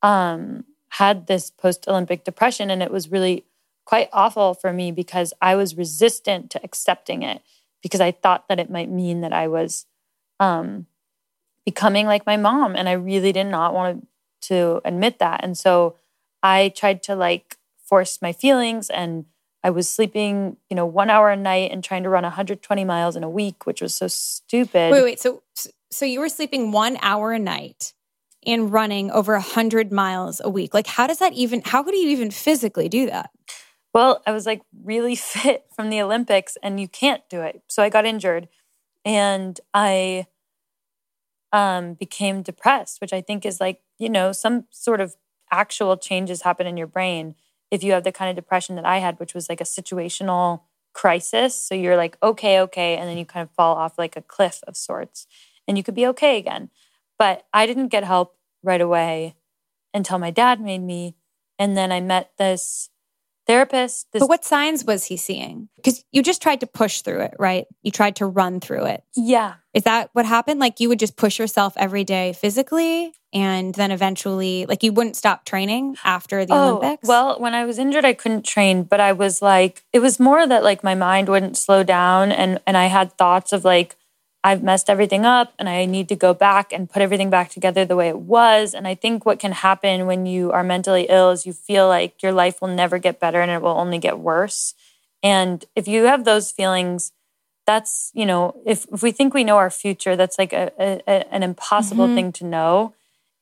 um 0.03 0.65
had 0.89 1.25
this 1.25 1.49
post 1.49 1.87
Olympic 1.87 2.23
depression 2.23 2.69
and 2.69 2.83
it 2.83 2.91
was 2.91 3.09
really 3.09 3.45
quite 3.85 4.09
awful 4.13 4.53
for 4.53 4.71
me 4.71 4.91
because 4.91 5.33
I 5.41 5.55
was 5.55 5.77
resistant 5.77 6.49
to 6.51 6.63
accepting 6.63 7.23
it 7.23 7.41
because 7.81 8.01
I 8.01 8.11
thought 8.11 8.47
that 8.47 8.59
it 8.59 8.69
might 8.69 8.89
mean 8.89 9.21
that 9.21 9.33
I 9.33 9.47
was 9.47 9.85
um, 10.39 10.87
becoming 11.65 12.05
like 12.05 12.25
my 12.25 12.37
mom. 12.37 12.75
And 12.75 12.87
I 12.87 12.93
really 12.93 13.31
did 13.31 13.45
not 13.45 13.73
want 13.73 14.07
to 14.43 14.81
admit 14.85 15.19
that. 15.19 15.43
And 15.43 15.57
so 15.57 15.95
I 16.41 16.69
tried 16.69 17.03
to 17.03 17.15
like 17.15 17.57
force 17.77 18.21
my 18.21 18.33
feelings 18.33 18.89
and 18.89 19.25
I 19.63 19.69
was 19.69 19.89
sleeping, 19.89 20.57
you 20.69 20.75
know, 20.75 20.85
one 20.85 21.09
hour 21.09 21.29
a 21.29 21.37
night 21.37 21.71
and 21.71 21.83
trying 21.83 22.03
to 22.03 22.09
run 22.09 22.23
120 22.23 22.83
miles 22.83 23.15
in 23.15 23.23
a 23.23 23.29
week, 23.29 23.65
which 23.65 23.81
was 23.81 23.95
so 23.95 24.07
stupid. 24.07 24.91
Wait, 24.91 25.03
wait. 25.03 25.19
So, 25.21 25.41
so 25.89 26.05
you 26.05 26.19
were 26.19 26.29
sleeping 26.29 26.71
one 26.71 26.97
hour 27.01 27.31
a 27.31 27.39
night 27.39 27.93
and 28.45 28.73
running 28.73 29.09
over 29.11 29.33
100 29.33 29.91
miles 29.91 30.41
a 30.43 30.49
week. 30.49 30.73
Like, 30.73 30.87
how 30.87 31.07
does 31.07 31.19
that 31.19 31.31
even, 31.31 31.61
how 31.63 31.81
could 31.81 31.95
you 31.95 32.09
even 32.09 32.29
physically 32.29 32.89
do 32.89 33.05
that? 33.05 33.29
Well, 33.93 34.21
I 34.25 34.31
was 34.31 34.45
like 34.45 34.61
really 34.83 35.15
fit 35.15 35.65
from 35.75 35.89
the 35.89 36.01
Olympics 36.01 36.57
and 36.61 36.79
you 36.79 36.87
can't 36.87 37.21
do 37.29 37.41
it. 37.41 37.61
So 37.67 37.83
I 37.83 37.89
got 37.89 38.05
injured 38.05 38.49
and 39.05 39.59
I 39.73 40.27
um, 41.51 41.93
became 41.93 42.41
depressed, 42.41 42.99
which 42.99 43.13
I 43.13 43.21
think 43.21 43.45
is 43.45 43.61
like, 43.61 43.81
you 43.99 44.09
know, 44.09 44.31
some 44.31 44.65
sort 44.71 44.99
of 44.99 45.15
actual 45.51 45.97
changes 45.97 46.41
happen 46.41 46.65
in 46.65 46.77
your 46.77 46.87
brain 46.87 47.35
if 47.69 47.83
you 47.83 47.91
have 47.91 48.03
the 48.03 48.11
kind 48.11 48.29
of 48.29 48.35
depression 48.35 48.75
that 48.75 48.85
I 48.85 48.97
had, 48.97 49.19
which 49.19 49.33
was 49.33 49.49
like 49.49 49.61
a 49.61 49.65
situational 49.65 50.61
crisis. 50.93 51.55
So 51.55 51.75
you're 51.75 51.97
like, 51.97 52.17
okay, 52.23 52.59
okay. 52.61 52.97
And 52.97 53.07
then 53.07 53.17
you 53.17 53.25
kind 53.25 53.43
of 53.43 53.53
fall 53.55 53.75
off 53.75 53.97
like 53.97 54.15
a 54.15 54.21
cliff 54.21 54.61
of 54.67 54.75
sorts 54.75 55.27
and 55.67 55.77
you 55.77 55.83
could 55.83 55.95
be 55.95 56.07
okay 56.07 56.37
again. 56.37 56.69
But 57.19 57.45
I 57.53 57.65
didn't 57.65 57.87
get 57.89 58.03
help 58.03 58.35
right 58.63 58.81
away 58.81 59.35
until 59.93 60.17
my 60.17 60.31
dad 60.31 60.59
made 60.59 60.81
me. 60.81 61.15
And 61.59 61.77
then 61.77 61.91
I 61.91 62.01
met 62.01 62.31
this 62.37 62.89
therapist. 63.45 64.11
This- 64.11 64.21
but 64.21 64.29
what 64.29 64.45
signs 64.45 64.85
was 64.85 65.05
he 65.05 65.17
seeing? 65.17 65.69
Because 65.75 66.03
you 66.11 66.21
just 66.21 66.41
tried 66.41 66.59
to 66.61 66.67
push 66.67 67.01
through 67.01 67.21
it, 67.21 67.35
right? 67.39 67.65
You 67.81 67.91
tried 67.91 68.15
to 68.17 68.25
run 68.25 68.59
through 68.59 68.85
it. 68.85 69.03
Yeah. 69.15 69.55
Is 69.73 69.83
that 69.83 70.09
what 70.13 70.25
happened? 70.25 70.59
Like 70.59 70.79
you 70.79 70.89
would 70.89 70.99
just 70.99 71.17
push 71.17 71.39
yourself 71.39 71.73
every 71.77 72.03
day 72.03 72.33
physically 72.33 73.13
and 73.33 73.73
then 73.73 73.89
eventually, 73.91 74.67
like 74.67 74.83
you 74.83 74.93
wouldn't 74.93 75.15
stop 75.15 75.43
training 75.43 75.97
after 76.03 76.45
the 76.45 76.53
oh, 76.53 76.77
Olympics? 76.77 77.07
Well, 77.07 77.39
when 77.39 77.55
I 77.55 77.65
was 77.65 77.79
injured, 77.79 78.05
I 78.05 78.13
couldn't 78.13 78.45
train, 78.45 78.83
but 78.83 78.99
I 78.99 79.13
was 79.13 79.41
like, 79.41 79.83
it 79.91 79.99
was 79.99 80.19
more 80.19 80.45
that 80.45 80.63
like 80.63 80.83
my 80.83 80.93
mind 80.93 81.29
wouldn't 81.29 81.57
slow 81.57 81.83
down 81.83 82.31
and, 82.31 82.59
and 82.67 82.77
I 82.77 82.85
had 82.85 83.17
thoughts 83.17 83.51
of 83.51 83.65
like, 83.65 83.95
I've 84.43 84.61
messed 84.61 84.89
everything 84.89 85.25
up 85.25 85.53
and 85.57 85.69
I 85.69 85.85
need 85.85 86.09
to 86.09 86.15
go 86.15 86.33
back 86.33 86.73
and 86.73 86.89
put 86.89 87.01
everything 87.01 87.29
back 87.29 87.49
together 87.49 87.85
the 87.85 87.95
way 87.95 88.09
it 88.09 88.19
was. 88.19 88.73
And 88.73 88.85
I 88.85 88.93
think 88.93 89.25
what 89.25 89.39
can 89.39 89.53
happen 89.53 90.05
when 90.05 90.25
you 90.25 90.51
are 90.51 90.63
mentally 90.63 91.05
ill 91.09 91.31
is 91.31 91.45
you 91.45 91.53
feel 91.53 91.87
like 91.87 92.21
your 92.21 92.33
life 92.33 92.61
will 92.61 92.67
never 92.67 92.97
get 92.97 93.21
better 93.21 93.39
and 93.39 93.49
it 93.49 93.61
will 93.61 93.77
only 93.77 93.99
get 93.99 94.19
worse. 94.19 94.73
And 95.21 95.63
if 95.75 95.87
you 95.87 96.03
have 96.05 96.25
those 96.25 96.51
feelings, 96.51 97.13
that's, 97.65 98.11
you 98.13 98.25
know, 98.25 98.61
if, 98.65 98.85
if 98.91 99.01
we 99.01 99.13
think 99.13 99.33
we 99.33 99.45
know 99.45 99.55
our 99.55 99.69
future, 99.69 100.17
that's 100.17 100.37
like 100.37 100.51
a, 100.51 100.71
a 100.77 101.33
an 101.33 101.43
impossible 101.43 102.07
mm-hmm. 102.07 102.15
thing 102.15 102.31
to 102.33 102.45
know. 102.45 102.93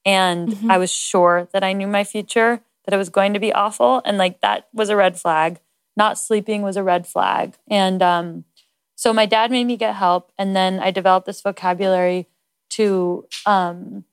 And 0.05 0.49
mm-hmm. 0.49 0.69
I 0.69 0.77
was 0.77 0.91
sure 0.91 1.47
that 1.53 1.63
I 1.63 1.73
knew 1.73 1.87
my 1.87 2.03
future, 2.03 2.61
that 2.85 2.93
it 2.93 2.97
was 2.97 3.09
going 3.09 3.33
to 3.33 3.39
be 3.39 3.51
awful. 3.51 4.03
And 4.05 4.19
like 4.19 4.41
that 4.41 4.67
was 4.71 4.89
a 4.89 4.95
red 4.95 5.19
flag. 5.19 5.59
Not 5.97 6.19
sleeping 6.19 6.61
was 6.61 6.77
a 6.77 6.83
red 6.83 7.07
flag. 7.07 7.57
And, 7.67 8.03
um, 8.03 8.45
so 9.01 9.11
my 9.11 9.25
dad 9.25 9.49
made 9.49 9.63
me 9.63 9.77
get 9.77 9.95
help, 9.95 10.31
and 10.37 10.55
then 10.55 10.79
I 10.79 10.91
developed 10.91 11.25
this 11.25 11.41
vocabulary 11.41 12.27
to 12.69 13.25
um, 13.47 14.03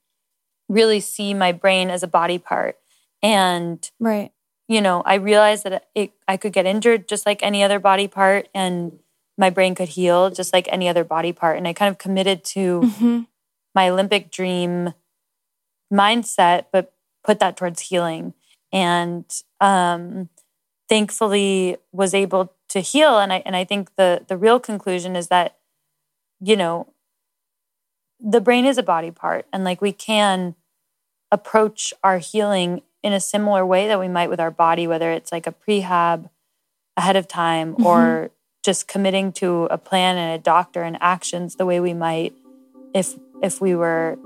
really 0.67 0.99
see 0.99 1.35
my 1.35 1.53
brain 1.53 1.91
as 1.91 2.03
a 2.03 2.09
body 2.09 2.39
part. 2.39 2.79
And 3.23 3.87
right, 4.01 4.33
you 4.67 4.81
know, 4.81 5.03
I 5.03 5.17
realized 5.17 5.65
that 5.65 5.89
it, 5.95 6.13
I 6.27 6.39
could 6.39 6.55
get 6.55 6.65
injured 6.65 7.07
just 7.07 7.27
like 7.27 7.43
any 7.43 7.63
other 7.63 7.79
body 7.79 8.09
part, 8.09 8.49
and 8.55 8.99
my 9.37 9.51
brain 9.51 9.75
could 9.75 9.91
heal 9.91 10.31
just 10.31 10.55
like 10.55 10.67
any 10.73 10.89
other 10.89 11.05
body 11.05 11.35
part. 11.35 11.59
And 11.59 11.69
I 11.69 11.75
kind 11.75 11.91
of 11.91 11.99
committed 11.99 12.43
to 12.45 12.81
mm-hmm. 12.81 13.21
my 13.75 13.91
Olympic 13.91 14.31
dream 14.31 14.95
mindset, 15.93 16.65
but 16.73 16.95
put 17.23 17.41
that 17.41 17.59
towards 17.59 17.83
healing. 17.83 18.33
And 18.73 19.27
um, 19.61 20.31
thankfully, 20.89 21.77
was 21.93 22.15
able 22.15 22.55
to 22.69 22.81
heal 22.81 23.19
and 23.19 23.33
i 23.33 23.43
and 23.45 23.57
i 23.57 23.65
think 23.65 23.95
the 23.97 24.25
the 24.29 24.37
real 24.37 24.61
conclusion 24.61 25.17
is 25.17 25.29
that 25.29 25.57
you 26.41 26.57
know 26.57 26.87
the 28.21 28.41
brain 28.41 28.65
is 28.65 28.79
a 28.79 28.83
body 28.83 29.11
part 29.11 29.47
and 29.53 29.65
like 29.65 29.81
we 29.81 29.93
can 29.93 30.55
approach 31.31 31.93
our 32.03 32.19
healing 32.19 32.83
in 33.03 33.13
a 33.13 33.21
similar 33.21 33.65
way 33.65 33.87
that 33.87 34.01
we 34.01 34.09
might 34.09 34.31
with 34.31 34.41
our 34.41 34.51
body 34.51 34.87
whether 34.87 35.11
it's 35.11 35.33
like 35.33 35.47
a 35.47 35.53
prehab 35.53 36.29
ahead 36.97 37.17
of 37.17 37.29
time 37.29 37.75
mm-hmm. 37.75 37.87
or 37.87 38.31
just 38.65 38.89
committing 38.89 39.33
to 39.33 39.65
a 39.71 39.79
plan 39.79 40.17
and 40.17 40.39
a 40.39 40.43
doctor 40.43 40.83
and 40.83 40.99
actions 41.01 41.57
the 41.57 41.67
way 41.67 41.81
we 41.81 41.95
might 41.95 42.35
if 42.95 43.15
if 43.43 43.61
we 43.61 43.75
were 43.75 44.19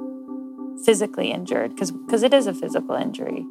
physically 0.84 1.30
injured 1.30 1.70
because 1.70 1.90
because 1.90 2.22
it 2.22 2.32
is 2.32 2.46
a 2.46 2.54
physical 2.54 2.94
injury 2.94 3.44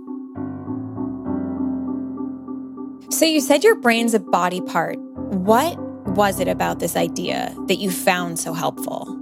so 3.12 3.26
you 3.26 3.42
said 3.42 3.64
your 3.64 3.76
brain's 3.76 4.14
a 4.14 4.20
body 4.20 4.62
part. 4.62 4.98
What 5.00 5.78
was 6.10 6.40
it 6.40 6.48
about 6.48 6.80
this 6.80 6.96
idea 6.96 7.56
that 7.68 7.76
you 7.76 7.92
found 7.92 8.40
so 8.40 8.54
helpful? 8.54 9.18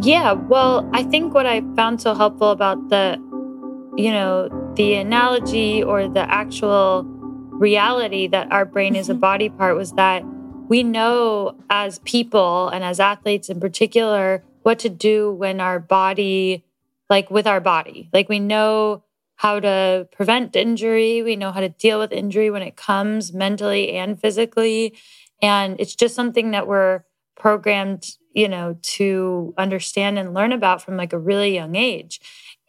Yeah, 0.00 0.32
well, 0.32 0.88
I 0.92 1.02
think 1.02 1.34
what 1.34 1.46
I 1.46 1.62
found 1.74 2.00
so 2.00 2.14
helpful 2.14 2.50
about 2.50 2.88
the, 2.88 3.18
you 3.96 4.10
know, 4.10 4.48
the 4.76 4.94
analogy 4.94 5.82
or 5.82 6.06
the 6.06 6.30
actual 6.30 7.04
reality 7.04 8.26
that 8.28 8.52
our 8.52 8.64
brain 8.64 8.94
is 8.94 9.08
a 9.08 9.12
mm-hmm. 9.12 9.20
body 9.20 9.48
part 9.48 9.76
was 9.76 9.92
that 9.92 10.22
we 10.68 10.82
know 10.82 11.56
as 11.70 11.98
people 12.00 12.68
and 12.68 12.84
as 12.84 13.00
athletes 13.00 13.48
in 13.48 13.60
particular 13.60 14.44
what 14.62 14.78
to 14.80 14.88
do 14.88 15.32
when 15.32 15.60
our 15.60 15.78
body, 15.78 16.64
like 17.08 17.30
with 17.30 17.46
our 17.46 17.60
body, 17.60 18.10
like 18.12 18.28
we 18.28 18.40
know 18.40 19.02
how 19.36 19.60
to 19.60 20.08
prevent 20.12 20.56
injury. 20.56 21.22
We 21.22 21.36
know 21.36 21.52
how 21.52 21.60
to 21.60 21.68
deal 21.68 21.98
with 21.98 22.12
injury 22.12 22.50
when 22.50 22.62
it 22.62 22.76
comes 22.76 23.32
mentally 23.32 23.92
and 23.92 24.20
physically. 24.20 24.94
And 25.42 25.78
it's 25.78 25.94
just 25.94 26.14
something 26.14 26.50
that 26.52 26.66
we're 26.66 27.04
programmed, 27.36 28.06
you 28.34 28.48
know, 28.48 28.78
to 28.80 29.54
understand 29.58 30.18
and 30.18 30.34
learn 30.34 30.52
about 30.52 30.82
from 30.82 30.96
like 30.96 31.12
a 31.12 31.18
really 31.18 31.54
young 31.54 31.76
age. 31.76 32.20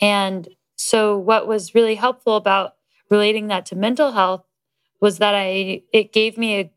And 0.01 0.47
so 0.76 1.18
what 1.18 1.47
was 1.47 1.74
really 1.74 1.95
helpful 1.95 2.36
about 2.36 2.74
relating 3.09 3.47
that 3.47 3.65
to 3.68 3.76
mental 3.76 4.11
health 4.11 4.43
was 4.99 5.20
that 5.20 5.36
I 5.36 5.84
it 5.93 6.11
gave 6.11 6.38
me 6.38 6.59
a, 6.59 6.72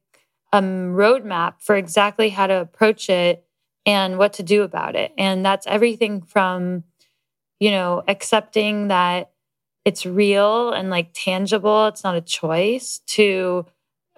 a 0.53 0.63
roadmap 0.63 1.55
for 1.61 1.75
exactly 1.77 2.31
how 2.31 2.47
to 2.47 2.61
approach 2.61 3.11
it 3.11 3.45
and 3.85 4.19
what 4.19 4.35
to 4.35 4.43
do 4.43 4.63
about 4.63 4.95
it. 4.95 5.13
And 5.19 5.45
that's 5.45 5.67
everything 5.67 6.23
from, 6.23 6.85
you 7.59 7.71
know, 7.71 8.03
accepting 8.07 8.89
that 8.89 9.33
it's 9.85 10.05
real 10.05 10.73
and 10.73 10.91
like 10.91 11.11
tangible, 11.15 11.87
it's 11.87 12.05
not 12.05 12.17
a 12.17 12.21
choice, 12.21 13.01
to 13.07 13.67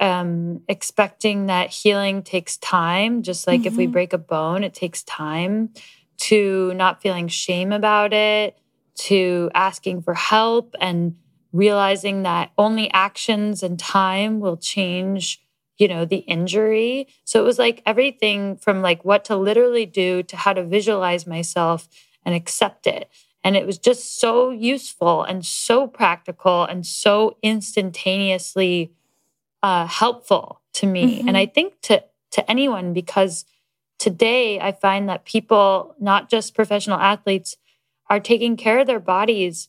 um, 0.00 0.62
expecting 0.68 1.46
that 1.46 1.70
healing 1.70 2.22
takes 2.22 2.56
time. 2.56 3.22
Just 3.22 3.46
like 3.46 3.60
mm-hmm. 3.60 3.68
if 3.68 3.76
we 3.76 3.84
mm-hmm. 3.84 3.92
break 3.92 4.12
a 4.12 4.18
bone, 4.18 4.64
it 4.64 4.74
takes 4.74 5.02
time, 5.04 5.70
to 6.18 6.72
not 6.74 7.02
feeling 7.02 7.28
shame 7.28 7.72
about 7.72 8.12
it, 8.12 8.58
to 8.94 9.50
asking 9.54 10.02
for 10.02 10.14
help 10.14 10.74
and 10.80 11.16
realizing 11.52 12.22
that 12.22 12.50
only 12.56 12.90
actions 12.92 13.62
and 13.62 13.78
time 13.78 14.40
will 14.40 14.56
change 14.56 15.40
you 15.78 15.88
know 15.88 16.04
the 16.04 16.18
injury 16.18 17.08
so 17.24 17.40
it 17.40 17.44
was 17.44 17.58
like 17.58 17.82
everything 17.84 18.56
from 18.56 18.82
like 18.82 19.04
what 19.04 19.24
to 19.24 19.36
literally 19.36 19.84
do 19.86 20.22
to 20.22 20.36
how 20.36 20.52
to 20.52 20.64
visualize 20.64 21.26
myself 21.26 21.88
and 22.24 22.34
accept 22.34 22.86
it 22.86 23.10
and 23.44 23.56
it 23.56 23.66
was 23.66 23.78
just 23.78 24.20
so 24.20 24.50
useful 24.50 25.24
and 25.24 25.44
so 25.44 25.86
practical 25.86 26.64
and 26.64 26.86
so 26.86 27.36
instantaneously 27.42 28.92
uh, 29.62 29.86
helpful 29.86 30.60
to 30.72 30.86
me 30.86 31.18
mm-hmm. 31.18 31.28
and 31.28 31.36
i 31.36 31.46
think 31.46 31.80
to 31.82 32.02
to 32.30 32.48
anyone 32.50 32.92
because 32.92 33.44
today 33.98 34.60
i 34.60 34.72
find 34.72 35.08
that 35.08 35.24
people 35.24 35.94
not 36.00 36.30
just 36.30 36.54
professional 36.54 36.98
athletes 36.98 37.56
are 38.08 38.20
taking 38.20 38.56
care 38.56 38.80
of 38.80 38.86
their 38.86 39.00
bodies 39.00 39.68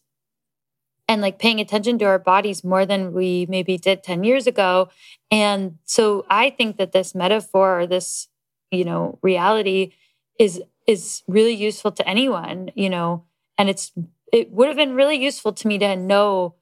and 1.08 1.22
like 1.22 1.40
paying 1.40 1.60
attention 1.60 1.98
to 2.00 2.06
our 2.06 2.20
bodies 2.20 2.64
more 2.64 2.86
than 2.86 3.14
we 3.14 3.46
maybe 3.50 3.78
did 3.78 4.04
10 4.04 4.24
years 4.24 4.48
ago. 4.48 4.90
And 5.30 5.78
so 5.86 6.26
I 6.30 6.50
think 6.50 6.78
that 6.78 6.92
this 6.92 7.14
metaphor 7.14 7.82
or 7.82 7.88
this, 7.88 8.28
you 8.72 8.86
know, 8.86 9.20
reality 9.22 9.94
is 10.40 10.62
is 10.88 11.24
really 11.28 11.54
useful 11.54 11.92
to 11.94 12.08
anyone, 12.08 12.70
you 12.76 12.90
know, 12.90 13.24
and 13.64 13.70
it's 13.70 13.94
it 14.34 14.52
would 14.52 14.68
have 14.68 14.76
been 14.76 14.94
really 14.94 15.16
useful 15.16 15.54
to 15.54 15.68
me 15.70 15.78
to 15.78 15.96
know, 15.96 16.56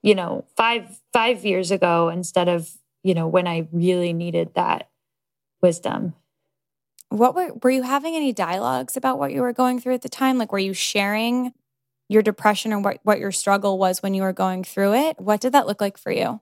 you 0.00 0.14
know, 0.14 0.44
5 0.56 1.00
5 1.12 1.44
years 1.44 1.72
ago 1.72 2.08
instead 2.08 2.48
of, 2.48 2.70
you 3.02 3.14
know, 3.14 3.26
when 3.26 3.48
I 3.48 3.66
really 3.72 4.12
needed 4.12 4.54
that 4.54 4.88
wisdom. 5.60 6.14
What 7.08 7.34
were 7.34 7.52
were 7.64 7.70
you 7.70 7.82
having 7.82 8.14
any 8.14 8.32
dialogues 8.32 8.96
about 8.96 9.18
what 9.18 9.32
you 9.32 9.42
were 9.42 9.52
going 9.52 9.80
through 9.80 9.94
at 9.94 10.02
the 10.02 10.08
time? 10.08 10.38
Like 10.38 10.52
were 10.52 10.60
you 10.60 10.72
sharing 10.72 11.52
your 12.08 12.22
depression 12.22 12.72
or 12.72 12.78
what, 12.78 13.00
what 13.02 13.18
your 13.18 13.32
struggle 13.32 13.76
was 13.76 14.00
when 14.00 14.14
you 14.14 14.22
were 14.22 14.32
going 14.32 14.62
through 14.62 14.94
it. 14.94 15.18
What 15.18 15.40
did 15.40 15.52
that 15.52 15.66
look 15.66 15.80
like 15.80 15.98
for 15.98 16.12
you? 16.12 16.40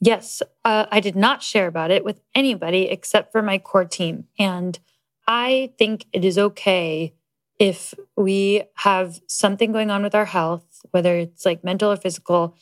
Yes, 0.00 0.42
uh, 0.64 0.86
I 0.92 1.00
did 1.00 1.16
not 1.16 1.42
share 1.42 1.66
about 1.66 1.90
it 1.90 2.04
with 2.04 2.20
anybody 2.36 2.84
except 2.84 3.32
for 3.32 3.42
my 3.42 3.58
core 3.58 3.84
team. 3.84 4.28
And 4.38 4.78
I 5.26 5.72
think 5.76 6.06
it 6.12 6.24
is 6.24 6.38
okay 6.38 7.14
if 7.58 7.94
we 8.16 8.64
have 8.74 9.20
something 9.26 9.72
going 9.72 9.90
on 9.90 10.02
with 10.02 10.14
our 10.14 10.24
health, 10.24 10.64
whether 10.90 11.16
it's 11.16 11.46
like 11.46 11.64
mental 11.64 11.92
or 11.92 11.96
physical, 11.96 12.56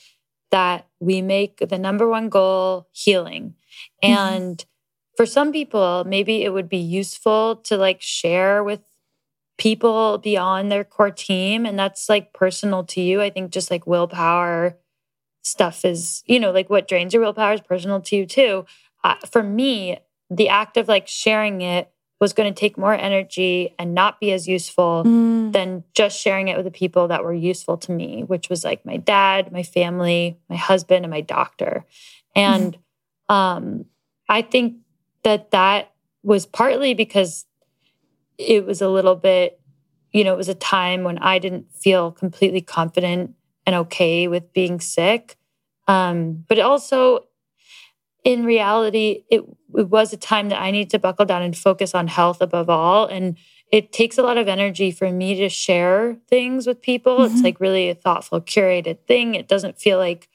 that 0.51 0.86
we 1.01 1.22
make 1.22 1.59
the 1.59 1.78
number 1.78 2.09
one 2.09 2.28
goal 2.28 2.88
healing. 2.93 3.55
Mm-hmm. 4.05 4.12
And 4.12 4.64
for 5.16 5.26
some 5.26 5.53
people, 5.53 6.05
maybe 6.07 6.45
it 6.45 6.53
would 6.53 6.68
be 6.68 6.78
useful 6.78 7.57
to 7.57 7.76
like 7.76 8.03
share 8.03 8.62
with 8.62 8.80
people 9.62 10.18
beyond 10.18 10.72
their 10.72 10.82
core 10.82 11.11
team 11.11 11.64
and 11.64 11.78
that's 11.78 12.09
like 12.09 12.32
personal 12.32 12.82
to 12.82 13.01
you 13.01 13.22
i 13.22 13.30
think 13.30 13.53
just 13.53 13.70
like 13.70 13.86
willpower 13.86 14.76
stuff 15.43 15.84
is 15.84 16.24
you 16.26 16.40
know 16.40 16.51
like 16.51 16.68
what 16.68 16.88
drains 16.88 17.14
your 17.14 17.22
willpower 17.22 17.53
is 17.53 17.61
personal 17.61 18.01
to 18.01 18.16
you 18.16 18.26
too 18.26 18.64
uh, 19.05 19.14
for 19.30 19.40
me 19.40 19.97
the 20.30 20.49
act 20.49 20.76
of 20.76 20.88
like 20.88 21.07
sharing 21.07 21.61
it 21.61 21.91
was 22.22 22.32
going 22.32 22.52
to 22.52 22.58
take 22.58 22.78
more 22.78 22.94
energy 22.94 23.74
and 23.78 23.94
not 23.94 24.18
be 24.18 24.32
as 24.32 24.48
useful 24.48 25.02
mm. 25.04 25.52
than 25.52 25.84
just 25.92 26.18
sharing 26.18 26.48
it 26.48 26.56
with 26.56 26.64
the 26.64 26.70
people 26.70 27.08
that 27.08 27.22
were 27.22 27.34
useful 27.34 27.76
to 27.76 27.92
me 27.92 28.22
which 28.22 28.48
was 28.48 28.64
like 28.64 28.86
my 28.86 28.96
dad 28.96 29.52
my 29.52 29.62
family 29.62 30.38
my 30.48 30.56
husband 30.56 31.04
and 31.04 31.10
my 31.10 31.20
doctor 31.20 31.84
and 32.34 32.78
mm. 33.28 33.34
um 33.34 33.84
i 34.28 34.40
think 34.40 34.76
that 35.24 35.50
that 35.50 35.92
was 36.22 36.46
partly 36.46 36.94
because 36.94 37.46
it 38.38 38.66
was 38.66 38.80
a 38.80 38.88
little 38.88 39.16
bit, 39.16 39.60
you 40.12 40.24
know, 40.24 40.34
it 40.34 40.38
was 40.38 40.48
a 40.48 40.54
time 40.54 41.04
when 41.04 41.18
I 41.18 41.38
didn't 41.38 41.72
feel 41.72 42.10
completely 42.12 42.60
confident 42.60 43.34
and 43.66 43.76
okay 43.76 44.28
with 44.28 44.52
being 44.52 44.80
sick. 44.80 45.36
Um, 45.88 46.44
but 46.48 46.58
also, 46.58 47.26
in 48.24 48.44
reality, 48.44 49.24
it, 49.30 49.42
it 49.76 49.88
was 49.88 50.12
a 50.12 50.16
time 50.16 50.48
that 50.48 50.60
I 50.60 50.70
need 50.70 50.90
to 50.90 50.98
buckle 50.98 51.24
down 51.24 51.42
and 51.42 51.56
focus 51.56 51.94
on 51.94 52.08
health 52.08 52.40
above 52.40 52.68
all. 52.68 53.06
And 53.06 53.36
it 53.70 53.92
takes 53.92 54.18
a 54.18 54.22
lot 54.22 54.38
of 54.38 54.48
energy 54.48 54.90
for 54.90 55.10
me 55.10 55.34
to 55.36 55.48
share 55.48 56.18
things 56.28 56.66
with 56.66 56.82
people. 56.82 57.18
Mm-hmm. 57.18 57.34
It's 57.34 57.42
like 57.42 57.60
really 57.60 57.88
a 57.88 57.94
thoughtful, 57.94 58.40
curated 58.40 58.98
thing. 59.06 59.34
It 59.34 59.48
doesn't 59.48 59.78
feel 59.78 59.98
like 59.98 60.28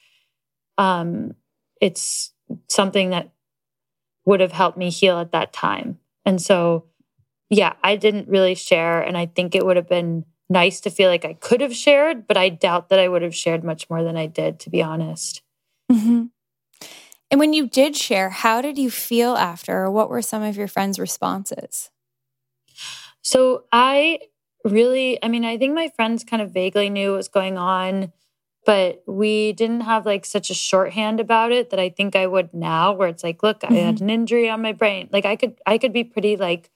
um, 0.76 1.34
it's 1.80 2.32
something 2.68 3.10
that 3.10 3.30
would 4.24 4.40
have 4.40 4.52
helped 4.52 4.76
me 4.76 4.90
heal 4.90 5.18
at 5.18 5.32
that 5.32 5.52
time. 5.52 5.98
And 6.24 6.40
so 6.42 6.84
yeah, 7.50 7.74
I 7.82 7.96
didn't 7.96 8.28
really 8.28 8.54
share. 8.54 9.00
And 9.00 9.16
I 9.16 9.26
think 9.26 9.54
it 9.54 9.64
would 9.64 9.76
have 9.76 9.88
been 9.88 10.24
nice 10.50 10.80
to 10.80 10.90
feel 10.90 11.08
like 11.08 11.24
I 11.24 11.34
could 11.34 11.60
have 11.60 11.74
shared, 11.74 12.26
but 12.26 12.36
I 12.36 12.48
doubt 12.48 12.88
that 12.88 12.98
I 12.98 13.08
would 13.08 13.22
have 13.22 13.34
shared 13.34 13.64
much 13.64 13.88
more 13.88 14.02
than 14.02 14.16
I 14.16 14.26
did, 14.26 14.60
to 14.60 14.70
be 14.70 14.82
honest. 14.82 15.42
Mm-hmm. 15.90 16.26
And 17.30 17.38
when 17.38 17.52
you 17.52 17.66
did 17.66 17.96
share, 17.96 18.30
how 18.30 18.60
did 18.62 18.78
you 18.78 18.90
feel 18.90 19.34
after? 19.36 19.84
Or 19.84 19.90
what 19.90 20.08
were 20.08 20.22
some 20.22 20.42
of 20.42 20.56
your 20.56 20.68
friends' 20.68 20.98
responses? 20.98 21.90
So 23.20 23.64
I 23.72 24.20
really, 24.64 25.22
I 25.22 25.28
mean, 25.28 25.44
I 25.44 25.58
think 25.58 25.74
my 25.74 25.88
friends 25.94 26.24
kind 26.24 26.42
of 26.42 26.52
vaguely 26.52 26.88
knew 26.88 27.10
what 27.10 27.18
was 27.18 27.28
going 27.28 27.58
on, 27.58 28.12
but 28.64 29.02
we 29.06 29.52
didn't 29.52 29.82
have 29.82 30.06
like 30.06 30.24
such 30.24 30.50
a 30.50 30.54
shorthand 30.54 31.20
about 31.20 31.52
it 31.52 31.70
that 31.70 31.80
I 31.80 31.90
think 31.90 32.16
I 32.16 32.26
would 32.26 32.54
now, 32.54 32.92
where 32.92 33.08
it's 33.08 33.24
like, 33.24 33.42
look, 33.42 33.60
mm-hmm. 33.60 33.74
I 33.74 33.78
had 33.78 33.96
mm-hmm. 33.96 34.04
an 34.04 34.10
injury 34.10 34.48
on 34.48 34.62
my 34.62 34.72
brain. 34.72 35.08
Like 35.12 35.26
I 35.26 35.36
could, 35.36 35.60
I 35.66 35.78
could 35.78 35.92
be 35.92 36.04
pretty 36.04 36.36
like, 36.36 36.70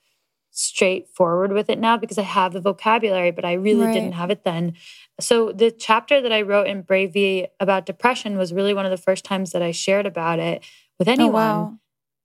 straightforward 0.55 1.51
with 1.51 1.67
it 1.69 1.79
now 1.79 1.97
because 1.97 2.19
I 2.19 2.23
have 2.23 2.53
the 2.53 2.61
vocabulary, 2.61 3.31
but 3.31 3.43
I 3.43 3.53
really 3.53 3.87
right. 3.87 3.93
didn't 3.93 4.11
have 4.13 4.29
it 4.29 4.43
then. 4.43 4.75
So 5.19 5.51
the 5.51 5.71
chapter 5.71 6.21
that 6.21 6.31
I 6.31 6.41
wrote 6.41 6.67
in 6.67 6.83
Bravey 6.83 7.47
about 7.59 7.85
depression 7.85 8.37
was 8.37 8.53
really 8.53 8.73
one 8.73 8.85
of 8.85 8.91
the 8.91 8.97
first 8.97 9.23
times 9.23 9.51
that 9.51 9.61
I 9.61 9.71
shared 9.71 10.05
about 10.05 10.39
it 10.39 10.63
with 10.99 11.07
anyone. 11.07 11.33
Oh, 11.33 11.79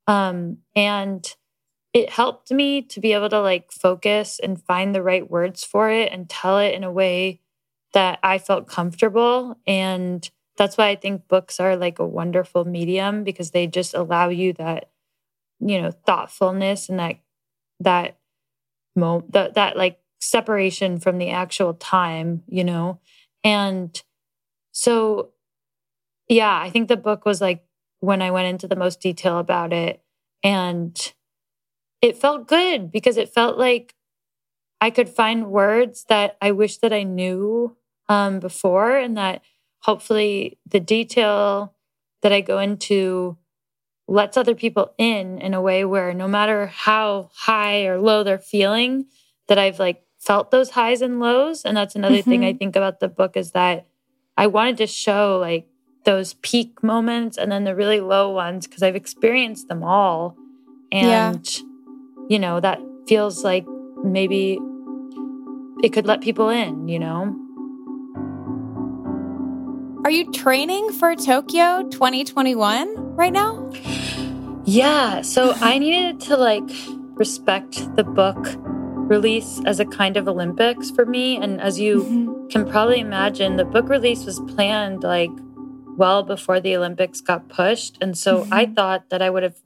wow. 0.08 0.28
Um, 0.30 0.58
and 0.74 1.36
it 1.92 2.10
helped 2.10 2.50
me 2.50 2.82
to 2.82 3.00
be 3.00 3.12
able 3.12 3.28
to 3.30 3.40
like 3.40 3.72
focus 3.72 4.38
and 4.42 4.62
find 4.62 4.94
the 4.94 5.02
right 5.02 5.28
words 5.28 5.64
for 5.64 5.90
it 5.90 6.12
and 6.12 6.28
tell 6.28 6.58
it 6.58 6.74
in 6.74 6.84
a 6.84 6.92
way 6.92 7.40
that 7.92 8.18
I 8.22 8.38
felt 8.38 8.68
comfortable. 8.68 9.58
And 9.66 10.28
that's 10.56 10.76
why 10.76 10.88
I 10.88 10.96
think 10.96 11.28
books 11.28 11.60
are 11.60 11.76
like 11.76 11.98
a 11.98 12.06
wonderful 12.06 12.64
medium 12.64 13.24
because 13.24 13.50
they 13.50 13.66
just 13.66 13.94
allow 13.94 14.28
you 14.28 14.52
that, 14.54 14.90
you 15.60 15.80
know, 15.80 15.90
thoughtfulness 15.90 16.88
and 16.88 16.98
that 16.98 17.16
that 17.80 18.18
moment 18.96 19.32
that 19.32 19.54
that 19.54 19.76
like 19.76 19.98
separation 20.20 20.98
from 20.98 21.18
the 21.18 21.30
actual 21.30 21.74
time 21.74 22.42
you 22.46 22.64
know? 22.64 23.00
And 23.44 24.00
so 24.72 25.30
yeah 26.28 26.56
i 26.60 26.70
think 26.70 26.88
the 26.88 26.96
book 26.96 27.24
was 27.24 27.40
like 27.40 27.64
when 28.00 28.22
i 28.22 28.30
went 28.30 28.46
into 28.46 28.68
the 28.68 28.76
most 28.76 29.00
detail 29.00 29.38
about 29.38 29.72
it. 29.72 30.02
And 30.44 30.96
it 32.00 32.16
felt 32.16 32.46
good 32.46 32.92
because 32.92 33.16
it 33.16 33.34
felt 33.34 33.58
like 33.58 33.94
i 34.80 34.90
could 34.90 35.08
find 35.08 35.50
words 35.50 36.04
that 36.08 36.36
i 36.40 36.52
wish 36.52 36.78
that 36.78 36.92
i 36.92 37.02
knew 37.02 37.76
um, 38.08 38.38
before 38.40 38.96
and 38.96 39.16
that 39.16 39.42
hopefully 39.80 40.58
the 40.66 40.80
detail 40.80 41.74
that 42.22 42.32
i 42.32 42.40
go 42.40 42.58
into 42.58 43.36
lets 44.08 44.36
other 44.36 44.54
people 44.54 44.92
in 44.98 45.38
in 45.38 45.54
a 45.54 45.60
way 45.60 45.84
where 45.84 46.14
no 46.14 46.26
matter 46.26 46.66
how 46.66 47.30
high 47.34 47.84
or 47.84 48.00
low 48.00 48.24
they're 48.24 48.38
feeling, 48.38 49.06
that 49.48 49.58
I've 49.58 49.78
like 49.78 50.02
felt 50.18 50.50
those 50.50 50.70
highs 50.70 51.00
and 51.00 51.20
lows. 51.20 51.64
And 51.64 51.76
that's 51.76 51.94
another 51.94 52.16
mm-hmm. 52.16 52.30
thing 52.30 52.44
I 52.44 52.50
mm-hmm. 52.50 52.58
think 52.58 52.76
about 52.76 53.00
the 53.00 53.08
book 53.08 53.36
is 53.36 53.52
that 53.52 53.86
I 54.36 54.46
wanted 54.46 54.76
to 54.78 54.86
show 54.86 55.38
like 55.40 55.68
those 56.04 56.34
peak 56.34 56.82
moments 56.82 57.36
and 57.36 57.50
then 57.50 57.64
the 57.64 57.74
really 57.74 58.00
low 58.00 58.30
ones 58.30 58.66
because 58.66 58.82
I've 58.82 58.96
experienced 58.96 59.68
them 59.68 59.82
all. 59.82 60.36
And, 60.90 61.46
yeah. 61.46 61.64
you 62.28 62.38
know, 62.38 62.60
that 62.60 62.80
feels 63.06 63.44
like 63.44 63.66
maybe 64.02 64.58
it 65.82 65.92
could 65.92 66.06
let 66.06 66.20
people 66.20 66.48
in, 66.48 66.88
you 66.88 66.98
know? 66.98 67.34
Are 70.04 70.10
you 70.10 70.30
training 70.32 70.92
for 70.92 71.14
Tokyo 71.14 71.86
2021 71.90 73.16
right 73.16 73.32
now? 73.32 73.70
Yeah. 74.64 75.22
So 75.22 75.52
I 75.60 75.78
needed 75.78 76.20
to 76.22 76.36
like 76.36 76.68
respect 77.14 77.94
the 77.96 78.04
book 78.04 78.46
release 79.08 79.60
as 79.64 79.80
a 79.80 79.84
kind 79.84 80.16
of 80.16 80.28
Olympics 80.28 80.90
for 80.90 81.06
me. 81.06 81.36
And 81.36 81.60
as 81.60 81.80
you 81.80 82.02
mm-hmm. 82.02 82.48
can 82.48 82.68
probably 82.68 83.00
imagine, 83.00 83.56
the 83.56 83.64
book 83.64 83.88
release 83.88 84.24
was 84.24 84.40
planned 84.40 85.02
like 85.02 85.30
well 85.96 86.22
before 86.22 86.60
the 86.60 86.76
Olympics 86.76 87.20
got 87.20 87.48
pushed. 87.48 87.98
And 88.00 88.16
so 88.16 88.42
mm-hmm. 88.42 88.54
I 88.54 88.66
thought 88.66 89.10
that 89.10 89.22
I 89.22 89.30
would 89.30 89.42
have 89.42 89.56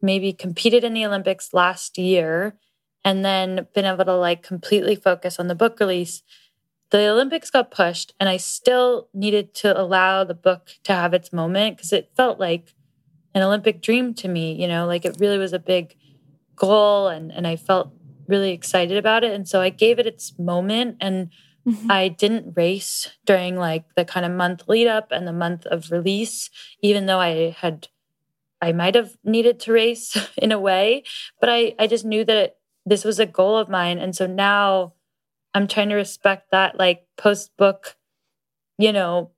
maybe 0.00 0.32
competed 0.32 0.84
in 0.84 0.94
the 0.94 1.04
Olympics 1.04 1.52
last 1.52 1.98
year 1.98 2.56
and 3.04 3.24
then 3.24 3.66
been 3.74 3.84
able 3.84 4.04
to 4.04 4.14
like 4.14 4.42
completely 4.42 4.94
focus 4.94 5.38
on 5.38 5.48
the 5.48 5.54
book 5.54 5.80
release. 5.80 6.22
The 6.90 7.08
Olympics 7.08 7.50
got 7.50 7.70
pushed, 7.70 8.14
and 8.18 8.30
I 8.30 8.38
still 8.38 9.08
needed 9.12 9.54
to 9.56 9.78
allow 9.78 10.24
the 10.24 10.34
book 10.34 10.70
to 10.84 10.94
have 10.94 11.12
its 11.12 11.34
moment 11.34 11.76
because 11.76 11.92
it 11.92 12.10
felt 12.16 12.40
like 12.40 12.74
an 13.34 13.42
Olympic 13.42 13.82
dream 13.82 14.14
to 14.14 14.28
me, 14.28 14.54
you 14.54 14.66
know, 14.66 14.86
like 14.86 15.04
it 15.04 15.16
really 15.20 15.36
was 15.36 15.52
a 15.52 15.58
big 15.58 15.94
goal 16.56 17.08
and 17.08 17.30
and 17.30 17.46
I 17.46 17.56
felt 17.56 17.92
really 18.28 18.52
excited 18.52 18.96
about 18.96 19.24
it. 19.24 19.32
And 19.32 19.48
so 19.48 19.60
I 19.60 19.70
gave 19.70 19.98
it 19.98 20.06
its 20.06 20.38
moment 20.38 20.98
and 21.00 21.30
mm-hmm. 21.66 21.90
I 21.90 22.08
didn't 22.08 22.54
race 22.56 23.10
during 23.24 23.56
like 23.56 23.84
the 23.96 24.04
kind 24.04 24.24
of 24.24 24.32
month 24.32 24.68
lead 24.68 24.86
up 24.86 25.08
and 25.10 25.26
the 25.26 25.32
month 25.32 25.66
of 25.66 25.90
release, 25.90 26.50
even 26.82 27.06
though 27.06 27.20
I 27.20 27.56
had 27.58 27.88
I 28.60 28.72
might 28.72 28.94
have 28.94 29.16
needed 29.24 29.60
to 29.60 29.72
race 29.72 30.16
in 30.36 30.52
a 30.52 30.58
way, 30.58 31.04
but 31.40 31.48
I, 31.48 31.74
I 31.78 31.86
just 31.86 32.04
knew 32.04 32.24
that 32.24 32.56
this 32.84 33.04
was 33.04 33.18
a 33.18 33.26
goal 33.26 33.56
of 33.56 33.68
mine. 33.68 33.98
And 33.98 34.14
so 34.14 34.26
now 34.26 34.94
I'm 35.54 35.68
trying 35.68 35.88
to 35.90 35.94
respect 35.94 36.50
that 36.50 36.78
like 36.78 37.06
post 37.16 37.56
book, 37.56 37.96
you 38.78 38.92
know, 38.92 39.30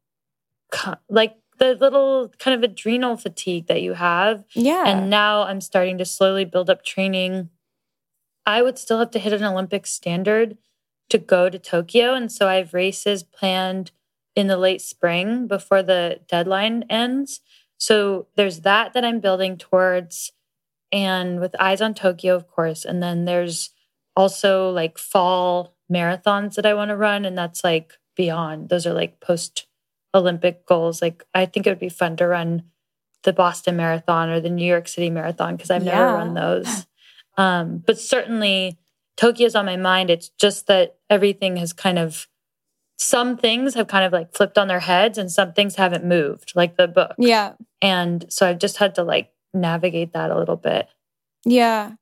like 1.09 1.37
the 1.59 1.75
little 1.75 2.33
kind 2.39 2.57
of 2.57 2.69
adrenal 2.69 3.17
fatigue 3.17 3.67
that 3.67 3.83
you 3.83 3.95
have. 3.95 4.45
Yeah. 4.55 4.85
And 4.87 5.11
now 5.11 5.43
I'm 5.43 5.61
starting 5.61 5.99
to 5.99 6.05
slowly 6.05 6.45
build 6.45 6.71
up 6.71 6.85
training. 6.85 7.51
I 8.47 8.63
would 8.63 8.79
still 8.79 8.99
have 8.99 9.11
to 9.13 9.19
hit 9.19 9.33
an 9.33 9.45
Olympic 9.45 9.87
standard 9.87 10.57
to 11.11 11.19
go 11.19 11.51
to 11.51 11.59
Tokyo. 11.59 12.15
And 12.15 12.31
so 12.31 12.49
I 12.49 12.57
have 12.57 12.75
races 12.75 13.23
planned 13.23 13.91
in 14.35 14.47
the 14.47 14.57
late 14.57 14.81
spring 14.81 15.47
before 15.47 15.83
the 15.83 16.21
deadline 16.29 16.85
ends. 16.89 17.41
So 17.79 18.27
there's 18.37 18.61
that 18.61 18.93
that 18.93 19.05
I'm 19.05 19.21
building 19.21 19.57
towards, 19.57 20.33
and 20.93 21.41
with 21.41 21.57
eyes 21.59 21.81
on 21.81 21.95
Tokyo, 21.95 22.35
of 22.35 22.47
course. 22.49 22.85
And 22.85 23.03
then 23.03 23.25
there's 23.25 23.71
also 24.17 24.71
like 24.71 24.99
fall 24.99 25.75
marathons 25.91 26.55
that 26.55 26.67
I 26.67 26.75
want 26.75 26.91
to 26.91 26.97
run, 26.97 27.25
and 27.25 27.37
that's 27.37 27.65
like 27.65 27.95
beyond. 28.17 28.69
Those 28.69 28.87
are 28.87 28.93
like 28.93 29.21
post 29.21 29.67
Olympic 30.15 30.67
goals. 30.67 31.01
Like 31.01 31.25
I 31.35 31.47
think 31.47 31.67
it 31.67 31.71
would 31.71 31.79
be 31.79 31.89
fun 31.89 32.17
to 32.19 32.27
run 32.27 32.65
the 33.23 33.33
Boston 33.33 33.77
Marathon 33.77 34.29
or 34.29 34.41
the 34.41 34.51
New 34.51 34.67
York 34.67 34.89
City 34.89 35.11
Marathon 35.11 35.57
because 35.57 35.71
I've 35.71 35.85
yeah. 35.85 35.99
never 35.99 36.13
run 36.15 36.35
those. 36.35 36.87
Um, 37.37 37.83
but 37.87 37.99
certainly 37.99 38.79
Tokyo's 39.17 39.55
on 39.55 39.67
my 39.67 39.77
mind. 39.77 40.11
It's 40.11 40.31
just 40.39 40.67
that 40.67 40.97
everything 41.09 41.57
has 41.57 41.73
kind 41.73 41.99
of 41.99 42.27
some 42.97 43.37
things 43.39 43.75
have 43.75 43.89
kind 43.89 44.05
of 44.05 44.13
like 44.13 44.35
flipped 44.35 44.59
on 44.59 44.69
their 44.69 44.81
heads 44.81 45.17
and 45.17 45.33
some 45.33 45.55
things 45.55 45.77
haven't 45.77 46.05
moved, 46.05 46.53
like 46.55 46.77
the 46.77 46.87
book. 46.87 47.15
Yeah. 47.17 47.55
And 47.81 48.27
so 48.29 48.47
I've 48.47 48.59
just 48.59 48.77
had 48.77 48.95
to 48.97 49.03
like 49.03 49.33
navigate 49.55 50.13
that 50.13 50.31
a 50.31 50.39
little 50.39 50.57
bit. 50.57 50.87
Yeah. 51.47 51.93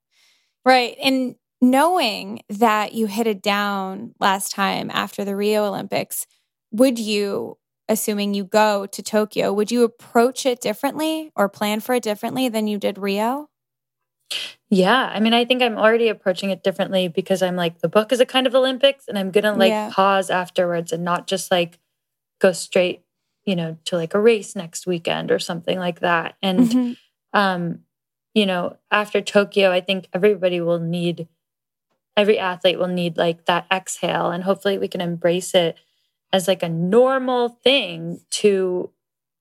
Right. 0.65 0.97
And 1.03 1.37
knowing 1.61 2.43
that 2.49 2.95
you 2.95 3.07
hit 3.07 3.29
it 3.29 3.43
down 3.43 4.15
last 4.19 4.53
time 4.53 4.91
after 4.93 5.25
the 5.25 5.37
Rio 5.37 5.65
Olympics, 5.65 6.27
would 6.73 6.99
you, 6.99 7.59
assuming 7.89 8.35
you 8.35 8.45
go 8.45 8.87
to 8.87 9.03
Tokyo, 9.03 9.53
would 9.53 9.71
you 9.71 9.85
approach 9.85 10.45
it 10.47 10.61
differently 10.61 11.31
or 11.37 11.49
plan 11.49 11.81
for 11.81 11.95
it 11.95 12.03
differently 12.03 12.49
than 12.49 12.67
you 12.67 12.77
did 12.77 12.99
Rio? 12.99 13.49
Yeah. 14.71 15.11
I 15.13 15.21
mean, 15.21 15.33
I 15.33 15.45
think 15.45 15.63
I'm 15.63 15.79
already 15.79 16.09
approaching 16.09 16.51
it 16.51 16.63
differently 16.63 17.09
because 17.09 17.43
I'm 17.43 17.57
like, 17.57 17.81
the 17.81 17.89
book 17.89 18.13
is 18.13 18.21
a 18.21 18.27
kind 18.27 18.47
of 18.47 18.55
Olympics 18.55 19.09
and 19.09 19.19
I'm 19.19 19.31
going 19.31 19.45
to 19.45 19.53
like 19.53 19.71
yeah. 19.71 19.91
pause 19.93 20.29
afterwards 20.29 20.93
and 20.93 21.05
not 21.05 21.27
just 21.27 21.51
like 21.51 21.79
go 22.39 22.53
straight, 22.53 23.03
you 23.47 23.57
know, 23.57 23.79
to 23.87 23.97
like 23.97 24.13
a 24.15 24.21
race 24.21 24.55
next 24.55 24.87
weekend 24.87 25.31
or 25.31 25.39
something 25.39 25.79
like 25.79 26.01
that. 26.01 26.37
And, 26.43 26.61
mm-hmm. 26.61 26.93
um, 27.39 27.81
you 28.35 28.45
know, 28.45 28.77
after 28.91 29.23
Tokyo, 29.23 29.73
I 29.73 29.81
think 29.81 30.09
everybody 30.13 30.61
will 30.61 30.81
need, 30.81 31.29
every 32.15 32.39
athlete 32.39 32.79
will 32.79 32.89
need 32.89 33.17
like 33.17 33.47
that 33.47 33.67
exhale. 33.73 34.31
And 34.31 34.45
hopefully 34.45 34.77
we 34.77 34.89
can 34.89 35.01
embrace 35.01 35.55
it 35.55 35.79
as 36.31 36.47
like 36.47 36.63
a 36.63 36.69
normal 36.69 37.49
thing 37.49 38.21
to 38.31 38.91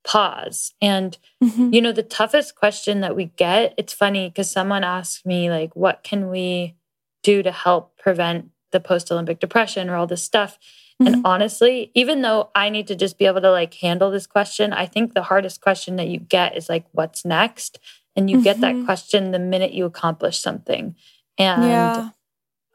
pause. 0.08 0.74
And, 0.82 1.18
mm-hmm. 1.44 1.74
you 1.74 1.82
know, 1.82 1.92
the 1.92 2.02
toughest 2.02 2.56
question 2.56 3.02
that 3.02 3.16
we 3.16 3.26
get, 3.36 3.74
it's 3.78 3.94
funny 3.94 4.30
because 4.30 4.50
someone 4.50 4.84
asked 4.84 5.26
me, 5.26 5.52
like, 5.52 5.76
what 5.76 6.02
can 6.04 6.30
we 6.30 6.76
do 7.24 7.44
to 7.44 7.52
help 7.52 7.98
prevent 7.98 8.50
the 8.72 8.80
post 8.80 9.12
Olympic 9.12 9.40
depression 9.40 9.90
or 9.90 9.98
all 9.98 10.08
this 10.08 10.24
stuff? 10.24 10.58
Mm-hmm. 11.02 11.14
And 11.14 11.26
honestly, 11.26 11.92
even 11.94 12.22
though 12.22 12.50
I 12.56 12.70
need 12.70 12.88
to 12.88 12.96
just 12.96 13.20
be 13.20 13.26
able 13.26 13.42
to 13.42 13.52
like 13.52 13.74
handle 13.76 14.10
this 14.10 14.26
question, 14.26 14.72
I 14.72 14.86
think 14.86 15.14
the 15.14 15.24
hardest 15.24 15.60
question 15.60 15.98
that 15.98 16.08
you 16.08 16.20
get 16.20 16.56
is 16.56 16.70
like, 16.70 16.86
what's 16.94 17.26
next? 17.26 17.78
And 18.16 18.30
you 18.30 18.38
mm-hmm. 18.38 18.44
get 18.46 18.62
that 18.62 18.76
mm-hmm. 18.76 18.86
question 18.86 19.32
the 19.32 19.40
minute 19.40 19.74
you 19.74 19.86
accomplish 19.86 20.40
something. 20.40 20.96
And, 21.38 21.64
yeah. 21.64 22.10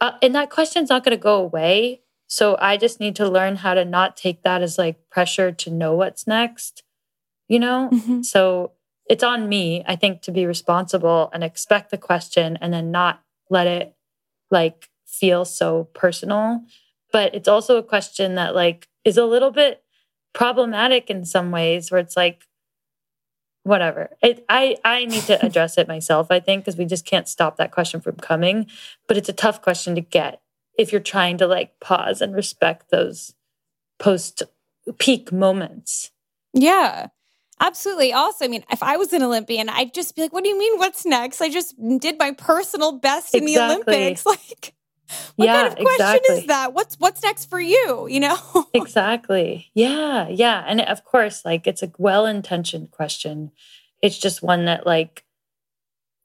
uh, 0.03 0.13
and 0.21 0.35
that 0.35 0.51
question's 0.51 0.91
not 0.91 1.03
going 1.03 1.17
to 1.17 1.23
go 1.23 1.37
away. 1.37 2.03
So 2.27 2.59
I 2.61 2.77
just 2.77 3.01
need 3.01 3.17
to 3.17 3.29
learn 3.29 3.57
how 3.57 3.73
to 3.73 3.87
not 3.87 4.19
take 4.19 4.43
that 4.43 4.63
as 4.63 4.77
like 4.77 5.09
pressure 5.09 5.51
to 5.51 5.71
know 5.71 5.95
what's 5.95 6.27
next 6.27 6.83
you 7.53 7.59
know? 7.59 7.91
Mm-hmm. 7.93 8.23
So 8.23 8.73
it's 9.11 9.23
on 9.23 9.47
me, 9.47 9.85
I 9.87 9.95
think, 9.95 10.23
to 10.23 10.33
be 10.33 10.47
responsible 10.47 11.29
and 11.35 11.45
expect 11.45 11.91
the 11.91 11.99
question 11.99 12.57
and 12.63 12.73
then 12.73 12.91
not 12.91 13.23
let 13.51 13.67
it 13.67 13.95
like 14.51 14.89
feel 15.07 15.45
so 15.45 15.85
personal. 15.93 16.63
But 17.13 17.35
it's 17.35 17.49
also 17.49 17.77
a 17.77 17.83
question 17.83 18.37
that 18.37 18.55
like 18.55 18.89
is 19.05 19.19
a 19.19 19.27
little 19.27 19.51
bit 19.51 19.83
problematic 20.33 21.11
in 21.11 21.27
some 21.27 21.51
ways 21.51 21.91
where 21.91 22.01
it's 22.01 22.17
like, 22.17 22.47
whatever. 23.65 24.09
It, 24.23 24.47
I 24.49 24.79
I 24.83 25.05
need 25.05 25.25
to 25.25 25.45
address 25.45 25.77
it 25.77 25.87
myself, 25.87 26.29
I 26.31 26.41
think, 26.41 26.65
because 26.65 26.79
we 26.79 26.87
just 26.87 27.05
can't 27.05 27.29
stop 27.29 27.59
that 27.59 27.71
question 27.71 28.01
from 28.01 28.17
coming. 28.17 28.67
But 29.07 29.19
it's 29.19 29.29
a 29.29 29.35
tough 29.35 29.61
question 29.61 29.95
to 29.95 30.01
get 30.01 30.41
if 30.79 30.91
you're 30.91 31.03
trying 31.03 31.37
to 31.37 31.47
like 31.47 31.79
pause 31.81 32.23
and 32.23 32.35
respect 32.35 32.91
those 32.91 33.35
post 33.99 34.43
peak 34.99 35.31
moments. 35.33 36.13
Yeah. 36.55 37.09
Absolutely. 37.61 38.13
Also, 38.13 38.45
I 38.45 38.49
mean, 38.49 38.65
if 38.71 38.83
I 38.83 38.97
was 38.97 39.13
an 39.13 39.23
Olympian, 39.23 39.69
I'd 39.69 39.95
just 39.95 40.17
be 40.17 40.23
like, 40.23 40.33
what 40.33 40.43
do 40.43 40.51
you 40.51 40.59
mean, 40.59 40.79
what's 40.79 41.07
next? 41.07 41.41
I 41.41 41.49
just 41.49 41.77
did 42.01 42.19
my 42.19 42.33
personal 42.33 42.99
best 42.99 43.35
in 43.35 43.45
exactly. 43.45 43.85
the 43.85 43.99
Olympics. 43.99 44.25
Like, 44.53 44.75
what 45.37 45.45
yeah, 45.45 45.55
kind 45.55 45.67
of 45.69 45.75
question 45.75 46.17
exactly. 46.17 46.37
is 46.37 46.47
that? 46.47 46.73
What's 46.73 46.99
what's 46.99 47.23
next 47.23 47.51
for 47.51 47.61
you? 47.61 48.07
You 48.09 48.21
know? 48.21 48.39
exactly. 48.75 49.71
Yeah. 49.75 50.29
Yeah. 50.29 50.65
And 50.67 50.81
of 50.81 51.05
course, 51.05 51.45
like 51.45 51.67
it's 51.67 51.83
a 51.83 51.93
well-intentioned 51.99 52.91
question. 52.91 53.51
It's 54.01 54.19
just 54.19 54.43
one 54.43 54.65
that 54.65 54.87
like 54.87 55.25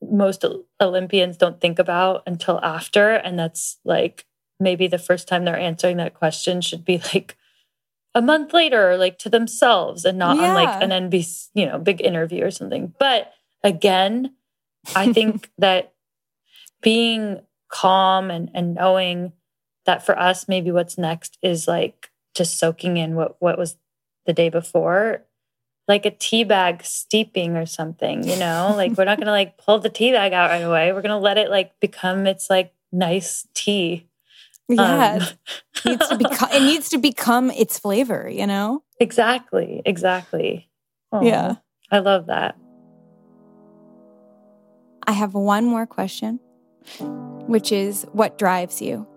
most 0.01 0.45
Olympians 0.80 1.38
don't 1.38 1.59
think 1.59 1.80
about 1.80 2.23
until 2.25 2.59
after. 2.63 3.13
And 3.13 3.38
that's 3.38 3.78
like 3.84 4.25
maybe 4.59 4.88
the 4.88 4.99
first 4.99 5.28
time 5.28 5.45
they're 5.45 5.57
answering 5.57 5.97
that 5.97 6.13
question 6.13 6.61
should 6.61 6.86
be 6.86 7.01
like, 7.13 7.37
a 8.18 8.22
month 8.22 8.51
later, 8.51 8.97
like 8.97 9.20
to 9.20 9.30
themselves 9.30 10.03
and 10.03 10.18
not 10.18 10.38
yeah. 10.38 10.49
on 10.49 10.53
like 10.55 10.82
an 10.82 10.89
NBC, 10.89 11.49
you 11.53 11.68
know, 11.68 11.78
big 11.78 12.01
interview 12.01 12.43
or 12.43 12.49
something. 12.49 12.91
But 12.99 13.32
again, 13.63 14.34
I 14.95 15.13
think 15.13 15.51
that 15.59 15.93
being 16.82 17.41
calm 17.70 18.32
and, 18.32 18.49
and 18.55 18.74
knowing 18.74 19.34
that 19.86 20.03
for 20.03 20.18
us, 20.20 20.47
maybe 20.47 20.72
what's 20.72 20.97
next 20.97 21.38
is 21.43 21.68
like 21.68 22.09
just 22.34 22.57
soaking 22.57 22.97
in 22.97 23.13
what, 23.13 23.36
what 23.38 23.55
was 23.55 23.78
the 24.26 24.34
day 24.34 24.49
before, 24.49 25.22
like 25.88 26.07
a 26.07 26.11
tea 26.11 26.43
bag 26.43 26.84
steeping 26.84 27.55
or 27.55 27.68
something, 27.68 28.28
you 28.28 28.36
know, 28.36 28.74
like 28.76 28.97
we're 28.97 29.05
not 29.05 29.20
going 29.20 29.28
to 29.28 29.32
like 29.32 29.59
pull 29.59 29.78
the 29.78 29.91
tea 29.91 30.11
bag 30.11 30.34
out 30.34 30.49
right 30.49 30.63
away. 30.63 30.91
We're 30.91 31.03
going 31.03 31.09
to 31.11 31.18
let 31.18 31.38
it 31.38 31.51
like 31.51 31.80
become 31.80 32.26
its 32.26 32.49
like 32.49 32.74
nice 32.91 33.47
tea. 33.53 34.07
Yeah. 34.70 35.20
Um, 35.22 35.28
needs 35.86 36.07
to 36.09 36.47
it 36.53 36.61
needs 36.61 36.89
to 36.89 36.97
become 36.97 37.51
its 37.51 37.80
flavor, 37.80 38.30
you 38.30 38.45
know? 38.45 38.84
Exactly. 38.99 39.82
Exactly. 39.86 40.70
Oh, 41.11 41.24
yeah. 41.24 41.55
I 41.91 41.99
love 41.99 42.26
that. 42.28 42.57
I 45.05 45.13
have 45.13 45.34
one 45.34 45.65
more 45.65 45.86
question, 45.86 46.39
which 47.47 47.72
is 47.72 48.05
what 48.11 48.38
drives 48.38 48.82
you? 48.82 49.07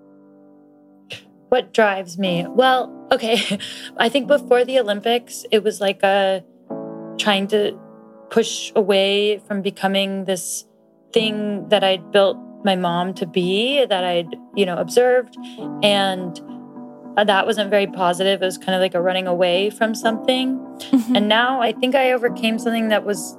What 1.48 1.74
drives 1.74 2.16
me? 2.16 2.46
Well, 2.48 3.08
okay. 3.10 3.58
I 3.96 4.08
think 4.08 4.28
before 4.28 4.64
the 4.64 4.78
Olympics, 4.78 5.44
it 5.50 5.64
was 5.64 5.80
like 5.80 6.04
a 6.04 6.44
trying 7.18 7.48
to 7.48 7.76
push 8.30 8.70
away 8.76 9.38
from 9.38 9.62
becoming 9.62 10.26
this 10.26 10.64
thing 11.12 11.68
that 11.70 11.82
I'd 11.82 12.12
built 12.12 12.38
my 12.64 12.76
mom 12.76 13.14
to 13.14 13.26
be 13.26 13.84
that 13.84 14.04
I'd, 14.04 14.34
you 14.54 14.66
know, 14.66 14.76
observed. 14.76 15.36
And 15.82 16.40
that 17.16 17.46
wasn't 17.46 17.70
very 17.70 17.86
positive. 17.86 18.42
It 18.42 18.44
was 18.44 18.58
kind 18.58 18.74
of 18.74 18.80
like 18.80 18.94
a 18.94 19.00
running 19.00 19.26
away 19.26 19.70
from 19.70 19.94
something. 19.94 20.58
Mm-hmm. 20.58 21.16
And 21.16 21.28
now 21.28 21.60
I 21.60 21.72
think 21.72 21.94
I 21.94 22.12
overcame 22.12 22.58
something 22.58 22.88
that 22.88 23.04
was 23.04 23.36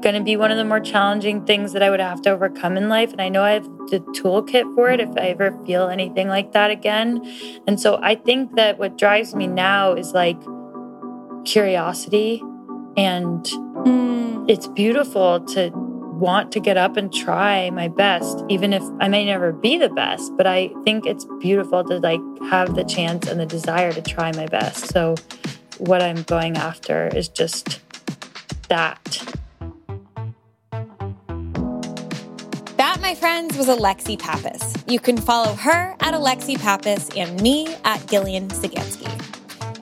going 0.00 0.14
to 0.14 0.22
be 0.22 0.36
one 0.36 0.50
of 0.50 0.58
the 0.58 0.64
more 0.64 0.80
challenging 0.80 1.44
things 1.46 1.72
that 1.72 1.82
I 1.82 1.90
would 1.90 2.00
have 2.00 2.20
to 2.22 2.30
overcome 2.30 2.76
in 2.76 2.88
life. 2.88 3.10
And 3.12 3.22
I 3.22 3.28
know 3.28 3.42
I 3.42 3.52
have 3.52 3.64
the 3.88 4.00
toolkit 4.14 4.74
for 4.74 4.90
it 4.90 5.00
if 5.00 5.08
I 5.16 5.28
ever 5.28 5.58
feel 5.64 5.88
anything 5.88 6.28
like 6.28 6.52
that 6.52 6.70
again. 6.70 7.24
And 7.66 7.80
so 7.80 7.98
I 8.02 8.14
think 8.14 8.56
that 8.56 8.78
what 8.78 8.98
drives 8.98 9.34
me 9.34 9.46
now 9.46 9.94
is 9.94 10.12
like 10.12 10.38
curiosity. 11.44 12.42
And 12.96 13.44
mm. 13.44 14.44
it's 14.48 14.66
beautiful 14.68 15.40
to 15.46 15.70
want 16.18 16.52
to 16.52 16.60
get 16.60 16.76
up 16.76 16.96
and 16.96 17.12
try 17.12 17.70
my 17.70 17.88
best, 17.88 18.44
even 18.48 18.72
if 18.72 18.82
I 19.00 19.08
may 19.08 19.24
never 19.24 19.52
be 19.52 19.76
the 19.78 19.88
best. 19.88 20.32
But 20.36 20.46
I 20.46 20.70
think 20.84 21.06
it's 21.06 21.26
beautiful 21.40 21.84
to 21.84 21.98
like 21.98 22.20
have 22.48 22.74
the 22.74 22.84
chance 22.84 23.28
and 23.28 23.40
the 23.40 23.46
desire 23.46 23.92
to 23.92 24.02
try 24.02 24.32
my 24.32 24.46
best. 24.46 24.92
So 24.92 25.16
what 25.78 26.02
I'm 26.02 26.22
going 26.22 26.56
after 26.56 27.08
is 27.08 27.28
just 27.28 27.80
that. 28.68 29.22
That, 32.76 32.98
my 33.00 33.14
friends, 33.14 33.56
was 33.56 33.68
Alexi 33.68 34.18
Pappas. 34.18 34.74
You 34.86 35.00
can 35.00 35.16
follow 35.16 35.54
her 35.54 35.96
at 36.00 36.14
Alexi 36.14 36.60
Pappas 36.60 37.10
and 37.16 37.40
me 37.40 37.74
at 37.84 38.06
Gillian 38.08 38.48
Sagansky. 38.48 39.10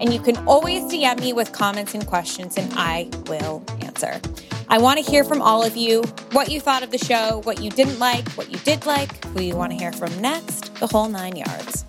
And 0.00 0.12
you 0.12 0.20
can 0.20 0.36
always 0.48 0.84
DM 0.84 1.20
me 1.20 1.32
with 1.32 1.52
comments 1.52 1.94
and 1.94 2.06
questions, 2.06 2.56
and 2.56 2.72
I 2.74 3.08
will 3.28 3.62
answer. 3.80 4.20
I 4.72 4.78
want 4.78 4.98
to 4.98 5.04
hear 5.04 5.22
from 5.22 5.42
all 5.42 5.62
of 5.62 5.76
you 5.76 6.00
what 6.30 6.50
you 6.50 6.58
thought 6.58 6.82
of 6.82 6.90
the 6.90 6.96
show, 6.96 7.42
what 7.44 7.60
you 7.60 7.68
didn't 7.68 7.98
like, 7.98 8.26
what 8.30 8.50
you 8.50 8.56
did 8.60 8.86
like, 8.86 9.22
who 9.26 9.42
you 9.42 9.54
want 9.54 9.70
to 9.70 9.76
hear 9.76 9.92
from 9.92 10.18
next, 10.18 10.74
the 10.76 10.86
whole 10.86 11.10
nine 11.10 11.36
yards. 11.36 11.84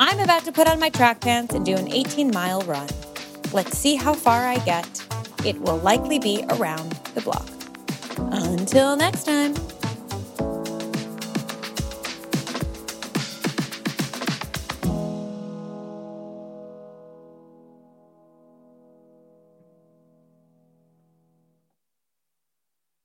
I'm 0.00 0.18
about 0.18 0.44
to 0.46 0.50
put 0.50 0.66
on 0.66 0.80
my 0.80 0.88
track 0.88 1.20
pants 1.20 1.54
and 1.54 1.64
do 1.64 1.76
an 1.76 1.86
18 1.86 2.32
mile 2.32 2.62
run. 2.62 2.88
Let's 3.52 3.78
see 3.78 3.94
how 3.94 4.12
far 4.12 4.44
I 4.44 4.58
get. 4.64 5.06
It 5.44 5.60
will 5.60 5.78
likely 5.78 6.18
be 6.18 6.44
around 6.50 6.90
the 7.14 7.20
block. 7.20 7.48
Until 8.18 8.96
next 8.96 9.22
time. 9.22 9.54